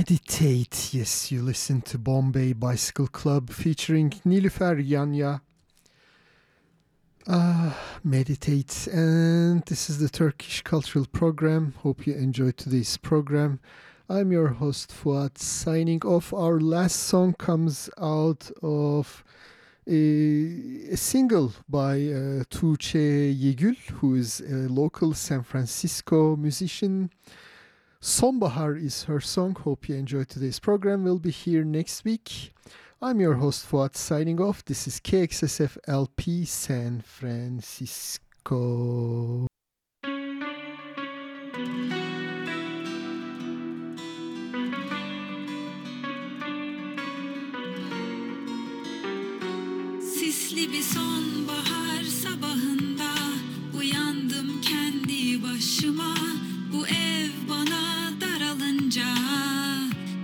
Meditate. 0.08 0.94
Yes, 0.94 1.32
you 1.32 1.42
listen 1.42 1.82
to 1.82 1.98
Bombay 1.98 2.52
Bicycle 2.52 3.08
Club 3.08 3.50
featuring 3.50 4.10
Nilüfer 4.24 4.80
Yanya. 4.80 5.40
Uh, 7.26 7.72
meditate. 8.04 8.86
And 8.92 9.64
this 9.64 9.90
is 9.90 9.98
the 9.98 10.08
Turkish 10.08 10.62
Cultural 10.62 11.06
Program. 11.06 11.74
Hope 11.78 12.06
you 12.06 12.14
enjoyed 12.14 12.56
today's 12.56 12.96
program. 12.96 13.58
I'm 14.08 14.30
your 14.30 14.46
host 14.46 14.92
Fuat 14.92 15.38
signing 15.38 16.02
off. 16.04 16.32
Our 16.32 16.60
last 16.60 17.00
song 17.00 17.32
comes 17.32 17.90
out 18.00 18.48
of 18.62 19.24
a, 19.88 20.92
a 20.92 20.96
single 20.96 21.52
by 21.68 21.94
uh, 21.94 22.44
Tuğçe 22.44 23.36
Yegül, 23.36 23.76
who 23.94 24.14
is 24.14 24.40
a 24.40 24.68
local 24.68 25.14
San 25.14 25.42
Francisco 25.42 26.36
musician. 26.36 27.10
Sonbahar 28.06 28.80
is 28.80 29.02
her 29.10 29.20
song. 29.20 29.56
Hope 29.56 29.88
you 29.88 29.96
enjoyed 29.96 30.28
today's 30.28 30.60
program. 30.60 31.02
We'll 31.02 31.18
be 31.18 31.32
here 31.32 31.64
next 31.64 32.04
week. 32.04 32.54
I'm 33.02 33.18
your 33.18 33.34
host 33.34 33.66
Fuat 33.66 33.96
signing 33.96 34.40
off. 34.40 34.64
This 34.64 34.86
is 34.86 35.00
KXSF 35.00 35.76
LP 35.88 36.44
San 36.44 37.00
Francisco. 37.00 38.20
Sisli 50.00 50.72
bir 50.72 50.82
sonbahar 50.82 52.04
sabahında 52.04 53.14
uyandım 53.78 54.60
kendi 54.60 55.42
başıma 55.42 56.14
bu 56.72 56.86
ev 56.86 57.05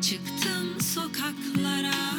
Çıktım 0.01 0.81
sokaklara. 0.81 2.12